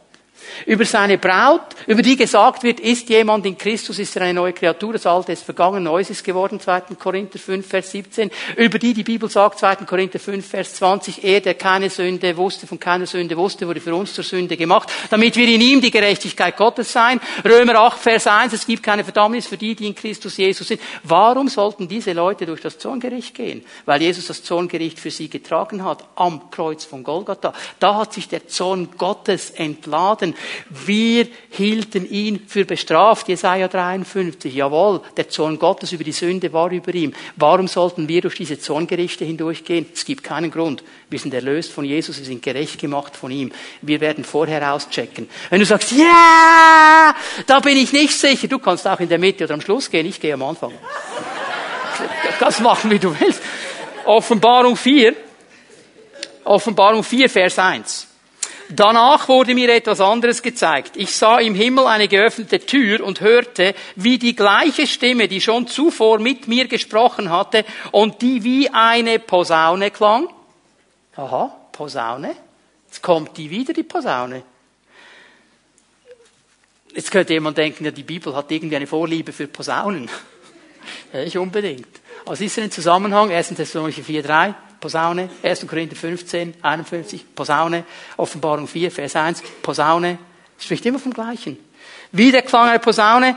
Über 0.66 0.86
seine 0.86 1.18
Braut, 1.18 1.76
über 1.86 2.02
die 2.02 2.16
gesagt 2.16 2.64
wird, 2.64 2.80
ist 2.80 3.10
jemand 3.10 3.46
in 3.46 3.58
Christus, 3.58 4.00
ist 4.00 4.16
er 4.16 4.24
eine 4.24 4.34
neue 4.34 4.54
Kreatur, 4.54 4.94
das 4.94 5.06
Alte 5.06 5.32
ist 5.32 5.44
vergangen, 5.44 5.84
Neues 5.84 6.10
ist 6.10 6.24
geworden, 6.24 6.60
2. 6.60 6.82
Korinther 7.00 7.40
5, 7.40 7.68
Vers 7.68 7.92
17. 7.92 8.32
Über 8.56 8.80
die 8.80 8.94
die 8.94 9.04
Bibel 9.04 9.30
sagt, 9.30 9.60
2. 9.60 9.76
Korinther 9.78 10.20
5, 10.20 10.46
Vers 10.46 10.76
20, 10.76 11.24
er, 11.24 11.42
der 11.42 11.54
keine 11.54 11.90
Sünde 11.90 12.36
wusste, 12.38 12.68
von 12.68 12.80
keiner 12.80 13.06
Sünde 13.06 13.38
wusste, 13.38 13.68
wurde 13.68 13.82
für 13.82 13.94
uns 13.94 14.14
zur 14.14 14.24
Sünde 14.24 14.58
gemacht, 14.58 14.92
damit 15.10 15.36
wir 15.36 15.48
in 15.48 15.62
ihm 15.62 15.82
die 15.82 15.92
Gerechtigkeit 15.92 16.58
Gottes 16.58 16.92
sein. 16.92 17.20
Römer 17.46 17.76
8, 17.76 18.00
Vers 18.00 18.28
1, 18.28 18.54
es 18.54 18.66
gibt 18.66 18.84
keine 18.84 19.04
Verdammnis 19.04 19.48
für 19.48 19.58
die, 19.58 19.76
die 19.76 19.88
in 19.88 19.96
Christus 19.96 20.38
Jesus 20.38 20.68
sind. 20.68 20.82
Warum 21.04 21.48
sollten 21.48 21.88
diese 21.88 22.14
Leute 22.14 22.46
durch 22.46 22.62
das 22.62 22.78
Zorngericht 22.78 23.36
gehen? 23.36 23.64
Weil 23.86 24.02
Jesus 24.02 24.28
das 24.28 24.44
Zorngericht 24.44 25.00
für 25.00 25.12
sie 25.12 25.30
getragen 25.30 25.84
hat, 25.84 26.04
am 26.16 26.50
Kreuz 26.52 26.84
von 26.84 27.04
Golgatha. 27.04 27.54
Da 27.80 27.96
hat 27.96 28.14
sich 28.14 28.28
der 28.28 28.48
Zorn 28.48 28.90
Gottes 28.98 29.52
entladen. 29.52 30.27
Wir 30.70 31.28
hielten 31.50 32.10
ihn 32.10 32.42
für 32.48 32.66
bestraft. 32.66 33.28
Jesaja 33.28 33.68
53. 33.68 34.54
Jawohl, 34.54 35.02
der 35.16 35.30
Zorn 35.30 35.60
Gottes 35.60 35.92
über 35.92 36.04
die 36.04 36.12
Sünde 36.12 36.52
war 36.54 36.72
über 36.72 36.94
ihm. 36.94 37.14
Warum 37.36 37.68
sollten 37.68 38.08
wir 38.08 38.22
durch 38.22 38.36
diese 38.36 38.60
Zorngerichte 38.60 39.26
hindurchgehen? 39.26 39.88
Es 39.94 40.06
gibt 40.06 40.24
keinen 40.24 40.52
Grund. 40.52 40.84
Wir 41.10 41.20
sind 41.20 41.34
erlöst 41.34 41.72
von 41.72 41.86
Jesus, 41.86 42.18
wir 42.18 42.26
sind 42.26 42.42
gerecht 42.42 42.80
gemacht 42.80 43.16
von 43.16 43.32
ihm. 43.32 43.52
Wir 43.82 44.02
werden 44.02 44.24
vorher 44.24 44.74
auschecken. 44.74 45.30
Wenn 45.50 45.60
du 45.60 45.66
sagst, 45.66 45.92
ja, 45.92 47.16
da 47.46 47.60
bin 47.60 47.78
ich 47.78 47.94
nicht 47.94 48.14
sicher, 48.14 48.48
du 48.48 48.60
kannst 48.60 48.88
auch 48.88 49.00
in 49.00 49.10
der 49.10 49.20
Mitte 49.20 49.44
oder 49.46 49.54
am 49.54 49.62
Schluss 49.62 49.90
gehen, 49.90 50.06
ich 50.06 50.20
gehe 50.20 50.34
am 50.34 50.44
Anfang. 50.44 50.74
Das 52.40 52.60
machen, 52.60 52.92
wie 52.92 53.00
du 53.00 53.20
willst. 53.20 53.42
Offenbarung 54.06 54.78
4. 54.78 55.16
Offenbarung 56.44 57.04
4, 57.04 57.30
Vers 57.30 57.58
1. 57.58 58.07
Danach 58.70 59.30
wurde 59.30 59.56
mir 59.56 59.74
etwas 59.74 60.02
anderes 60.02 60.42
gezeigt. 60.42 60.98
Ich 60.98 61.16
sah 61.16 61.40
im 61.40 61.56
Himmel 61.56 61.88
eine 61.88 62.08
geöffnete 62.08 62.60
Tür 62.60 63.04
und 63.04 63.22
hörte, 63.22 63.74
wie 63.96 64.18
die 64.18 64.36
gleiche 64.36 64.88
Stimme, 64.88 65.30
die 65.30 65.40
schon 65.40 65.68
zuvor 65.68 66.20
mit 66.20 66.48
mir 66.48 66.68
gesprochen 66.68 67.30
hatte 67.30 67.64
und 67.92 68.22
die 68.22 68.44
wie 68.44 68.70
eine 68.70 69.20
Posaune 69.20 69.92
klang. 69.92 70.28
Aha, 71.16 71.56
Posaune. 71.72 72.36
Jetzt 72.88 73.02
kommt 73.02 73.38
die 73.38 73.50
wieder, 73.50 73.74
die 73.74 73.84
Posaune. 73.84 74.44
Jetzt 76.94 77.12
könnte 77.12 77.34
jemand 77.34 77.58
denken, 77.58 77.86
ja, 77.86 77.92
die 77.92 78.04
Bibel 78.04 78.36
hat 78.36 78.52
irgendwie 78.52 78.76
eine 78.76 78.88
Vorliebe 78.88 79.32
für 79.32 79.48
Posaunen. 79.48 80.10
Ja, 81.12 81.22
nicht 81.24 81.38
unbedingt. 81.38 81.88
Was 82.26 82.40
ist 82.40 82.56
denn 82.56 82.66
im 82.66 82.72
Zusammenhang? 82.72 83.30
1. 83.30 83.50
Thessalonicher 83.50 84.04
4,3. 84.04 84.54
Posaune, 84.80 85.30
1. 85.44 85.68
Korinther 85.68 85.96
15, 85.96 86.56
51, 86.62 87.36
Posaune, 87.36 87.84
Offenbarung 88.18 88.68
4, 88.68 88.92
Vers 88.92 89.16
1, 89.16 89.44
Posaune, 89.62 90.20
spricht 90.60 90.86
immer 90.86 91.00
vom 91.00 91.14
Gleichen. 91.14 91.58
Wieder 92.12 92.42
klang 92.42 92.70
eine 92.70 92.80
Posaune, 92.80 93.36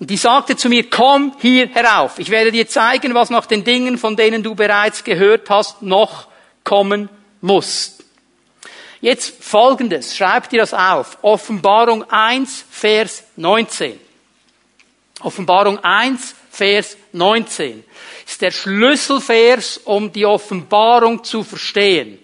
und 0.00 0.08
die 0.08 0.16
sagte 0.16 0.56
zu 0.56 0.70
mir, 0.70 0.88
komm 0.88 1.34
hier 1.40 1.68
herauf. 1.68 2.18
Ich 2.18 2.30
werde 2.30 2.50
dir 2.50 2.66
zeigen, 2.66 3.12
was 3.12 3.28
nach 3.28 3.44
den 3.44 3.64
Dingen, 3.64 3.98
von 3.98 4.16
denen 4.16 4.42
du 4.42 4.54
bereits 4.54 5.04
gehört 5.04 5.50
hast, 5.50 5.82
noch 5.82 6.26
kommen 6.64 7.10
muss. 7.42 7.98
Jetzt 9.02 9.44
folgendes, 9.44 10.16
schreib 10.16 10.48
dir 10.48 10.60
das 10.60 10.72
auf. 10.72 11.18
Offenbarung 11.20 12.10
1, 12.10 12.64
Vers 12.70 13.24
19. 13.36 14.00
Offenbarung 15.20 15.78
1, 15.84 16.34
Vers 16.50 16.96
19 17.12 17.84
ist 18.30 18.42
der 18.42 18.52
Schlüsselvers, 18.52 19.78
um 19.78 20.12
die 20.12 20.24
Offenbarung 20.24 21.24
zu 21.24 21.42
verstehen. 21.42 22.18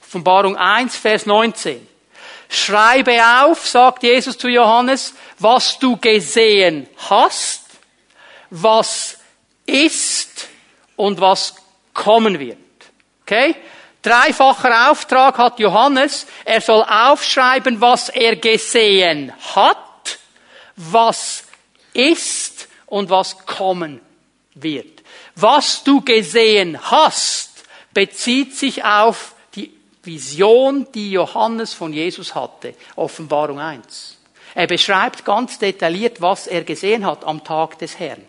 Offenbarung 0.00 0.56
1, 0.56 0.96
Vers 0.96 1.26
19. 1.26 1.86
Schreibe 2.48 3.20
auf, 3.42 3.66
sagt 3.66 4.04
Jesus 4.04 4.38
zu 4.38 4.48
Johannes, 4.48 5.14
was 5.38 5.78
du 5.78 5.96
gesehen 5.96 6.88
hast, 7.10 7.64
was 8.50 9.18
ist 9.66 10.48
und 10.96 11.20
was 11.20 11.56
kommen 11.92 12.38
wird. 12.38 12.58
Okay? 13.22 13.56
Dreifacher 14.00 14.90
Auftrag 14.90 15.36
hat 15.38 15.58
Johannes. 15.58 16.26
Er 16.44 16.60
soll 16.60 16.84
aufschreiben, 16.84 17.80
was 17.80 18.08
er 18.08 18.36
gesehen 18.36 19.32
hat, 19.54 20.18
was 20.76 21.44
ist 21.92 22.68
und 22.86 23.10
was 23.10 23.44
kommen 23.44 24.00
wird. 24.54 24.97
Was 25.40 25.84
du 25.84 26.00
gesehen 26.00 26.78
hast, 26.82 27.64
bezieht 27.94 28.56
sich 28.56 28.84
auf 28.84 29.34
die 29.54 29.72
Vision, 30.02 30.88
die 30.92 31.12
Johannes 31.12 31.74
von 31.74 31.92
Jesus 31.92 32.34
hatte. 32.34 32.74
Offenbarung 32.96 33.60
1. 33.60 34.18
Er 34.56 34.66
beschreibt 34.66 35.24
ganz 35.24 35.60
detailliert, 35.60 36.20
was 36.20 36.48
er 36.48 36.64
gesehen 36.64 37.06
hat 37.06 37.24
am 37.24 37.44
Tag 37.44 37.78
des 37.78 38.00
Herrn. 38.00 38.24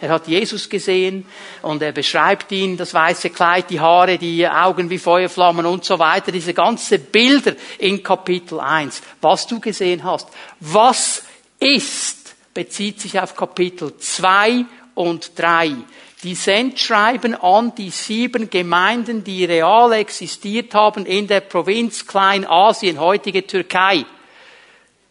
Er 0.00 0.10
hat 0.10 0.28
Jesus 0.28 0.68
gesehen 0.68 1.26
und 1.62 1.82
er 1.82 1.90
beschreibt 1.90 2.52
ihn, 2.52 2.76
das 2.76 2.94
weiße 2.94 3.30
Kleid, 3.30 3.68
die 3.68 3.80
Haare, 3.80 4.16
die 4.16 4.46
Augen 4.46 4.88
wie 4.88 4.98
Feuerflammen 4.98 5.66
und 5.66 5.84
so 5.84 5.98
weiter, 5.98 6.30
diese 6.30 6.54
ganze 6.54 7.00
Bilder 7.00 7.54
in 7.78 8.04
Kapitel 8.04 8.60
1. 8.60 9.02
Was 9.20 9.48
du 9.48 9.58
gesehen 9.58 10.04
hast. 10.04 10.28
Was 10.60 11.24
ist, 11.58 12.36
bezieht 12.54 13.00
sich 13.00 13.18
auf 13.18 13.34
Kapitel 13.34 13.96
2 13.96 14.64
und 14.94 15.36
3 15.36 15.76
die 16.22 16.34
Sendschreiben 16.34 17.34
an 17.34 17.74
die 17.74 17.90
sieben 17.90 18.48
Gemeinden, 18.48 19.24
die 19.24 19.44
real 19.44 19.92
existiert 19.92 20.72
haben 20.74 21.04
in 21.04 21.26
der 21.26 21.40
Provinz 21.40 22.06
Kleinasien, 22.06 23.00
heutige 23.00 23.46
Türkei. 23.46 24.04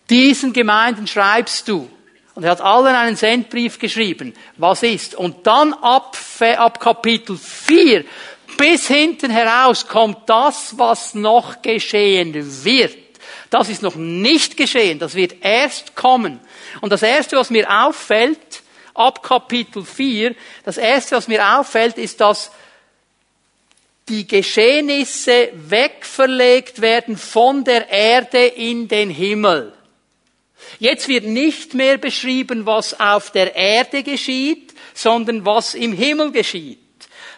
Diesen 0.09 0.53
Gemeinden 0.53 1.07
schreibst 1.07 1.67
du. 1.67 1.89
Und 2.33 2.43
er 2.43 2.51
hat 2.51 2.61
allen 2.61 2.95
einen 2.95 3.17
Sendbrief 3.17 3.77
geschrieben. 3.77 4.33
Was 4.55 4.83
ist? 4.83 5.15
Und 5.15 5.45
dann 5.45 5.73
ab, 5.73 6.17
ab 6.39 6.79
Kapitel 6.79 7.37
4 7.37 8.05
bis 8.57 8.87
hinten 8.87 9.31
heraus 9.31 9.87
kommt 9.87 10.29
das, 10.29 10.77
was 10.77 11.13
noch 11.13 11.61
geschehen 11.61 12.33
wird. 12.63 12.97
Das 13.49 13.69
ist 13.69 13.81
noch 13.81 13.95
nicht 13.95 14.55
geschehen. 14.55 14.99
Das 14.99 15.15
wird 15.15 15.35
erst 15.41 15.95
kommen. 15.95 16.39
Und 16.79 16.91
das 16.91 17.03
erste, 17.03 17.35
was 17.35 17.49
mir 17.49 17.69
auffällt, 17.69 18.61
ab 18.93 19.23
Kapitel 19.23 19.83
4. 19.83 20.35
Das 20.63 20.77
erste, 20.77 21.15
was 21.15 21.27
mir 21.27 21.57
auffällt, 21.57 21.97
ist, 21.97 22.21
dass 22.21 22.51
die 24.09 24.27
Geschehnisse 24.27 25.49
wegverlegt 25.53 26.81
werden 26.81 27.17
von 27.17 27.63
der 27.63 27.89
Erde 27.89 28.45
in 28.45 28.87
den 28.87 29.09
Himmel. 29.09 29.73
Jetzt 30.79 31.07
wird 31.07 31.25
nicht 31.25 31.73
mehr 31.73 31.97
beschrieben, 31.97 32.65
was 32.65 32.99
auf 32.99 33.31
der 33.31 33.55
Erde 33.55 34.03
geschieht, 34.03 34.73
sondern 34.93 35.45
was 35.45 35.75
im 35.75 35.93
Himmel 35.93 36.31
geschieht. 36.31 36.79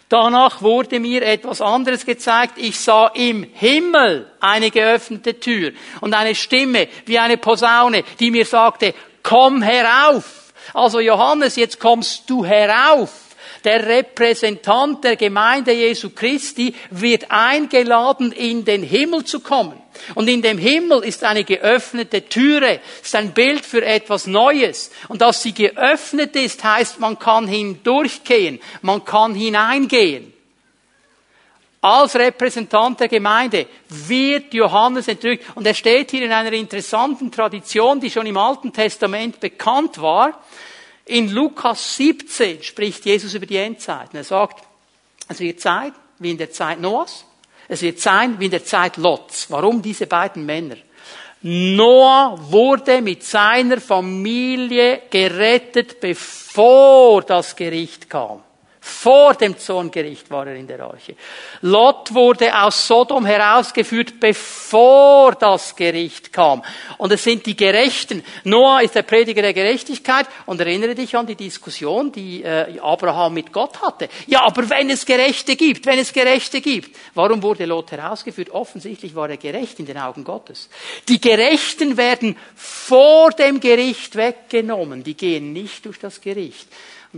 Danach 0.08 0.62
wurde 0.62 1.00
mir 1.00 1.22
etwas 1.22 1.60
anderes 1.60 2.04
gezeigt. 2.04 2.58
Ich 2.58 2.78
sah 2.78 3.08
im 3.08 3.44
Himmel 3.54 4.30
eine 4.40 4.70
geöffnete 4.70 5.40
Tür 5.40 5.72
und 6.00 6.14
eine 6.14 6.34
Stimme 6.34 6.88
wie 7.06 7.18
eine 7.18 7.38
Posaune, 7.38 8.04
die 8.20 8.30
mir 8.30 8.44
sagte, 8.44 8.94
komm 9.22 9.62
herauf. 9.62 10.43
Also 10.72 11.00
Johannes, 11.00 11.56
jetzt 11.56 11.78
kommst 11.78 12.28
du 12.28 12.44
herauf. 12.44 13.10
Der 13.64 13.86
Repräsentant 13.86 15.04
der 15.04 15.16
Gemeinde 15.16 15.72
Jesu 15.72 16.10
Christi 16.10 16.74
wird 16.90 17.30
eingeladen, 17.30 18.30
in 18.30 18.64
den 18.66 18.82
Himmel 18.82 19.24
zu 19.24 19.40
kommen. 19.40 19.80
Und 20.14 20.28
in 20.28 20.42
dem 20.42 20.58
Himmel 20.58 21.02
ist 21.02 21.24
eine 21.24 21.44
geöffnete 21.44 22.28
Türe, 22.28 22.80
ist 23.02 23.14
ein 23.14 23.32
Bild 23.32 23.64
für 23.64 23.82
etwas 23.82 24.26
Neues. 24.26 24.90
Und 25.08 25.22
dass 25.22 25.42
sie 25.42 25.54
geöffnet 25.54 26.36
ist, 26.36 26.62
heißt, 26.62 27.00
man 27.00 27.18
kann 27.18 27.46
hindurchgehen, 27.46 28.60
man 28.82 29.04
kann 29.04 29.34
hineingehen. 29.34 30.33
Als 31.84 32.16
Repräsentant 32.16 32.98
der 32.98 33.08
Gemeinde 33.08 33.66
wird 33.90 34.54
Johannes 34.54 35.06
entrückt. 35.06 35.44
Und 35.54 35.66
er 35.66 35.74
steht 35.74 36.12
hier 36.12 36.24
in 36.24 36.32
einer 36.32 36.54
interessanten 36.54 37.30
Tradition, 37.30 38.00
die 38.00 38.10
schon 38.10 38.24
im 38.24 38.38
Alten 38.38 38.72
Testament 38.72 39.38
bekannt 39.38 40.00
war. 40.00 40.40
In 41.04 41.28
Lukas 41.28 41.96
17 41.98 42.62
spricht 42.62 43.04
Jesus 43.04 43.34
über 43.34 43.44
die 43.44 43.58
Endzeiten. 43.58 44.16
Er 44.16 44.24
sagt, 44.24 44.64
es 45.28 45.40
wird 45.40 45.60
Zeit 45.60 45.92
wie 46.20 46.30
in 46.30 46.38
der 46.38 46.50
Zeit 46.50 46.80
Noahs. 46.80 47.26
Es 47.68 47.82
wird 47.82 48.00
sein 48.00 48.40
wie 48.40 48.46
in 48.46 48.50
der 48.50 48.64
Zeit 48.64 48.96
Lots. 48.96 49.50
Warum 49.50 49.82
diese 49.82 50.06
beiden 50.06 50.46
Männer? 50.46 50.76
Noah 51.42 52.38
wurde 52.50 53.02
mit 53.02 53.24
seiner 53.24 53.78
Familie 53.78 55.02
gerettet, 55.10 56.00
bevor 56.00 57.20
das 57.20 57.54
Gericht 57.54 58.08
kam. 58.08 58.42
Vor 58.86 59.32
dem 59.32 59.56
Zorngericht 59.58 60.30
war 60.30 60.46
er 60.46 60.56
in 60.56 60.66
der 60.66 60.80
Arche. 60.80 61.16
Lot 61.62 62.12
wurde 62.12 62.54
aus 62.54 62.86
Sodom 62.86 63.24
herausgeführt, 63.24 64.20
bevor 64.20 65.34
das 65.36 65.74
Gericht 65.74 66.30
kam. 66.30 66.62
Und 66.98 67.10
es 67.10 67.24
sind 67.24 67.46
die 67.46 67.56
Gerechten. 67.56 68.22
Noah 68.44 68.82
ist 68.82 68.94
der 68.94 69.00
Prediger 69.00 69.40
der 69.40 69.54
Gerechtigkeit. 69.54 70.26
Und 70.44 70.60
erinnere 70.60 70.94
dich 70.94 71.16
an 71.16 71.26
die 71.26 71.34
Diskussion, 71.34 72.12
die 72.12 72.42
äh, 72.42 72.78
Abraham 72.78 73.32
mit 73.32 73.54
Gott 73.54 73.80
hatte. 73.80 74.10
Ja, 74.26 74.42
aber 74.42 74.68
wenn 74.68 74.90
es 74.90 75.06
Gerechte 75.06 75.56
gibt, 75.56 75.86
wenn 75.86 75.98
es 75.98 76.12
Gerechte 76.12 76.60
gibt, 76.60 76.94
warum 77.14 77.42
wurde 77.42 77.64
Lot 77.64 77.90
herausgeführt? 77.90 78.50
Offensichtlich 78.50 79.14
war 79.14 79.30
er 79.30 79.38
gerecht 79.38 79.80
in 79.80 79.86
den 79.86 79.96
Augen 79.96 80.24
Gottes. 80.24 80.68
Die 81.08 81.22
Gerechten 81.22 81.96
werden 81.96 82.36
vor 82.54 83.30
dem 83.30 83.60
Gericht 83.60 84.14
weggenommen. 84.14 85.02
Die 85.02 85.16
gehen 85.16 85.54
nicht 85.54 85.86
durch 85.86 85.98
das 85.98 86.20
Gericht. 86.20 86.68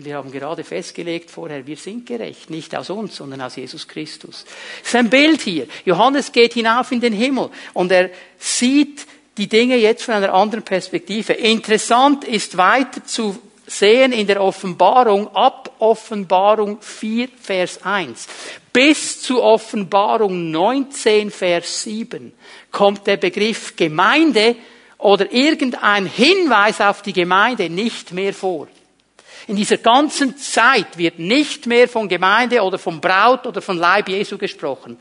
Wir 0.05 0.17
haben 0.17 0.31
gerade 0.31 0.65
festgelegt 0.65 1.31
vorher, 1.31 1.67
wir 1.67 1.77
sind 1.77 2.07
gerecht, 2.07 2.51
nicht 2.51 2.75
aus 2.77 2.91
uns, 2.91 3.17
sondern 3.17 3.41
aus 3.41 3.57
Jesus 3.57 3.89
Christus. 3.89 4.45
Das 4.81 4.89
ist 4.89 4.97
ein 4.97 5.11
Bild 5.11 5.41
hier. 5.41 5.67
Johannes 5.85 6.31
geht 6.33 6.55
hinauf 6.55 6.93
in 6.93 7.01
den 7.01 7.13
Himmel 7.13 7.51
und 7.73 7.91
er 7.91 8.11
sieht 8.39 9.07
die 9.37 9.49
Dinge 9.49 9.77
jetzt 9.77 10.05
von 10.05 10.15
einer 10.15 10.33
anderen 10.33 10.65
Perspektive. 10.65 11.33
Interessant 11.33 12.25
ist 12.25 12.57
weiter 12.57 13.05
zu 13.05 13.39
sehen 13.67 14.13
in 14.13 14.27
der 14.27 14.43
Offenbarung 14.43 15.35
ab 15.35 15.75
Offenbarung 15.79 16.81
4, 16.81 17.29
Vers 17.43 17.81
1 17.83 18.29
bis 18.77 19.23
zu 19.23 19.43
Offenbarung 19.43 20.51
19, 20.51 21.31
Vers 21.31 21.85
7 21.85 22.35
kommt 22.71 23.07
der 23.07 23.17
Begriff 23.17 23.75
Gemeinde 23.75 24.55
oder 24.99 25.33
irgendein 25.33 26.05
Hinweis 26.05 26.83
auf 26.83 27.01
die 27.01 27.15
Gemeinde 27.15 27.71
nicht 27.71 28.13
mehr 28.13 28.35
vor. 28.35 28.69
In 29.49 29.57
dieser 29.57 29.79
ganzen 29.79 30.37
Zeit 30.37 30.99
wird 30.99 31.19
nicht 31.19 31.67
mehr 31.67 31.89
von 31.89 32.09
Gemeinde 32.09 32.61
oder 32.63 32.79
von 32.79 33.01
Braut 33.01 33.47
oder 33.47 33.63
von 33.63 33.79
Leib 33.79 34.09
Jesu 34.09 34.37
gesprochen. 34.37 34.99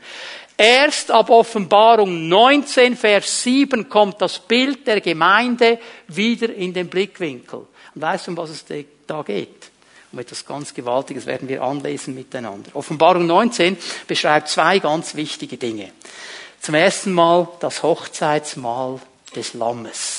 Erst 0.56 1.10
ab 1.10 1.28
Offenbarung 1.30 2.28
19, 2.28 2.96
Vers 2.96 3.42
7 3.42 3.88
kommt 3.88 4.22
das 4.22 4.38
Bild 4.38 4.86
der 4.86 5.00
Gemeinde 5.00 5.78
wieder 6.08 6.54
in 6.54 6.72
den 6.72 6.88
Blickwinkel. 6.88 7.66
Und 7.94 8.02
weißt 8.02 8.26
du, 8.26 8.30
um 8.30 8.36
was 8.36 8.50
es 8.50 8.64
da 9.06 9.22
geht? 9.22 9.70
Um 10.12 10.18
etwas 10.20 10.46
ganz 10.46 10.72
Gewaltiges 10.72 11.26
werden 11.26 11.48
wir 11.48 11.62
anlesen 11.62 12.14
miteinander. 12.14 12.70
Offenbarung 12.74 13.26
19 13.26 13.76
beschreibt 14.06 14.48
zwei 14.48 14.78
ganz 14.78 15.14
wichtige 15.14 15.56
Dinge. 15.56 15.90
Zum 16.60 16.74
ersten 16.74 17.12
Mal 17.12 17.48
das 17.60 17.82
Hochzeitsmahl 17.82 19.00
des 19.34 19.54
Lammes. 19.54 20.15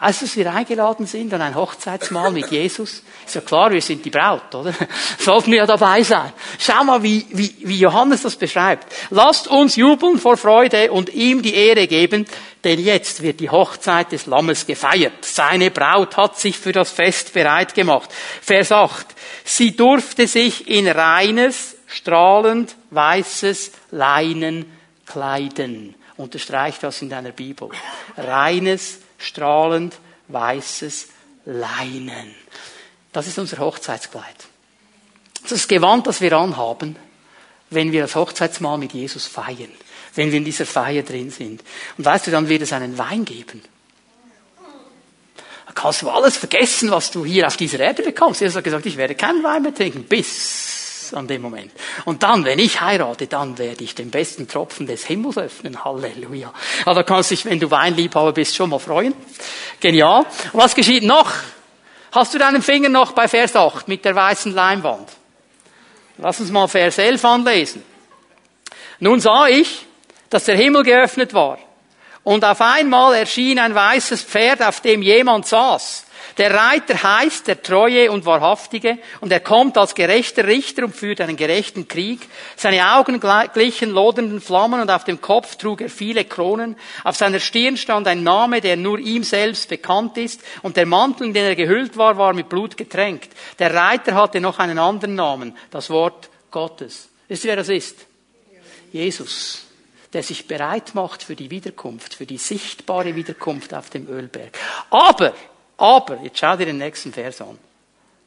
Als 0.00 0.20
dass 0.20 0.34
wir 0.34 0.50
eingeladen 0.50 1.06
sind 1.06 1.32
an 1.34 1.42
ein 1.42 1.54
Hochzeitsmahl 1.54 2.30
mit 2.30 2.50
Jesus, 2.50 3.02
ist 3.26 3.34
ja 3.34 3.42
klar, 3.42 3.70
wir 3.70 3.82
sind 3.82 4.02
die 4.02 4.08
Braut, 4.08 4.54
oder? 4.54 4.72
Sollten 5.18 5.50
wir 5.50 5.58
ja 5.58 5.66
dabei 5.66 6.02
sein. 6.02 6.32
Schau 6.58 6.82
mal, 6.84 7.02
wie, 7.02 7.26
wie, 7.30 7.54
wie 7.58 7.78
Johannes 7.78 8.22
das 8.22 8.34
beschreibt. 8.34 8.90
Lasst 9.10 9.48
uns 9.48 9.76
jubeln 9.76 10.18
vor 10.18 10.38
Freude 10.38 10.90
und 10.90 11.12
ihm 11.12 11.42
die 11.42 11.54
Ehre 11.54 11.86
geben, 11.86 12.24
denn 12.64 12.80
jetzt 12.80 13.22
wird 13.22 13.40
die 13.40 13.50
Hochzeit 13.50 14.10
des 14.12 14.24
Lammes 14.24 14.66
gefeiert. 14.66 15.22
Seine 15.22 15.70
Braut 15.70 16.16
hat 16.16 16.38
sich 16.38 16.58
für 16.58 16.72
das 16.72 16.90
Fest 16.90 17.34
bereit 17.34 17.74
gemacht. 17.74 18.10
Vers 18.40 18.72
8. 18.72 19.06
Sie 19.44 19.76
durfte 19.76 20.26
sich 20.26 20.66
in 20.66 20.88
reines, 20.88 21.76
strahlend 21.86 22.74
weißes 22.88 23.72
Leinen 23.90 24.64
kleiden. 25.04 25.94
Unterstreicht 26.16 26.82
das 26.82 27.02
in 27.02 27.10
deiner 27.10 27.32
Bibel. 27.32 27.68
Reines, 28.16 29.00
strahlend 29.20 29.96
weißes 30.28 31.08
Leinen. 31.44 32.34
Das 33.12 33.26
ist 33.26 33.38
unser 33.38 33.58
Hochzeitskleid. 33.58 34.24
Das 35.42 35.52
ist 35.52 35.64
das 35.64 35.68
Gewand, 35.68 36.06
das 36.06 36.20
wir 36.20 36.32
anhaben, 36.32 36.96
wenn 37.70 37.92
wir 37.92 38.02
das 38.02 38.16
Hochzeitsmahl 38.16 38.78
mit 38.78 38.92
Jesus 38.92 39.26
feiern, 39.26 39.70
wenn 40.14 40.30
wir 40.30 40.38
in 40.38 40.44
dieser 40.44 40.66
Feier 40.66 41.02
drin 41.02 41.30
sind. 41.30 41.62
Und 41.96 42.04
weißt 42.04 42.26
du, 42.26 42.30
dann 42.30 42.48
wird 42.48 42.62
es 42.62 42.72
einen 42.72 42.98
Wein 42.98 43.24
geben. 43.24 43.62
Da 45.66 45.72
kannst 45.72 46.02
du 46.02 46.10
alles 46.10 46.36
vergessen, 46.36 46.90
was 46.90 47.10
du 47.10 47.24
hier 47.24 47.46
auf 47.46 47.56
dieser 47.56 47.78
Erde 47.78 48.02
bekommst. 48.02 48.40
Jesus 48.40 48.56
hat 48.56 48.64
gesagt, 48.64 48.86
ich 48.86 48.96
werde 48.96 49.14
keinen 49.14 49.44
Wein 49.44 49.62
mehr 49.62 49.74
trinken, 49.74 50.02
bis 50.04 50.79
an 51.14 51.26
dem 51.26 51.42
Moment. 51.42 51.72
Und 52.04 52.22
dann, 52.22 52.44
wenn 52.44 52.58
ich 52.58 52.80
heirate, 52.80 53.26
dann 53.26 53.58
werde 53.58 53.82
ich 53.84 53.94
den 53.94 54.10
besten 54.10 54.48
Tropfen 54.48 54.86
des 54.86 55.04
Himmels 55.06 55.38
öffnen. 55.38 55.84
Halleluja. 55.84 56.52
Also 56.86 57.02
kannst 57.02 57.30
dich, 57.30 57.44
wenn 57.44 57.60
du 57.60 57.70
Weinliebhaber 57.70 58.32
bist, 58.32 58.56
schon 58.56 58.70
mal 58.70 58.78
freuen. 58.78 59.14
Genial. 59.80 60.24
Was 60.52 60.74
geschieht 60.74 61.04
noch? 61.04 61.32
Hast 62.12 62.34
du 62.34 62.38
deinen 62.38 62.62
Finger 62.62 62.88
noch 62.88 63.12
bei 63.12 63.28
Vers 63.28 63.54
8 63.54 63.86
mit 63.86 64.04
der 64.04 64.14
weißen 64.14 64.52
Leinwand? 64.52 65.08
Lass 66.18 66.40
uns 66.40 66.50
mal 66.50 66.68
Vers 66.68 66.98
11 66.98 67.24
anlesen. 67.24 67.82
Nun 68.98 69.20
sah 69.20 69.46
ich, 69.46 69.86
dass 70.28 70.44
der 70.44 70.56
Himmel 70.56 70.82
geöffnet 70.82 71.32
war. 71.32 71.58
Und 72.22 72.44
auf 72.44 72.60
einmal 72.60 73.14
erschien 73.14 73.58
ein 73.58 73.74
weißes 73.74 74.22
Pferd, 74.22 74.62
auf 74.62 74.80
dem 74.80 75.02
jemand 75.02 75.46
saß. 75.46 76.04
Der 76.40 76.54
Reiter 76.54 77.02
heißt 77.02 77.48
der 77.48 77.62
Treue 77.62 78.10
und 78.10 78.24
Wahrhaftige 78.24 78.96
und 79.20 79.30
er 79.30 79.40
kommt 79.40 79.76
als 79.76 79.94
gerechter 79.94 80.46
Richter 80.46 80.84
und 80.84 80.96
führt 80.96 81.20
einen 81.20 81.36
gerechten 81.36 81.86
Krieg. 81.86 82.26
Seine 82.56 82.94
Augen 82.94 83.20
glichen 83.52 83.90
lodernden 83.90 84.40
Flammen 84.40 84.80
und 84.80 84.90
auf 84.90 85.04
dem 85.04 85.20
Kopf 85.20 85.56
trug 85.56 85.82
er 85.82 85.90
viele 85.90 86.24
Kronen. 86.24 86.76
Auf 87.04 87.16
seiner 87.16 87.40
Stirn 87.40 87.76
stand 87.76 88.08
ein 88.08 88.22
Name, 88.22 88.62
der 88.62 88.78
nur 88.78 88.98
ihm 88.98 89.22
selbst 89.22 89.68
bekannt 89.68 90.16
ist 90.16 90.40
und 90.62 90.78
der 90.78 90.86
Mantel, 90.86 91.26
in 91.26 91.34
den 91.34 91.44
er 91.44 91.56
gehüllt 91.56 91.98
war, 91.98 92.16
war 92.16 92.32
mit 92.32 92.48
Blut 92.48 92.74
getränkt. 92.78 93.28
Der 93.58 93.74
Reiter 93.74 94.14
hatte 94.14 94.40
noch 94.40 94.58
einen 94.58 94.78
anderen 94.78 95.16
Namen, 95.16 95.54
das 95.70 95.90
Wort 95.90 96.30
Gottes. 96.50 97.10
Wisst 97.28 97.44
ihr, 97.44 97.50
wer 97.50 97.56
das 97.56 97.68
ist? 97.68 98.06
Jesus 98.92 99.66
der 100.12 100.22
sich 100.22 100.48
bereit 100.48 100.94
macht 100.94 101.22
für 101.22 101.36
die 101.36 101.50
Wiederkunft, 101.50 102.14
für 102.14 102.26
die 102.26 102.38
sichtbare 102.38 103.14
Wiederkunft 103.14 103.72
auf 103.72 103.90
dem 103.90 104.08
Ölberg. 104.08 104.58
Aber 104.90 105.32
aber, 105.80 106.20
jetzt 106.22 106.38
schau 106.38 106.56
dir 106.56 106.66
den 106.66 106.78
nächsten 106.78 107.12
Vers 107.12 107.40
an. 107.40 107.58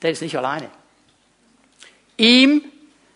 Der 0.02 0.12
ist 0.12 0.22
nicht 0.22 0.36
alleine. 0.36 0.70
Ihm 2.18 2.64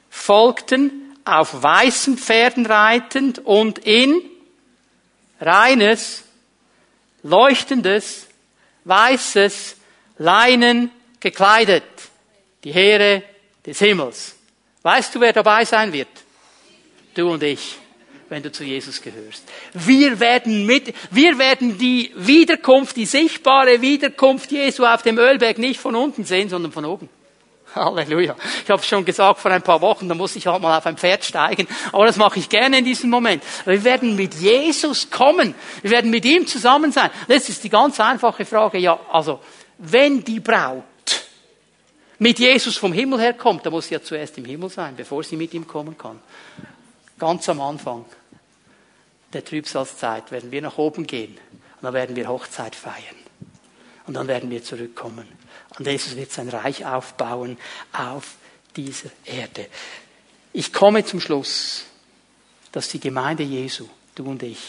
folgten 0.10 1.18
auf 1.26 1.62
weißen 1.62 2.18
Pferden 2.18 2.66
reitend 2.66 3.40
und 3.40 3.80
in 3.80 4.22
reines, 5.42 6.24
leuchtendes, 7.24 8.28
weißes 8.86 9.76
Leinen 10.20 10.92
gekleidet. 11.20 11.84
Die 12.64 12.72
Heere 12.72 13.24
des 13.66 13.80
Himmels. 13.80 14.36
Weißt 14.84 15.14
du, 15.16 15.20
wer 15.20 15.34
dabei 15.34 15.66
sein 15.66 15.92
wird? 15.92 16.08
Du 17.14 17.32
und 17.32 17.44
ich 17.44 17.78
wenn 18.30 18.44
du 18.44 18.52
zu 18.52 18.64
Jesus 18.64 19.02
gehörst. 19.02 19.44
Wir 19.74 20.20
werden 20.20 20.66
mit, 20.66 20.94
wir 21.12 21.38
werden 21.38 21.78
die 21.78 22.12
Wiederkunft, 22.16 22.96
die 22.96 23.06
sichtbare 23.06 23.82
Wiederkunft 23.82 24.52
Jesu 24.52 24.86
auf 24.86 25.02
dem 25.02 25.18
Ölberg 25.18 25.58
nicht 25.58 25.80
von 25.80 25.96
unten 25.96 26.26
sehen, 26.26 26.50
sondern 26.50 26.72
von 26.72 26.86
oben. 26.86 27.10
Halleluja. 27.76 28.36
Ich 28.64 28.70
habe 28.70 28.82
schon 28.84 29.06
gesagt 29.06 29.40
vor 29.40 29.52
ein 29.52 29.62
paar 29.62 29.82
Wochen, 29.82 30.08
da 30.08 30.16
muss 30.16 30.36
ich 30.36 30.48
halt 30.48 30.62
mal 30.62 30.78
auf 30.78 30.86
ein 30.86 30.98
Pferd 30.98 31.24
steigen. 31.24 31.68
Aber 31.92 32.06
das 32.06 32.18
mache 32.18 32.40
ich 32.40 32.50
gerne 32.50 32.80
in 32.80 32.86
diesem 32.86 33.10
Moment. 33.10 33.44
Wir 33.66 33.84
werden 33.84 34.16
mit 34.16 34.34
Jesus 34.36 35.10
kommen. 35.10 35.54
Wir 35.82 35.92
werden 35.92 36.10
mit 36.10 36.26
ihm 36.26 36.48
zusammen 36.48 36.92
sein. 36.92 37.10
Das 37.28 37.50
ist 37.50 37.64
die 37.64 37.70
ganz 37.70 38.00
einfache 38.00 38.46
Frage. 38.46 38.78
Ja, 38.78 39.00
also, 39.12 39.40
wenn 39.78 40.24
die 40.24 40.40
Braut 40.40 40.84
mit 42.20 42.40
Jesus 42.40 42.78
vom 42.78 42.94
Himmel 42.94 43.20
herkommt, 43.20 43.66
dann 43.66 43.74
muss 43.74 43.88
sie 43.88 43.96
ja 43.96 44.02
zuerst 44.02 44.38
im 44.38 44.46
Himmel 44.46 44.70
sein, 44.70 44.96
bevor 44.96 45.24
sie 45.24 45.36
mit 45.36 45.54
ihm 45.54 45.68
kommen 45.68 45.98
kann. 45.98 46.20
Ganz 47.20 47.48
am 47.50 47.62
Anfang 47.62 48.06
der 49.34 49.44
Trübsalzeit 49.44 50.32
werden 50.32 50.52
wir 50.52 50.62
nach 50.62 50.78
oben 50.78 51.06
gehen 51.06 51.38
und 51.76 51.84
dann 51.84 51.94
werden 51.94 52.16
wir 52.16 52.28
Hochzeit 52.28 52.76
feiern. 52.76 53.16
Und 54.06 54.14
dann 54.14 54.28
werden 54.28 54.50
wir 54.50 54.64
zurückkommen. 54.64 55.28
Und 55.78 55.86
Jesus 55.86 56.16
wird 56.16 56.32
sein 56.32 56.50
Reich 56.50 56.86
aufbauen 56.86 57.58
auf 57.92 58.36
dieser 58.76 59.10
Erde. 59.26 59.68
Ich 60.54 60.72
komme 60.72 61.04
zum 61.04 61.20
Schluss, 61.20 61.86
dass 62.72 62.90
die 62.90 63.00
Gemeinde 63.00 63.44
Jesu, 63.44 63.88
du 64.16 64.26
und 64.26 64.44
ich, 64.44 64.60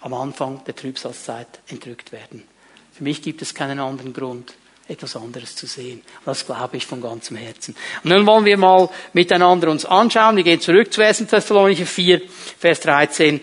am 0.00 0.14
Anfang 0.14 0.62
der 0.64 0.74
Trübsalzeit 0.74 1.60
entrückt 1.68 2.12
werden. 2.12 2.44
Für 2.92 3.04
mich 3.04 3.22
gibt 3.22 3.42
es 3.42 3.54
keinen 3.54 3.78
anderen 3.78 4.12
Grund, 4.12 4.54
etwas 4.88 5.16
anderes 5.16 5.54
zu 5.54 5.66
sehen. 5.66 6.02
Das 6.24 6.46
glaube 6.46 6.76
ich 6.76 6.86
von 6.86 7.00
ganzem 7.00 7.36
Herzen. 7.36 7.76
Und 8.02 8.10
nun 8.10 8.26
wollen 8.26 8.44
wir 8.44 8.56
mal 8.56 8.88
miteinander 9.12 9.70
uns 9.70 9.84
anschauen. 9.84 10.36
Wir 10.36 10.44
gehen 10.44 10.60
zurück 10.60 10.92
zu 10.92 11.04
1. 11.04 11.26
Thessalonicher 11.26 11.86
4, 11.86 12.22
Vers 12.58 12.80
13. 12.80 13.40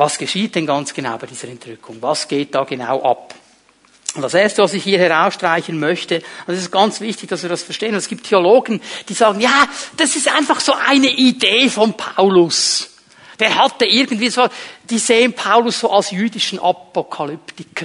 Was 0.00 0.16
geschieht 0.16 0.54
denn 0.54 0.64
ganz 0.64 0.94
genau 0.94 1.18
bei 1.18 1.26
dieser 1.26 1.48
Entrückung? 1.48 1.98
Was 2.00 2.26
geht 2.26 2.54
da 2.54 2.64
genau 2.64 3.02
ab? 3.02 3.34
Und 4.14 4.22
das 4.22 4.32
erste, 4.32 4.62
was 4.62 4.72
ich 4.72 4.82
hier 4.82 4.98
herausstreichen 4.98 5.78
möchte, 5.78 6.22
und 6.46 6.54
es 6.54 6.60
ist 6.60 6.70
ganz 6.70 7.02
wichtig, 7.02 7.28
dass 7.28 7.42
wir 7.42 7.50
das 7.50 7.62
verstehen, 7.62 7.94
es 7.94 8.08
gibt 8.08 8.26
Theologen, 8.26 8.80
die 9.10 9.12
sagen, 9.12 9.42
ja, 9.42 9.68
das 9.98 10.16
ist 10.16 10.26
einfach 10.34 10.58
so 10.60 10.72
eine 10.72 11.10
Idee 11.10 11.68
von 11.68 11.92
Paulus. 11.92 12.88
Der 13.38 13.54
hatte 13.56 13.84
irgendwie 13.84 14.30
so, 14.30 14.48
die 14.88 14.96
sehen 14.96 15.34
Paulus 15.34 15.80
so 15.80 15.90
als 15.90 16.12
jüdischen 16.12 16.58
Apokalyptiker, 16.60 17.84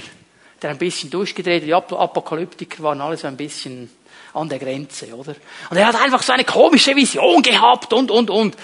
der 0.62 0.70
ein 0.70 0.78
bisschen 0.78 1.10
durchgedreht, 1.10 1.64
die 1.64 1.74
Apokalyptiker 1.74 2.82
waren 2.82 3.02
alle 3.02 3.18
so 3.18 3.26
ein 3.26 3.36
bisschen 3.36 3.90
an 4.32 4.48
der 4.48 4.58
Grenze, 4.58 5.14
oder? 5.14 5.34
Und 5.68 5.76
er 5.76 5.88
hat 5.88 6.00
einfach 6.00 6.22
so 6.22 6.32
eine 6.32 6.44
komische 6.44 6.96
Vision 6.96 7.42
gehabt 7.42 7.92
und, 7.92 8.10
und, 8.10 8.30
und. 8.30 8.56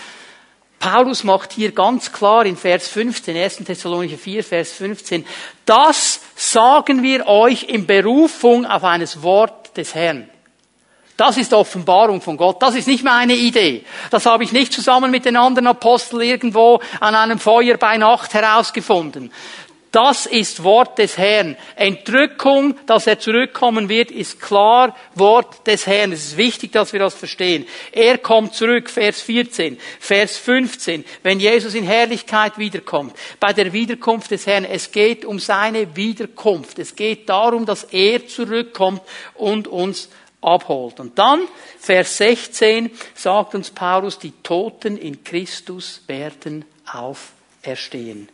Paulus 0.82 1.22
macht 1.22 1.52
hier 1.52 1.70
ganz 1.70 2.10
klar 2.10 2.44
in 2.44 2.56
Vers 2.56 2.88
15, 2.88 3.36
1. 3.36 3.56
Thessalonicher 3.58 4.18
4, 4.18 4.42
Vers 4.42 4.72
15, 4.72 5.24
das 5.64 6.20
sagen 6.34 7.04
wir 7.04 7.28
euch 7.28 7.62
in 7.68 7.86
Berufung 7.86 8.66
auf 8.66 8.82
eines 8.82 9.22
Wort 9.22 9.76
des 9.76 9.94
Herrn. 9.94 10.28
Das 11.16 11.36
ist 11.36 11.52
Offenbarung 11.52 12.20
von 12.20 12.36
Gott. 12.36 12.60
Das 12.60 12.74
ist 12.74 12.88
nicht 12.88 13.04
meine 13.04 13.34
Idee. 13.34 13.84
Das 14.10 14.26
habe 14.26 14.42
ich 14.42 14.50
nicht 14.50 14.72
zusammen 14.72 15.12
mit 15.12 15.24
den 15.24 15.36
anderen 15.36 15.68
Aposteln 15.68 16.22
irgendwo 16.22 16.80
an 16.98 17.14
einem 17.14 17.38
Feuer 17.38 17.76
bei 17.76 17.96
Nacht 17.96 18.34
herausgefunden. 18.34 19.30
Das 19.92 20.24
ist 20.24 20.64
Wort 20.64 20.98
des 20.98 21.18
Herrn. 21.18 21.54
Entrückung, 21.76 22.74
dass 22.86 23.06
er 23.06 23.18
zurückkommen 23.18 23.90
wird, 23.90 24.10
ist 24.10 24.40
klar 24.40 24.96
Wort 25.14 25.66
des 25.66 25.86
Herrn. 25.86 26.12
Es 26.12 26.24
ist 26.28 26.36
wichtig, 26.38 26.72
dass 26.72 26.94
wir 26.94 27.00
das 27.00 27.14
verstehen. 27.14 27.66
Er 27.92 28.16
kommt 28.16 28.54
zurück, 28.54 28.88
Vers 28.88 29.20
14, 29.20 29.78
Vers 30.00 30.38
15, 30.38 31.04
wenn 31.22 31.40
Jesus 31.40 31.74
in 31.74 31.84
Herrlichkeit 31.84 32.56
wiederkommt. 32.56 33.14
Bei 33.38 33.52
der 33.52 33.74
Wiederkunft 33.74 34.30
des 34.30 34.46
Herrn, 34.46 34.64
es 34.64 34.92
geht 34.92 35.26
um 35.26 35.38
seine 35.38 35.94
Wiederkunft. 35.94 36.78
Es 36.78 36.96
geht 36.96 37.28
darum, 37.28 37.66
dass 37.66 37.84
er 37.84 38.26
zurückkommt 38.26 39.02
und 39.34 39.68
uns 39.68 40.08
abholt. 40.40 41.00
Und 41.00 41.18
dann, 41.18 41.42
Vers 41.78 42.16
16, 42.16 42.90
sagt 43.14 43.54
uns 43.54 43.70
Paulus, 43.70 44.18
die 44.18 44.32
Toten 44.42 44.96
in 44.96 45.22
Christus 45.22 46.00
werden 46.06 46.64
auferstehen. 46.90 48.30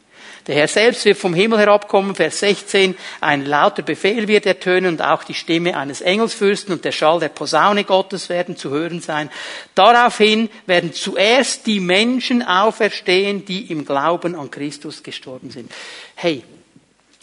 Der 0.49 0.55
Herr 0.55 0.69
selbst 0.69 1.05
wird 1.05 1.19
vom 1.19 1.35
Himmel 1.35 1.59
herabkommen, 1.59 2.15
Vers 2.15 2.41
16, 2.41 2.97
ein 3.21 3.45
lauter 3.45 3.83
Befehl 3.83 4.29
wird 4.29 4.47
ertönen 4.47 4.95
und 4.95 5.03
auch 5.03 5.23
die 5.23 5.35
Stimme 5.35 5.77
eines 5.77 6.01
Engelsfürsten 6.01 6.73
und 6.73 6.87
der 6.87 6.93
Schall 6.93 7.21
der 7.21 7.29
Posaune 7.29 7.85
Gottes 7.85 8.31
werden 8.31 8.57
zu 8.57 8.71
hören 8.71 9.03
sein. 9.03 9.29
Daraufhin 9.75 10.49
werden 10.65 10.95
zuerst 10.95 11.67
die 11.67 11.81
Menschen 11.81 12.43
auferstehen, 12.43 13.45
die 13.45 13.71
im 13.71 13.85
Glauben 13.85 14.35
an 14.35 14.51
Christus 14.51 15.03
gestorben 15.03 15.51
sind. 15.51 15.71
Hey, 16.15 16.43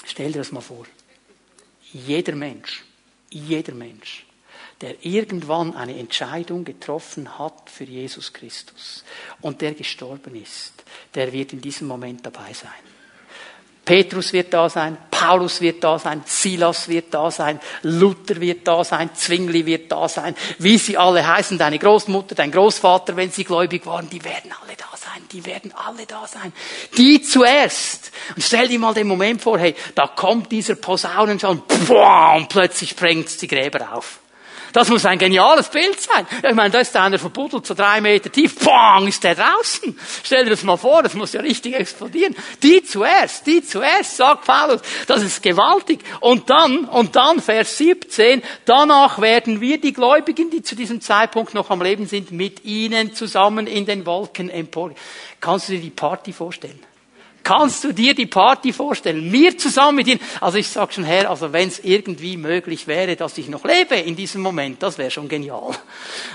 stell 0.06 0.32
dir 0.32 0.40
das 0.40 0.52
mal 0.52 0.62
vor. 0.62 0.86
Jeder 1.94 2.36
Mensch, 2.36 2.84
jeder 3.32 3.74
Mensch, 3.74 4.24
der 4.82 5.04
irgendwann 5.04 5.76
eine 5.76 5.98
Entscheidung 5.98 6.64
getroffen 6.64 7.40
hat 7.40 7.72
für 7.72 7.86
Jesus 7.86 8.34
Christus 8.34 9.04
und 9.42 9.62
der 9.62 9.74
gestorben 9.74 10.36
ist, 10.36 10.84
der 11.16 11.34
wird 11.34 11.54
in 11.54 11.62
diesem 11.62 11.88
Moment 11.88 12.24
dabei 12.24 12.54
sein. 12.54 12.95
Petrus 13.86 14.34
wird 14.34 14.52
da 14.52 14.68
sein, 14.68 14.98
Paulus 15.12 15.62
wird 15.62 15.84
da 15.84 16.00
sein, 16.00 16.24
Silas 16.26 16.90
wird 16.90 17.14
da 17.14 17.30
sein, 17.30 17.60
Luther 17.84 18.42
wird 18.42 18.68
da 18.68 18.84
sein, 18.84 19.12
Zwingli 19.14 19.66
wird 19.66 19.92
da 19.92 20.10
sein, 20.10 20.36
wie 20.58 20.80
sie 20.80 20.98
alle 20.98 21.26
heißen, 21.26 21.58
deine 21.58 21.78
Großmutter, 21.78 22.34
dein 22.34 22.52
Großvater, 22.52 23.16
wenn 23.16 23.30
sie 23.30 23.44
gläubig 23.44 23.86
waren, 23.86 24.10
die 24.10 24.24
werden 24.24 24.52
alle 24.64 24.76
da 24.76 24.98
sein, 24.98 25.24
die 25.32 25.46
werden 25.46 25.72
alle 25.74 26.06
da 26.08 26.26
sein. 26.28 26.52
Die 26.98 27.22
zuerst. 27.22 28.12
Und 28.36 28.42
stell 28.42 28.68
dir 28.68 28.80
mal 28.80 28.96
den 28.96 29.08
Moment 29.08 29.42
vor, 29.42 29.60
hey, 29.60 29.76
da 29.94 30.08
kommt 30.08 30.52
dieser 30.52 30.76
Posaunenschall, 30.76 31.62
und 32.38 32.50
plötzlich 32.50 32.90
sprengt 32.90 33.40
die 33.42 33.48
Gräber 33.48 33.94
auf. 33.94 34.20
Das 34.76 34.90
muss 34.90 35.06
ein 35.06 35.18
geniales 35.18 35.70
Bild 35.70 35.98
sein. 36.02 36.28
Ich 36.46 36.54
meine, 36.54 36.70
da 36.70 36.82
ist 36.82 36.94
einer 36.98 37.18
verbuddelt, 37.18 37.66
so 37.66 37.74
drei 37.74 38.02
Meter 38.02 38.30
tief. 38.30 38.60
Bang, 38.60 39.08
ist 39.08 39.24
der 39.24 39.34
draußen. 39.34 39.98
Stell 40.22 40.44
dir 40.44 40.50
das 40.50 40.64
mal 40.64 40.76
vor, 40.76 41.02
das 41.02 41.14
muss 41.14 41.32
ja 41.32 41.40
richtig 41.40 41.76
explodieren. 41.76 42.36
Die 42.62 42.84
zuerst, 42.84 43.48
die 43.48 43.64
zuerst, 43.64 44.18
sagt 44.18 44.44
Paulus. 44.44 44.82
Das 45.08 45.24
ist 45.24 45.42
gewaltig. 45.42 46.02
Und 46.20 46.50
dann, 46.50 46.84
und 46.84 47.16
dann, 47.16 47.42
Vers 47.42 47.78
17, 47.78 48.44
danach 48.66 49.22
werden 49.22 49.62
wir, 49.62 49.80
die 49.80 49.94
Gläubigen, 49.94 50.50
die 50.50 50.62
zu 50.62 50.76
diesem 50.76 51.00
Zeitpunkt 51.00 51.54
noch 51.54 51.70
am 51.70 51.82
Leben 51.82 52.06
sind, 52.06 52.32
mit 52.32 52.66
ihnen 52.66 53.16
zusammen 53.16 53.68
in 53.68 53.86
den 53.86 54.06
Wolken 54.06 54.50
empor. 54.50 54.92
Kannst 55.40 55.70
du 55.70 55.72
dir 55.72 55.80
die 55.80 55.90
Party 55.90 56.34
vorstellen? 56.34 56.82
Kannst 57.46 57.84
du 57.84 57.92
dir 57.92 58.16
die 58.16 58.26
Party 58.26 58.74
vorstellen? 58.74 59.30
Mir 59.30 59.56
zusammen 59.56 59.98
mit 59.98 60.08
ihnen. 60.08 60.20
Also 60.42 60.58
ich 60.58 60.68
sag 60.68 60.92
schon, 60.92 61.04
Herr, 61.04 61.30
also 61.30 61.54
wenn 61.54 61.68
es 61.68 61.78
irgendwie 61.78 62.38
möglich 62.38 62.88
wäre, 62.88 63.16
dass 63.16 63.38
ich 63.38 63.50
noch 63.50 63.64
lebe 63.64 63.96
in 63.96 64.16
diesem 64.16 64.42
Moment, 64.42 64.82
das 64.82 64.98
wäre 64.98 65.12
schon 65.12 65.30
genial. 65.30 65.76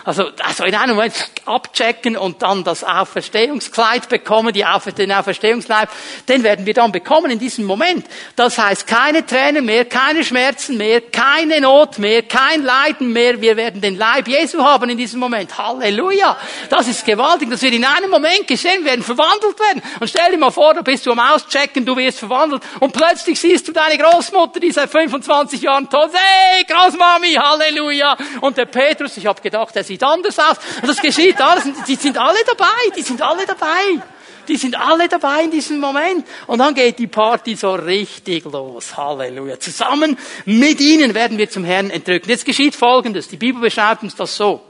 Also, 0.05 0.31
also 0.41 0.63
in 0.63 0.75
einem 0.77 0.95
Moment 0.95 1.13
abchecken 1.47 2.17
und 2.17 2.43
dann 2.43 2.63
das 2.63 2.85
Auferstehungskleid 2.85 4.09
bekommen, 4.09 4.53
die 4.53 4.65
Aufer 4.65 4.93
den 4.93 5.11
Auferstehungskleid, 5.11 5.89
den 6.29 6.45
werden 6.45 6.65
wir 6.65 6.75
dann 6.75 6.93
bekommen 6.93 7.33
in 7.33 7.41
diesem 7.41 7.65
Moment. 7.65 8.07
Das 8.37 8.57
heißt, 8.57 8.87
keine 8.87 9.27
Tränen 9.27 9.65
mehr, 9.65 9.87
keine 9.87 10.23
Schmerzen 10.23 10.77
mehr, 10.77 11.01
keine 11.01 11.61
Not 11.61 11.99
mehr, 11.99 12.23
kein 12.23 12.63
Leiden 12.63 13.13
mehr. 13.13 13.41
Wir 13.41 13.57
werden 13.57 13.81
den 13.81 13.97
Leib 13.97 14.29
Jesu 14.29 14.63
haben 14.63 14.89
in 14.89 14.97
diesem 14.97 15.19
Moment. 15.19 15.59
Halleluja. 15.59 16.39
Das 16.69 16.87
ist 16.87 17.05
gewaltig. 17.05 17.51
Das 17.51 17.63
wird 17.63 17.75
in 17.75 17.85
einem 17.85 18.11
Moment 18.11 18.47
geschehen, 18.47 18.85
wir 18.85 18.93
werden 18.93 19.03
verwandelt 19.03 19.59
werden. 19.59 19.83
Und 19.99 20.09
stell 20.09 20.31
dir 20.31 20.39
mal 20.39 20.53
vor, 20.53 20.73
du 20.73 20.85
bist 20.85 21.00
bist 21.01 21.07
du 21.07 21.13
am 21.13 21.19
Auschecken, 21.19 21.87
du 21.87 21.97
wirst 21.97 22.19
verwandelt 22.19 22.63
und 22.79 22.93
plötzlich 22.93 23.41
siehst 23.41 23.67
du 23.67 23.73
deine 23.73 23.97
Großmutter, 23.97 24.61
die 24.61 24.71
seit 24.71 24.91
25 24.91 25.63
Jahren 25.63 25.89
tot 25.89 26.09
ist. 26.09 26.19
Hey, 26.19 26.65
Großmami, 26.65 27.33
Halleluja. 27.33 28.19
Und 28.43 28.59
der 28.59 28.67
Petrus, 28.67 29.17
ich 29.17 29.25
habe 29.25 29.41
gedacht, 29.41 29.75
der 29.75 29.83
sieht 29.83 30.03
anders 30.03 30.39
aus. 30.39 30.59
Und 30.83 30.89
das 30.89 31.01
geschieht 31.01 31.41
alles. 31.41 31.65
Die 31.87 31.95
sind 31.95 32.19
alle 32.19 32.39
dabei, 32.47 32.67
die 32.95 33.01
sind 33.01 33.23
alle 33.23 33.47
dabei. 33.47 34.03
Die 34.47 34.57
sind 34.57 34.79
alle 34.79 35.09
dabei 35.09 35.45
in 35.45 35.51
diesem 35.51 35.81
Moment. 35.81 36.27
Und 36.47 36.59
dann 36.59 36.75
geht 36.75 36.99
die 36.99 37.07
Party 37.07 37.55
so 37.55 37.73
richtig 37.73 38.45
los. 38.45 38.95
Halleluja. 38.95 39.59
Zusammen 39.59 40.19
mit 40.45 40.81
ihnen 40.81 41.15
werden 41.15 41.39
wir 41.39 41.49
zum 41.49 41.65
Herrn 41.65 41.89
entrückt. 41.89 42.27
Jetzt 42.27 42.45
geschieht 42.45 42.75
Folgendes. 42.75 43.29
Die 43.29 43.39
Bibel 43.39 43.63
beschreibt 43.63 44.03
uns 44.03 44.17
das 44.17 44.37
so. 44.37 44.61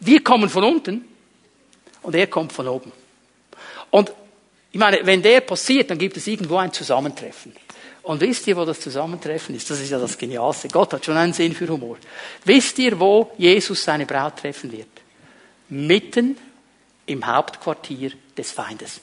Wir 0.00 0.24
kommen 0.24 0.48
von 0.48 0.64
unten 0.64 1.04
und 2.00 2.14
er 2.14 2.28
kommt 2.28 2.54
von 2.54 2.66
oben. 2.66 2.92
Und 3.90 4.10
ich 4.72 4.78
meine, 4.78 5.04
wenn 5.04 5.22
der 5.22 5.42
passiert, 5.42 5.90
dann 5.90 5.98
gibt 5.98 6.16
es 6.16 6.26
irgendwo 6.26 6.56
ein 6.56 6.72
Zusammentreffen. 6.72 7.54
Und 8.02 8.20
wisst 8.20 8.46
ihr, 8.46 8.56
wo 8.56 8.64
das 8.64 8.80
Zusammentreffen 8.80 9.54
ist? 9.54 9.70
Das 9.70 9.78
ist 9.78 9.90
ja 9.90 9.98
das 9.98 10.16
Genialste. 10.18 10.68
Gott 10.68 10.94
hat 10.94 11.04
schon 11.04 11.16
einen 11.16 11.34
Sinn 11.34 11.54
für 11.54 11.68
Humor. 11.68 11.98
Wisst 12.44 12.78
ihr, 12.78 12.98
wo 12.98 13.32
Jesus 13.38 13.84
seine 13.84 14.06
Braut 14.06 14.38
treffen 14.38 14.72
wird? 14.72 14.88
Mitten 15.68 16.36
im 17.06 17.24
Hauptquartier 17.24 18.12
des 18.36 18.50
Feindes. 18.50 19.00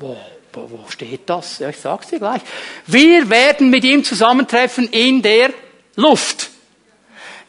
Wo, 0.00 0.16
wo, 0.54 0.70
wo 0.70 0.88
steht 0.88 1.28
das? 1.28 1.58
Ja, 1.58 1.68
ich 1.68 1.76
sag's 1.76 2.08
dir 2.08 2.18
gleich. 2.18 2.40
Wir 2.86 3.28
werden 3.28 3.68
mit 3.68 3.84
ihm 3.84 4.02
zusammentreffen 4.02 4.88
in 4.88 5.20
der 5.20 5.52
Luft. 5.96 6.50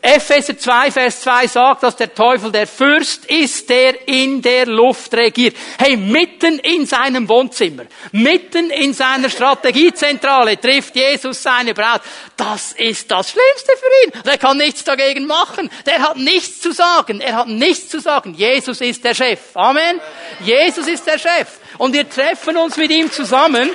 Epheser 0.03 0.57
2, 0.57 0.91
Vers 0.91 1.21
2 1.21 1.47
sagt, 1.47 1.83
dass 1.83 1.95
der 1.95 2.13
Teufel 2.13 2.51
der 2.51 2.65
Fürst 2.65 3.25
ist, 3.25 3.69
der 3.69 4.07
in 4.07 4.41
der 4.41 4.65
Luft 4.65 5.13
regiert. 5.13 5.55
Hey, 5.77 5.95
mitten 5.95 6.57
in 6.57 6.87
seinem 6.87 7.29
Wohnzimmer, 7.29 7.83
mitten 8.11 8.71
in 8.71 8.93
seiner 8.93 9.29
Strategiezentrale 9.29 10.59
trifft 10.59 10.95
Jesus 10.95 11.43
seine 11.43 11.75
Braut. 11.75 12.01
Das 12.35 12.71
ist 12.71 13.11
das 13.11 13.29
Schlimmste 13.29 13.73
für 13.77 14.17
ihn. 14.17 14.23
Der 14.23 14.39
kann 14.39 14.57
nichts 14.57 14.83
dagegen 14.83 15.27
machen. 15.27 15.69
Der 15.85 15.99
hat 15.99 16.17
nichts 16.17 16.61
zu 16.61 16.71
sagen. 16.71 17.21
Er 17.21 17.35
hat 17.35 17.47
nichts 17.47 17.89
zu 17.89 17.99
sagen. 17.99 18.33
Jesus 18.33 18.81
ist 18.81 19.03
der 19.03 19.13
Chef. 19.13 19.39
Amen. 19.53 20.01
Jesus 20.39 20.87
ist 20.87 21.05
der 21.05 21.19
Chef. 21.19 21.59
Und 21.77 21.93
wir 21.93 22.09
treffen 22.09 22.57
uns 22.57 22.75
mit 22.75 22.89
ihm 22.89 23.11
zusammen. 23.11 23.69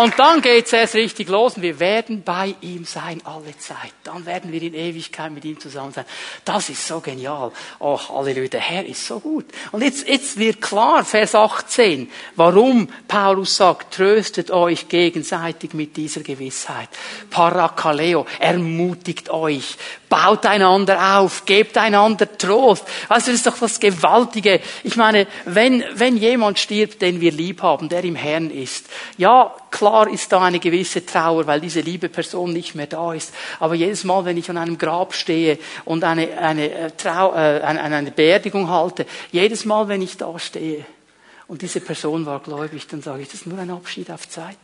Und 0.00 0.18
dann 0.18 0.40
geht's 0.40 0.72
erst 0.72 0.94
richtig 0.94 1.28
los 1.28 1.56
und 1.56 1.62
wir 1.62 1.78
werden 1.78 2.22
bei 2.22 2.54
ihm 2.62 2.86
sein 2.86 3.20
alle 3.26 3.54
Zeit. 3.58 3.92
Dann 4.02 4.24
werden 4.24 4.50
wir 4.50 4.62
in 4.62 4.72
Ewigkeit 4.72 5.30
mit 5.30 5.44
ihm 5.44 5.60
zusammen 5.60 5.92
sein. 5.92 6.06
Das 6.42 6.70
ist 6.70 6.86
so 6.86 7.00
genial. 7.00 7.52
Oh, 7.80 8.00
Halleluja, 8.08 8.48
der 8.48 8.60
Herr 8.60 8.86
ist 8.86 9.06
so 9.06 9.20
gut. 9.20 9.44
Und 9.72 9.82
jetzt, 9.82 10.08
jetzt 10.08 10.38
wird 10.38 10.62
klar, 10.62 11.04
Vers 11.04 11.34
18, 11.34 12.10
warum 12.34 12.88
Paulus 13.08 13.56
sagt, 13.56 13.92
tröstet 13.92 14.50
euch 14.50 14.88
gegenseitig 14.88 15.74
mit 15.74 15.98
dieser 15.98 16.22
Gewissheit. 16.22 16.88
Parakaleo, 17.28 18.24
ermutigt 18.38 19.28
euch, 19.28 19.76
baut 20.10 20.44
einander 20.44 21.18
auf, 21.18 21.46
gebt 21.46 21.78
einander 21.78 22.36
Trost. 22.36 22.84
Du, 22.86 23.14
das 23.14 23.28
ist 23.28 23.46
doch 23.46 23.56
das 23.56 23.80
Gewaltige. 23.80 24.60
Ich 24.82 24.96
meine, 24.96 25.26
wenn, 25.46 25.82
wenn 25.94 26.18
jemand 26.18 26.58
stirbt, 26.58 27.00
den 27.00 27.22
wir 27.22 27.32
lieb 27.32 27.62
haben, 27.62 27.88
der 27.88 28.04
im 28.04 28.16
Herrn 28.16 28.50
ist, 28.50 28.86
ja, 29.16 29.54
klar 29.70 30.10
ist 30.10 30.30
da 30.32 30.42
eine 30.42 30.58
gewisse 30.58 31.06
Trauer, 31.06 31.46
weil 31.46 31.60
diese 31.60 31.80
liebe 31.80 32.08
Person 32.08 32.52
nicht 32.52 32.74
mehr 32.74 32.88
da 32.88 33.14
ist. 33.14 33.32
Aber 33.60 33.74
jedes 33.74 34.04
Mal, 34.04 34.24
wenn 34.24 34.36
ich 34.36 34.50
an 34.50 34.58
einem 34.58 34.76
Grab 34.76 35.14
stehe 35.14 35.58
und 35.84 36.04
eine, 36.04 36.36
eine, 36.36 36.70
äh, 36.70 36.90
Trau 36.90 37.32
äh, 37.32 37.60
eine, 37.62 37.80
eine 37.80 38.10
Beerdigung 38.10 38.68
halte, 38.68 39.06
jedes 39.30 39.64
Mal, 39.64 39.88
wenn 39.88 40.02
ich 40.02 40.16
da 40.16 40.38
stehe 40.38 40.84
und 41.46 41.62
diese 41.62 41.80
Person 41.80 42.26
war 42.26 42.40
gläubig, 42.40 42.88
dann 42.88 43.00
sage 43.00 43.22
ich, 43.22 43.28
das 43.28 43.42
ist 43.42 43.46
nur 43.46 43.58
ein 43.58 43.70
Abschied 43.70 44.10
auf 44.10 44.28
Zeit. 44.28 44.56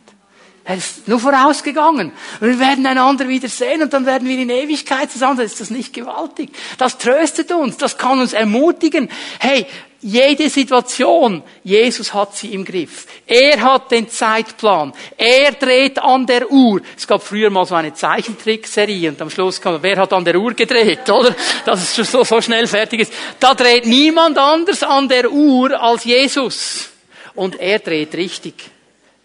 Er 0.69 0.75
ist 0.75 1.07
nur 1.07 1.17
vorausgegangen. 1.17 2.11
Und 2.41 2.47
wir 2.47 2.59
werden 2.59 2.85
einander 2.85 3.25
wieder 3.29 3.47
sehen 3.47 3.81
und 3.83 3.93
dann 3.93 4.05
werden 4.05 4.27
wir 4.27 4.37
in 4.37 4.49
Ewigkeit 4.49 5.09
zusammen. 5.09 5.39
Ist 5.39 5.61
das 5.61 5.69
nicht 5.69 5.93
gewaltig? 5.93 6.49
Das 6.77 6.97
tröstet 6.97 7.53
uns. 7.53 7.77
Das 7.77 7.97
kann 7.97 8.19
uns 8.19 8.33
ermutigen. 8.33 9.07
Hey, 9.39 9.65
jede 10.01 10.49
Situation, 10.49 11.41
Jesus 11.63 12.13
hat 12.13 12.35
sie 12.35 12.53
im 12.53 12.65
Griff. 12.65 13.05
Er 13.25 13.61
hat 13.61 13.91
den 13.91 14.09
Zeitplan. 14.09 14.91
Er 15.15 15.53
dreht 15.53 15.99
an 15.99 16.25
der 16.25 16.51
Uhr. 16.51 16.81
Es 16.97 17.07
gab 17.07 17.23
früher 17.23 17.49
mal 17.49 17.65
so 17.65 17.75
eine 17.75 17.93
Zeichentrickserie 17.93 19.07
und 19.07 19.21
am 19.21 19.29
Schluss 19.29 19.61
kam, 19.61 19.81
wer 19.81 19.95
hat 19.95 20.11
an 20.11 20.25
der 20.25 20.35
Uhr 20.35 20.53
gedreht, 20.53 21.09
oder? 21.09 21.33
Dass 21.63 21.97
es 21.97 22.11
so, 22.11 22.25
so 22.25 22.41
schnell 22.41 22.67
fertig 22.67 22.99
ist. 22.99 23.13
Da 23.39 23.53
dreht 23.53 23.85
niemand 23.85 24.37
anders 24.37 24.83
an 24.83 25.07
der 25.07 25.31
Uhr 25.31 25.81
als 25.81 26.03
Jesus. 26.03 26.89
Und 27.35 27.57
er 27.57 27.79
dreht 27.79 28.13
richtig. 28.15 28.76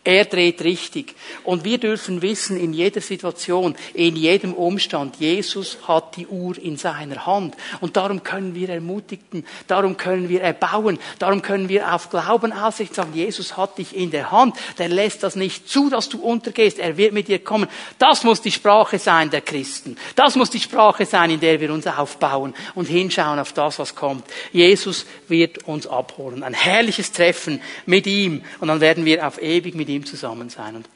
Er 0.04 0.24
dreht 0.24 0.64
richtig. 0.64 1.14
Und 1.44 1.62
wir 1.62 1.78
dürfen 1.78 2.22
wissen, 2.22 2.58
in 2.58 2.72
jeder 2.72 3.00
Situation, 3.00 3.76
in 3.94 4.16
jedem 4.16 4.52
Umstand, 4.52 5.16
Jesus 5.20 5.78
hat 5.86 6.16
die 6.16 6.26
Uhr 6.26 6.58
in 6.58 6.76
seiner 6.76 7.24
Hand. 7.24 7.54
Und 7.80 7.96
darum 7.96 8.24
können 8.24 8.56
wir 8.56 8.68
ermutigen, 8.68 9.46
darum 9.68 9.96
können 9.96 10.28
wir 10.28 10.42
erbauen, 10.42 10.98
darum 11.20 11.40
können 11.40 11.68
wir 11.68 11.94
auf 11.94 12.10
Glauben 12.10 12.52
ausrichten, 12.52 12.96
sagen, 12.96 13.14
Jesus 13.14 13.56
hat 13.56 13.78
dich 13.78 13.94
in 13.94 14.10
der 14.10 14.32
Hand. 14.32 14.56
Der 14.78 14.88
lässt 14.88 15.22
das 15.22 15.36
nicht 15.36 15.68
zu, 15.68 15.88
dass 15.88 16.08
du 16.08 16.18
untergehst. 16.18 16.80
Er 16.80 16.96
wird 16.96 17.12
mit 17.12 17.28
dir 17.28 17.38
kommen. 17.38 17.68
Das 18.00 18.24
muss 18.24 18.42
die 18.42 18.50
Sprache 18.50 18.98
sein 18.98 19.30
der 19.30 19.40
Christen. 19.40 19.96
Das 20.16 20.34
muss 20.34 20.50
die 20.50 20.58
Sprache 20.58 21.06
sein, 21.06 21.30
in 21.30 21.38
der 21.38 21.60
wir 21.60 21.72
uns 21.72 21.86
aufbauen 21.86 22.54
und 22.74 22.88
hinschauen 22.88 23.38
auf 23.38 23.52
das, 23.52 23.78
was 23.78 23.94
kommt. 23.94 24.24
Jesus 24.50 25.06
wird 25.28 25.68
uns 25.68 25.86
abholen. 25.86 26.42
Ein 26.42 26.54
herrliches 26.54 27.12
Treffen 27.12 27.60
mit 27.86 28.08
ihm. 28.08 28.42
Und 28.58 28.66
dann 28.66 28.80
werden 28.80 29.04
wir 29.04 29.24
auf 29.24 29.40
ewig 29.40 29.76
mit 29.76 29.88
ihm 29.88 29.91
zusammen 30.00 30.48
sein. 30.48 30.76
Und 30.76 30.88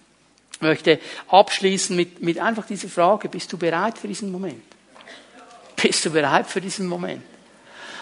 ich 0.52 0.60
möchte 0.60 0.98
abschließen 1.28 1.94
mit, 1.94 2.22
mit 2.22 2.38
einfach 2.38 2.66
dieser 2.66 2.88
Frage, 2.88 3.28
bist 3.28 3.52
du 3.52 3.58
bereit 3.58 3.98
für 3.98 4.08
diesen 4.08 4.32
Moment? 4.32 4.62
Bist 5.76 6.04
du 6.04 6.10
bereit 6.10 6.46
für 6.46 6.60
diesen 6.60 6.86
Moment? 6.86 7.22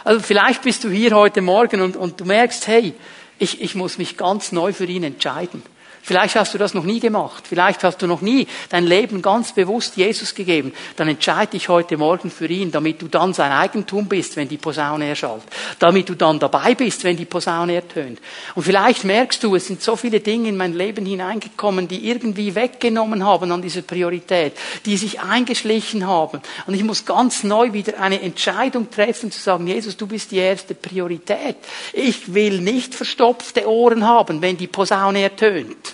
Also 0.04 0.20
vielleicht 0.20 0.62
bist 0.62 0.84
du 0.84 0.90
hier 0.90 1.12
heute 1.16 1.40
Morgen 1.40 1.80
und, 1.80 1.96
und 1.96 2.20
du 2.20 2.24
merkst, 2.24 2.66
hey, 2.68 2.94
ich, 3.38 3.60
ich 3.60 3.74
muss 3.74 3.98
mich 3.98 4.16
ganz 4.16 4.52
neu 4.52 4.72
für 4.72 4.84
ihn 4.84 5.02
entscheiden. 5.02 5.62
Vielleicht 6.06 6.36
hast 6.36 6.52
du 6.52 6.58
das 6.58 6.74
noch 6.74 6.84
nie 6.84 7.00
gemacht. 7.00 7.44
Vielleicht 7.48 7.82
hast 7.82 8.02
du 8.02 8.06
noch 8.06 8.20
nie 8.20 8.46
dein 8.68 8.86
Leben 8.86 9.22
ganz 9.22 9.54
bewusst 9.54 9.96
Jesus 9.96 10.34
gegeben. 10.34 10.74
Dann 10.96 11.08
entscheide 11.08 11.52
dich 11.52 11.70
heute 11.70 11.96
Morgen 11.96 12.30
für 12.30 12.46
ihn, 12.46 12.70
damit 12.70 13.00
du 13.00 13.08
dann 13.08 13.32
sein 13.32 13.50
Eigentum 13.50 14.06
bist, 14.06 14.36
wenn 14.36 14.46
die 14.46 14.58
Posaune 14.58 15.08
erschallt. 15.08 15.44
Damit 15.78 16.10
du 16.10 16.14
dann 16.14 16.38
dabei 16.38 16.74
bist, 16.74 17.04
wenn 17.04 17.16
die 17.16 17.24
Posaune 17.24 17.76
ertönt. 17.76 18.20
Und 18.54 18.64
vielleicht 18.64 19.04
merkst 19.04 19.42
du, 19.42 19.56
es 19.56 19.66
sind 19.66 19.80
so 19.80 19.96
viele 19.96 20.20
Dinge 20.20 20.50
in 20.50 20.58
mein 20.58 20.74
Leben 20.74 21.06
hineingekommen, 21.06 21.88
die 21.88 22.06
irgendwie 22.06 22.54
weggenommen 22.54 23.24
haben 23.24 23.50
an 23.50 23.62
dieser 23.62 23.80
Priorität, 23.80 24.52
die 24.84 24.98
sich 24.98 25.22
eingeschlichen 25.22 26.06
haben. 26.06 26.42
Und 26.66 26.74
ich 26.74 26.84
muss 26.84 27.06
ganz 27.06 27.44
neu 27.44 27.72
wieder 27.72 27.98
eine 27.98 28.20
Entscheidung 28.20 28.90
treffen, 28.90 29.32
zu 29.32 29.40
sagen, 29.40 29.66
Jesus, 29.66 29.96
du 29.96 30.06
bist 30.06 30.32
die 30.32 30.36
erste 30.36 30.74
Priorität. 30.74 31.56
Ich 31.94 32.34
will 32.34 32.60
nicht 32.60 32.94
verstopfte 32.94 33.66
Ohren 33.66 34.06
haben, 34.06 34.42
wenn 34.42 34.58
die 34.58 34.66
Posaune 34.66 35.22
ertönt 35.22 35.93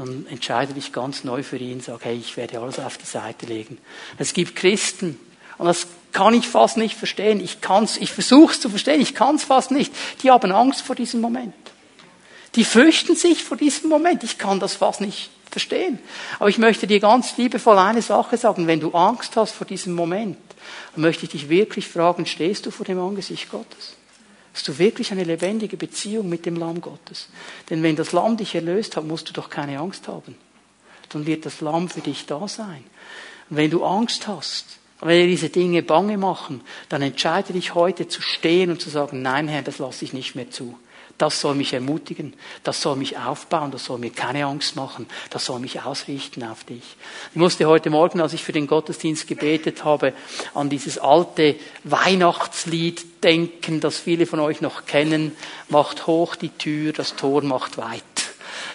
dann 0.00 0.26
entscheide 0.28 0.74
dich 0.74 0.92
ganz 0.92 1.24
neu 1.24 1.42
für 1.42 1.56
ihn, 1.56 1.80
sag, 1.80 2.04
hey, 2.04 2.16
ich 2.16 2.36
werde 2.36 2.60
alles 2.60 2.78
auf 2.78 2.98
die 2.98 3.06
Seite 3.06 3.46
legen. 3.46 3.78
Es 4.18 4.32
gibt 4.32 4.56
Christen, 4.56 5.18
und 5.60 5.66
das 5.66 5.86
kann 6.12 6.32
ich 6.32 6.48
fast 6.48 6.78
nicht 6.78 6.96
verstehen. 6.96 7.38
Ich 7.38 7.60
kann's, 7.60 7.98
ich 7.98 8.10
versuche 8.10 8.52
es 8.52 8.60
zu 8.60 8.70
verstehen, 8.70 9.00
ich 9.00 9.14
kann 9.14 9.34
es 9.34 9.44
fast 9.44 9.70
nicht. 9.70 9.92
Die 10.22 10.30
haben 10.30 10.52
Angst 10.52 10.80
vor 10.80 10.96
diesem 10.96 11.20
Moment. 11.20 11.54
Die 12.54 12.64
fürchten 12.64 13.14
sich 13.14 13.44
vor 13.44 13.58
diesem 13.58 13.90
Moment. 13.90 14.24
Ich 14.24 14.38
kann 14.38 14.58
das 14.58 14.76
fast 14.76 15.02
nicht 15.02 15.30
verstehen. 15.50 15.98
Aber 16.38 16.48
ich 16.48 16.56
möchte 16.56 16.86
dir 16.86 16.98
ganz 16.98 17.36
liebevoll 17.36 17.76
eine 17.76 18.00
Sache 18.00 18.38
sagen. 18.38 18.66
Wenn 18.66 18.80
du 18.80 18.92
Angst 18.92 19.36
hast 19.36 19.52
vor 19.52 19.66
diesem 19.66 19.94
Moment, 19.94 20.38
dann 20.94 21.02
möchte 21.02 21.24
ich 21.24 21.30
dich 21.30 21.50
wirklich 21.50 21.86
fragen, 21.86 22.24
stehst 22.24 22.64
du 22.64 22.70
vor 22.70 22.86
dem 22.86 22.98
Angesicht 22.98 23.50
Gottes? 23.50 23.96
Hast 24.52 24.66
du 24.66 24.78
wirklich 24.78 25.12
eine 25.12 25.24
lebendige 25.24 25.76
Beziehung 25.76 26.28
mit 26.28 26.44
dem 26.44 26.56
Lamm 26.56 26.80
Gottes? 26.80 27.28
Denn 27.68 27.82
wenn 27.82 27.96
das 27.96 28.12
Lamm 28.12 28.36
dich 28.36 28.54
erlöst 28.54 28.96
hat, 28.96 29.04
musst 29.04 29.28
du 29.28 29.32
doch 29.32 29.48
keine 29.48 29.78
Angst 29.78 30.08
haben. 30.08 30.36
Dann 31.10 31.26
wird 31.26 31.46
das 31.46 31.60
Lamm 31.60 31.88
für 31.88 32.00
dich 32.00 32.26
da 32.26 32.48
sein. 32.48 32.84
Und 33.48 33.56
wenn 33.56 33.70
du 33.70 33.84
Angst 33.84 34.26
hast, 34.26 34.78
wenn 35.00 35.20
dir 35.22 35.26
diese 35.28 35.48
Dinge 35.48 35.82
bange 35.82 36.18
machen, 36.18 36.60
dann 36.88 37.02
entscheide 37.02 37.52
dich 37.52 37.74
heute 37.74 38.08
zu 38.08 38.22
stehen 38.22 38.70
und 38.70 38.80
zu 38.80 38.90
sagen, 38.90 39.22
nein 39.22 39.48
Herr, 39.48 39.62
das 39.62 39.78
lasse 39.78 40.04
ich 40.04 40.12
nicht 40.12 40.34
mehr 40.34 40.50
zu. 40.50 40.78
Das 41.20 41.38
soll 41.38 41.54
mich 41.54 41.74
ermutigen, 41.74 42.32
das 42.62 42.80
soll 42.80 42.96
mich 42.96 43.18
aufbauen, 43.18 43.70
das 43.70 43.84
soll 43.84 43.98
mir 43.98 44.08
keine 44.08 44.46
Angst 44.46 44.74
machen, 44.74 45.06
das 45.28 45.44
soll 45.44 45.60
mich 45.60 45.82
ausrichten 45.82 46.42
auf 46.42 46.64
dich. 46.64 46.96
Ich 47.32 47.36
musste 47.36 47.66
heute 47.66 47.90
Morgen, 47.90 48.22
als 48.22 48.32
ich 48.32 48.42
für 48.42 48.52
den 48.52 48.66
Gottesdienst 48.66 49.28
gebetet 49.28 49.84
habe, 49.84 50.14
an 50.54 50.70
dieses 50.70 50.96
alte 50.96 51.56
Weihnachtslied 51.84 53.22
denken, 53.22 53.80
das 53.80 53.98
viele 53.98 54.24
von 54.24 54.40
euch 54.40 54.62
noch 54.62 54.86
kennen. 54.86 55.36
Macht 55.68 56.06
hoch 56.06 56.36
die 56.36 56.48
Tür, 56.48 56.94
das 56.94 57.16
Tor 57.16 57.42
macht 57.42 57.76
weit 57.76 58.02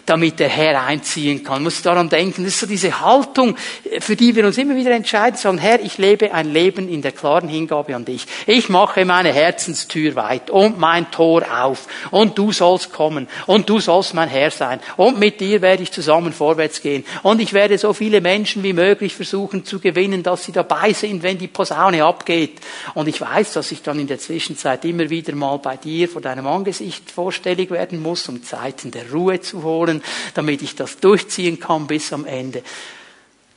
damit 0.06 0.40
der 0.40 0.50
Herr 0.50 0.84
einziehen 0.84 1.44
kann. 1.44 1.64
Muss 1.64 1.82
daran 1.82 2.10
denken, 2.10 2.44
das 2.44 2.54
ist 2.54 2.60
so 2.60 2.68
diese 2.68 3.02
Haltung, 3.02 3.56
für 4.00 4.16
die 4.16 4.36
wir 4.36 4.46
uns 4.46 4.58
immer 4.58 4.76
wieder 4.76 4.92
entscheiden, 4.92 5.38
sagen, 5.38 5.58
Herr, 5.58 5.82
ich 5.82 5.98
lebe 5.98 6.34
ein 6.34 6.52
Leben 6.52 6.90
in 6.90 7.02
der 7.02 7.12
klaren 7.12 7.50
Hingabe 7.50 7.96
an 7.96 8.06
dich. 8.06 8.26
Ich 8.46 8.70
mache 8.70 9.06
meine 9.06 9.34
Herzenstür 9.34 10.16
weit 10.16 10.50
und 10.50 10.80
mein 10.80 11.10
Tor 11.12 11.44
auf 11.52 11.88
und 12.12 12.38
du 12.38 12.52
sollst 12.52 12.92
kommen 12.92 13.28
und 13.48 13.70
du 13.70 13.80
sollst 13.80 14.14
mein 14.14 14.30
Herr 14.30 14.52
sein 14.52 14.80
und 14.98 15.20
mit 15.20 15.40
dir 15.40 15.62
werde 15.62 15.84
ich 15.84 15.92
zusammen 15.92 16.34
vorwärts 16.34 16.82
gehen 16.82 17.06
und 17.24 17.40
ich 17.40 17.54
werde 17.54 17.78
so 17.78 17.94
viele 17.94 18.22
Menschen 18.22 18.64
wie 18.64 18.74
möglich 18.74 19.16
versuchen 19.16 19.66
zu 19.66 19.80
gewinnen, 19.80 20.24
dass 20.24 20.46
sie 20.46 20.52
dabei 20.52 20.94
sind, 20.94 21.24
wenn 21.24 21.38
die 21.38 21.48
Posaune 21.48 22.04
abgeht. 22.04 22.60
Und 22.94 23.08
ich 23.08 23.20
weiß, 23.20 23.54
dass 23.54 23.72
ich 23.72 23.82
dann 23.82 24.00
in 24.00 24.08
der 24.08 24.20
Zwischenzeit 24.20 24.86
immer 24.86 25.10
wieder 25.10 25.36
mal 25.36 25.58
bei 25.58 25.78
dir 25.78 26.08
vor 26.08 26.22
deinem 26.22 26.48
Angesicht 26.48 27.12
vorstellig 27.12 27.72
werden 27.72 28.02
muss, 28.02 28.28
um 28.30 28.44
Zeiten 28.44 28.92
der 28.92 29.12
Ruhe 29.12 29.42
zu 29.42 29.64
holen 29.64 29.75
können, 29.80 30.04
damit 30.34 30.62
ich 30.62 30.76
das 30.76 31.00
durchziehen 31.00 31.60
kann 31.60 31.88
bis 31.88 32.14
am 32.14 32.26
Ende. 32.26 32.64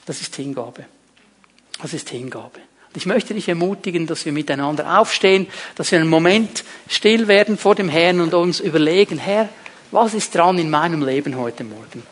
Das 0.07 0.21
ist 0.21 0.35
Hingabe. 0.37 0.87
Das 1.81 1.93
ist 1.93 2.09
Hingabe. 2.09 2.61
Ich 2.95 3.07
möchte 3.07 3.35
dich 3.35 3.49
ermutigen, 3.49 4.07
dass 4.07 4.25
wir 4.25 4.33
miteinander 4.33 4.99
aufstehen, 4.99 5.47
dass 5.77 5.93
wir 5.93 6.01
einen 6.01 6.09
Moment 6.09 6.65
still 6.89 7.29
werden 7.29 7.59
vor 7.59 7.75
dem 7.75 7.89
Herrn 7.89 8.21
und 8.21 8.35
uns 8.35 8.61
überlegen, 8.61 9.19
Herr, 9.19 9.49
was 9.91 10.15
ist 10.15 10.35
dran 10.35 10.59
in 10.59 10.71
meinem 10.71 11.05
Leben 11.05 11.37
heute 11.37 11.65
Morgen? 11.65 12.03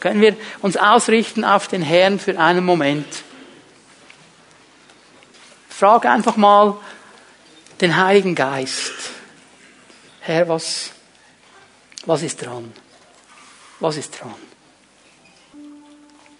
Können 0.00 0.20
wir 0.20 0.36
uns 0.60 0.76
ausrichten 0.76 1.44
auf 1.44 1.68
den 1.68 1.82
Herrn 1.82 2.18
für 2.18 2.38
einen 2.38 2.64
Moment? 2.64 3.06
Frage 5.68 6.10
einfach 6.10 6.36
mal 6.36 6.76
den 7.80 7.96
Heiligen 7.96 8.34
Geist. 8.34 8.92
Herr, 10.20 10.48
was, 10.48 10.90
was 12.06 12.22
ist 12.22 12.44
dran? 12.44 12.72
Was 13.84 13.98
ist 13.98 14.18
dran? 14.18 14.32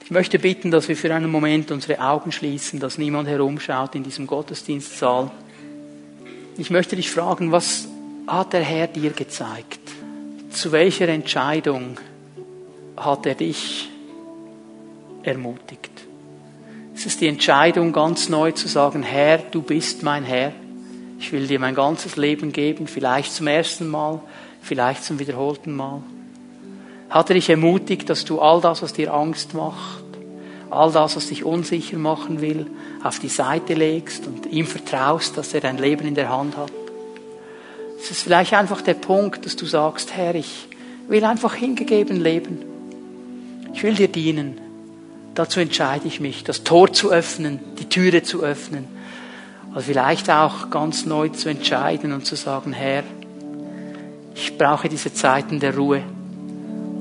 Ich 0.02 0.10
möchte 0.10 0.38
bitten, 0.38 0.70
dass 0.70 0.88
wir 0.88 0.96
für 0.96 1.14
einen 1.14 1.30
Moment 1.30 1.70
unsere 1.70 2.00
Augen 2.00 2.32
schließen, 2.32 2.80
dass 2.80 2.96
niemand 2.96 3.28
herumschaut 3.28 3.94
in 3.94 4.02
diesem 4.02 4.26
Gottesdienstsaal. 4.26 5.30
Ich 6.56 6.70
möchte 6.70 6.96
dich 6.96 7.10
fragen, 7.10 7.52
was 7.52 7.86
hat 8.26 8.54
der 8.54 8.62
Herr 8.62 8.86
dir 8.86 9.10
gezeigt? 9.10 9.78
Zu 10.48 10.72
welcher 10.72 11.06
Entscheidung 11.08 12.00
hat 12.96 13.26
er 13.26 13.34
dich 13.34 13.90
ermutigt? 15.22 15.92
Es 16.94 17.04
ist 17.04 17.20
die 17.20 17.28
Entscheidung, 17.28 17.92
ganz 17.92 18.30
neu 18.30 18.52
zu 18.52 18.68
sagen, 18.68 19.02
Herr, 19.02 19.36
du 19.36 19.60
bist 19.60 20.02
mein 20.02 20.24
Herr. 20.24 20.54
Ich 21.18 21.30
will 21.30 21.46
dir 21.46 21.60
mein 21.60 21.74
ganzes 21.74 22.16
Leben 22.16 22.52
geben, 22.52 22.86
vielleicht 22.86 23.34
zum 23.34 23.48
ersten 23.48 23.86
Mal, 23.86 24.22
vielleicht 24.62 25.04
zum 25.04 25.18
wiederholten 25.18 25.76
Mal. 25.76 26.02
Hat 27.10 27.30
er 27.30 27.34
dich 27.34 27.48
ermutigt, 27.48 28.08
dass 28.10 28.24
du 28.24 28.40
all 28.40 28.60
das, 28.60 28.82
was 28.82 28.92
dir 28.92 29.12
Angst 29.12 29.54
macht, 29.54 30.04
all 30.70 30.90
das, 30.92 31.16
was 31.16 31.28
dich 31.28 31.44
unsicher 31.44 31.98
machen 31.98 32.40
will, 32.40 32.66
auf 33.02 33.18
die 33.18 33.28
Seite 33.28 33.74
legst 33.74 34.26
und 34.26 34.46
ihm 34.46 34.66
vertraust, 34.66 35.36
dass 35.36 35.54
er 35.54 35.60
dein 35.60 35.78
Leben 35.78 36.06
in 36.06 36.14
der 36.14 36.30
Hand 36.30 36.56
hat? 36.56 36.72
Es 38.00 38.10
ist 38.10 38.22
vielleicht 38.22 38.52
einfach 38.52 38.82
der 38.82 38.94
Punkt, 38.94 39.46
dass 39.46 39.56
du 39.56 39.64
sagst, 39.66 40.14
Herr, 40.14 40.34
ich 40.34 40.68
will 41.08 41.24
einfach 41.24 41.54
hingegeben 41.54 42.20
leben. 42.20 42.58
Ich 43.72 43.82
will 43.82 43.94
dir 43.94 44.08
dienen. 44.08 44.60
Dazu 45.34 45.60
entscheide 45.60 46.06
ich 46.06 46.20
mich, 46.20 46.44
das 46.44 46.64
Tor 46.64 46.92
zu 46.92 47.10
öffnen, 47.10 47.60
die 47.78 47.88
Türe 47.88 48.22
zu 48.22 48.42
öffnen. 48.42 48.86
Aber 49.72 49.80
vielleicht 49.80 50.30
auch 50.30 50.70
ganz 50.70 51.06
neu 51.06 51.30
zu 51.30 51.48
entscheiden 51.48 52.12
und 52.12 52.24
zu 52.24 52.36
sagen, 52.36 52.72
Herr, 52.72 53.02
ich 54.34 54.56
brauche 54.56 54.88
diese 54.88 55.12
Zeiten 55.12 55.58
der 55.58 55.76
Ruhe. 55.76 56.02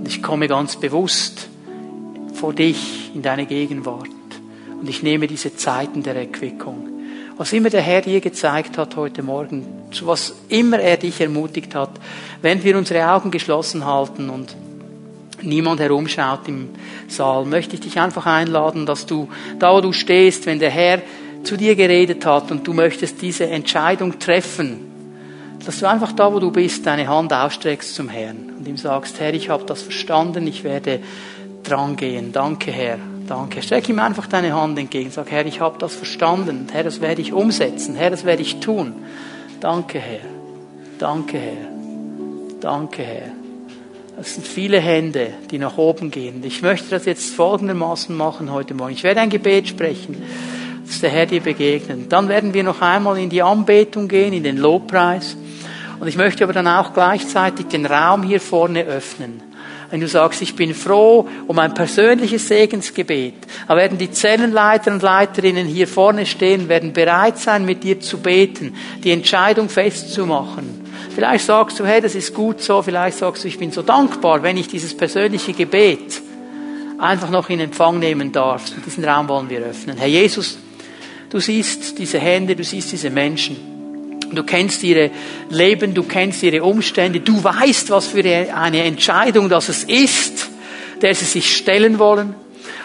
Ich 0.06 0.22
komme 0.22 0.48
ganz 0.48 0.76
bewusst 0.76 1.48
vor 2.34 2.54
dich 2.54 3.12
in 3.16 3.22
deine 3.22 3.46
Gegenwart. 3.46 4.08
Und 4.80 4.90
ich 4.90 5.02
nehme 5.02 5.28
diese 5.28 5.56
Zeiten 5.56 6.04
der 6.04 6.16
Erquickung. 6.16 6.90
Was 7.38 7.54
immer 7.54 7.70
der 7.70 7.82
Herr 7.82 8.02
dir 8.02 8.20
gezeigt 8.20 8.78
hat 8.78 8.96
heute 8.96 9.24
Morgen, 9.24 9.66
zu 9.92 10.06
was 10.06 10.36
immer 10.50 10.80
er 10.80 10.98
dich 10.98 11.20
ermutigt 11.22 11.74
hat, 11.74 11.90
wenn 12.42 12.64
wir 12.64 12.78
unsere 12.78 13.10
Augen 13.10 13.32
geschlossen 13.32 13.86
halten 13.86 14.30
und 14.30 14.56
niemand 15.42 15.80
herumschaut 15.80 16.48
im 16.48 16.70
Saal, 17.08 17.46
möchte 17.46 17.76
ich 17.76 17.82
dich 17.82 18.00
einfach 18.00 18.26
einladen, 18.26 18.86
dass 18.86 19.06
du 19.06 19.30
da, 19.58 19.74
wo 19.74 19.82
du 19.82 19.94
stehst, 19.94 20.46
wenn 20.46 20.60
der 20.60 20.70
Herr 20.70 21.02
zu 21.44 21.58
dir 21.58 21.76
geredet 21.76 22.26
hat 22.26 22.52
und 22.52 22.68
du 22.68 22.74
möchtest 22.74 23.22
diese 23.22 23.48
Entscheidung 23.48 24.20
treffen, 24.20 24.93
dass 25.66 25.80
du 25.80 25.88
einfach 25.88 26.12
da, 26.12 26.34
wo 26.34 26.40
du 26.40 26.52
bist, 26.52 26.86
deine 26.86 27.08
Hand 27.08 27.34
ausstreckst 27.34 27.96
zum 27.96 28.10
Herrn 28.10 28.52
und 28.58 28.68
ihm 28.68 28.78
sagst, 28.78 29.20
Herr, 29.20 29.34
ich 29.34 29.50
habe 29.50 29.64
das 29.66 29.82
verstanden, 29.82 30.46
ich 30.48 30.64
werde 30.64 31.00
dran 31.64 31.96
gehen. 31.96 32.32
Danke, 32.32 32.72
Herr. 32.72 33.00
Danke. 33.28 33.62
Streck 33.62 33.88
ihm 33.88 34.00
einfach 34.00 34.28
deine 34.28 34.54
Hand 34.54 34.78
entgegen. 34.78 35.10
Sag, 35.12 35.32
Herr, 35.32 35.46
ich 35.46 35.62
habe 35.62 35.78
das 35.80 35.96
verstanden. 35.96 36.68
Herr, 36.72 36.84
das 36.84 37.00
werde 37.00 37.22
ich 37.22 37.32
umsetzen. 37.32 37.96
Herr, 37.96 38.10
das 38.10 38.26
werde 38.26 38.42
ich 38.42 38.60
tun. 38.60 38.94
Danke, 39.62 40.00
Herr. 40.00 40.20
Danke, 41.00 41.38
Herr. 41.38 41.70
Danke, 42.60 43.04
Herr. 43.04 43.32
Es 44.20 44.36
sind 44.36 44.46
viele 44.46 44.80
Hände, 44.80 45.30
die 45.50 45.58
nach 45.58 45.78
oben 45.78 46.12
gehen. 46.12 46.44
Ich 46.44 46.62
möchte 46.62 46.90
das 46.90 47.06
jetzt 47.06 47.34
folgendermaßen 47.34 48.16
machen 48.16 48.52
heute 48.52 48.74
Morgen. 48.74 48.94
Ich 48.94 49.04
werde 49.04 49.22
ein 49.22 49.30
Gebet 49.30 49.68
sprechen, 49.68 50.22
dass 50.86 51.00
der 51.00 51.10
Herr 51.10 51.26
dir 51.26 51.42
begegnet. 51.42 52.12
Dann 52.12 52.28
werden 52.28 52.54
wir 52.54 52.64
noch 52.64 52.82
einmal 52.82 53.18
in 53.18 53.30
die 53.30 53.42
Anbetung 53.42 54.08
gehen, 54.08 54.34
in 54.34 54.44
den 54.44 54.58
Lobpreis. 54.58 55.36
Und 56.04 56.10
ich 56.10 56.18
möchte 56.18 56.44
aber 56.44 56.52
dann 56.52 56.68
auch 56.68 56.94
gleichzeitig 56.94 57.68
den 57.68 57.86
Raum 57.86 58.24
hier 58.24 58.42
vorne 58.42 58.84
öffnen. 58.84 59.42
Wenn 59.90 60.02
du 60.02 60.08
sagst, 60.10 60.42
ich 60.42 60.54
bin 60.54 60.76
froh 60.76 61.30
um 61.48 61.58
ein 61.60 61.74
persönliches 61.74 62.46
Segensgebet, 62.50 63.36
dann 63.70 63.78
werden 63.78 63.98
die 63.98 64.12
Zellenleiter 64.12 64.92
und 64.92 65.02
Leiterinnen 65.02 65.66
hier 65.66 65.88
vorne 65.88 66.26
stehen, 66.26 66.68
werden 66.68 66.92
bereit 66.92 67.38
sein, 67.38 67.64
mit 67.64 67.86
dir 67.86 68.02
zu 68.02 68.18
beten, 68.18 68.76
die 69.02 69.12
Entscheidung 69.12 69.70
festzumachen. 69.70 70.82
Vielleicht 71.16 71.46
sagst 71.46 71.80
du, 71.80 71.86
hey, 71.86 72.02
das 72.02 72.16
ist 72.16 72.34
gut 72.34 72.60
so. 72.60 72.82
Vielleicht 72.82 73.20
sagst 73.20 73.46
du, 73.46 73.48
ich 73.48 73.58
bin 73.58 73.72
so 73.72 73.82
dankbar, 73.82 74.44
wenn 74.44 74.58
ich 74.58 74.68
dieses 74.68 74.98
persönliche 74.98 75.54
Gebet 75.54 76.22
einfach 76.98 77.30
noch 77.30 77.50
in 77.50 77.62
Empfang 77.62 78.00
nehmen 78.00 78.34
darf. 78.34 78.76
Und 78.76 78.86
diesen 78.86 79.06
Raum 79.06 79.30
wollen 79.30 79.50
wir 79.50 79.62
öffnen. 79.62 79.96
Herr 79.96 80.08
Jesus, 80.08 80.58
du 81.30 81.40
siehst 81.40 81.98
diese 81.98 82.20
Hände, 82.20 82.58
du 82.58 82.64
siehst 82.66 82.92
diese 82.92 83.10
Menschen. 83.10 83.73
Du 84.36 84.44
kennst 84.44 84.84
ihre 84.84 85.12
Leben, 85.50 85.94
du 85.94 86.04
kennst 86.04 86.44
ihre 86.44 86.64
Umstände, 86.64 87.20
du 87.20 87.44
weißt, 87.44 87.90
was 87.90 88.08
für 88.08 88.24
eine 88.24 88.84
Entscheidung 88.84 89.50
das 89.50 89.70
es 89.70 89.84
ist, 89.84 90.50
der 91.02 91.16
sie 91.16 91.26
sich 91.26 91.56
stellen 91.56 92.00
wollen. 92.00 92.36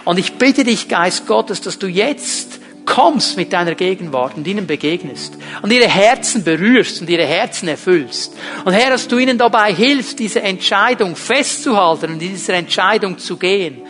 Und 0.05 0.19
ich 0.19 0.35
bitte 0.35 0.65
dich, 0.65 0.89
Geist 0.89 1.27
Gottes, 1.27 1.61
dass 1.61 1.79
du 1.79 1.87
jetzt 1.87 2.61
kommst 2.89 3.37
mit 3.37 3.53
deiner 3.53 3.75
Gegenwart 3.75 4.37
und 4.37 4.47
ihnen 4.47 4.67
begegnest 4.67 5.37
und 5.61 5.71
ihre 5.71 5.89
Herzen 5.89 6.43
berührst 6.43 7.03
und 7.03 7.11
ihre 7.11 7.27
Herzen 7.27 7.69
erfüllst. 7.69 8.35
Und 8.65 8.73
Herr, 8.73 8.91
dass 8.91 9.07
du 9.07 9.19
ihnen 9.19 9.37
dabei 9.37 9.75
hilfst, 9.75 10.19
diese 10.19 10.41
Entscheidung 10.41 11.15
festzuhalten 11.15 12.13
und 12.15 12.23
in 12.23 12.31
dieser 12.31 12.55
Entscheidung 12.55 13.19
zu 13.19 13.37
gehen. 13.37 13.83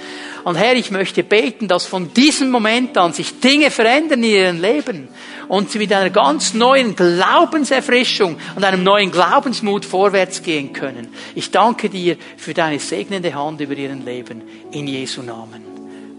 Und 0.42 0.56
Herr, 0.56 0.74
ich 0.74 0.90
möchte 0.90 1.22
beten, 1.22 1.68
dass 1.68 1.86
von 1.86 2.12
diesem 2.12 2.50
Moment 2.50 2.98
an 2.98 3.12
sich 3.12 3.38
Dinge 3.38 3.70
verändern 3.70 4.22
in 4.22 4.30
ihrem 4.30 4.60
Leben 4.60 5.08
und 5.48 5.70
sie 5.70 5.78
mit 5.78 5.92
einer 5.92 6.10
ganz 6.10 6.54
neuen 6.54 6.94
Glaubenserfrischung 6.94 8.36
und 8.54 8.64
einem 8.64 8.82
neuen 8.82 9.10
Glaubensmut 9.10 9.84
vorwärts 9.84 10.42
gehen 10.42 10.72
können. 10.72 11.08
Ich 11.34 11.50
danke 11.50 11.88
dir 11.88 12.16
für 12.36 12.54
deine 12.54 12.78
segnende 12.78 13.34
Hand 13.34 13.60
über 13.60 13.74
ihren 13.74 14.04
Leben. 14.04 14.42
In 14.70 14.86
Jesu 14.86 15.22
Namen. 15.22 15.62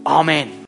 Amen. 0.03 0.49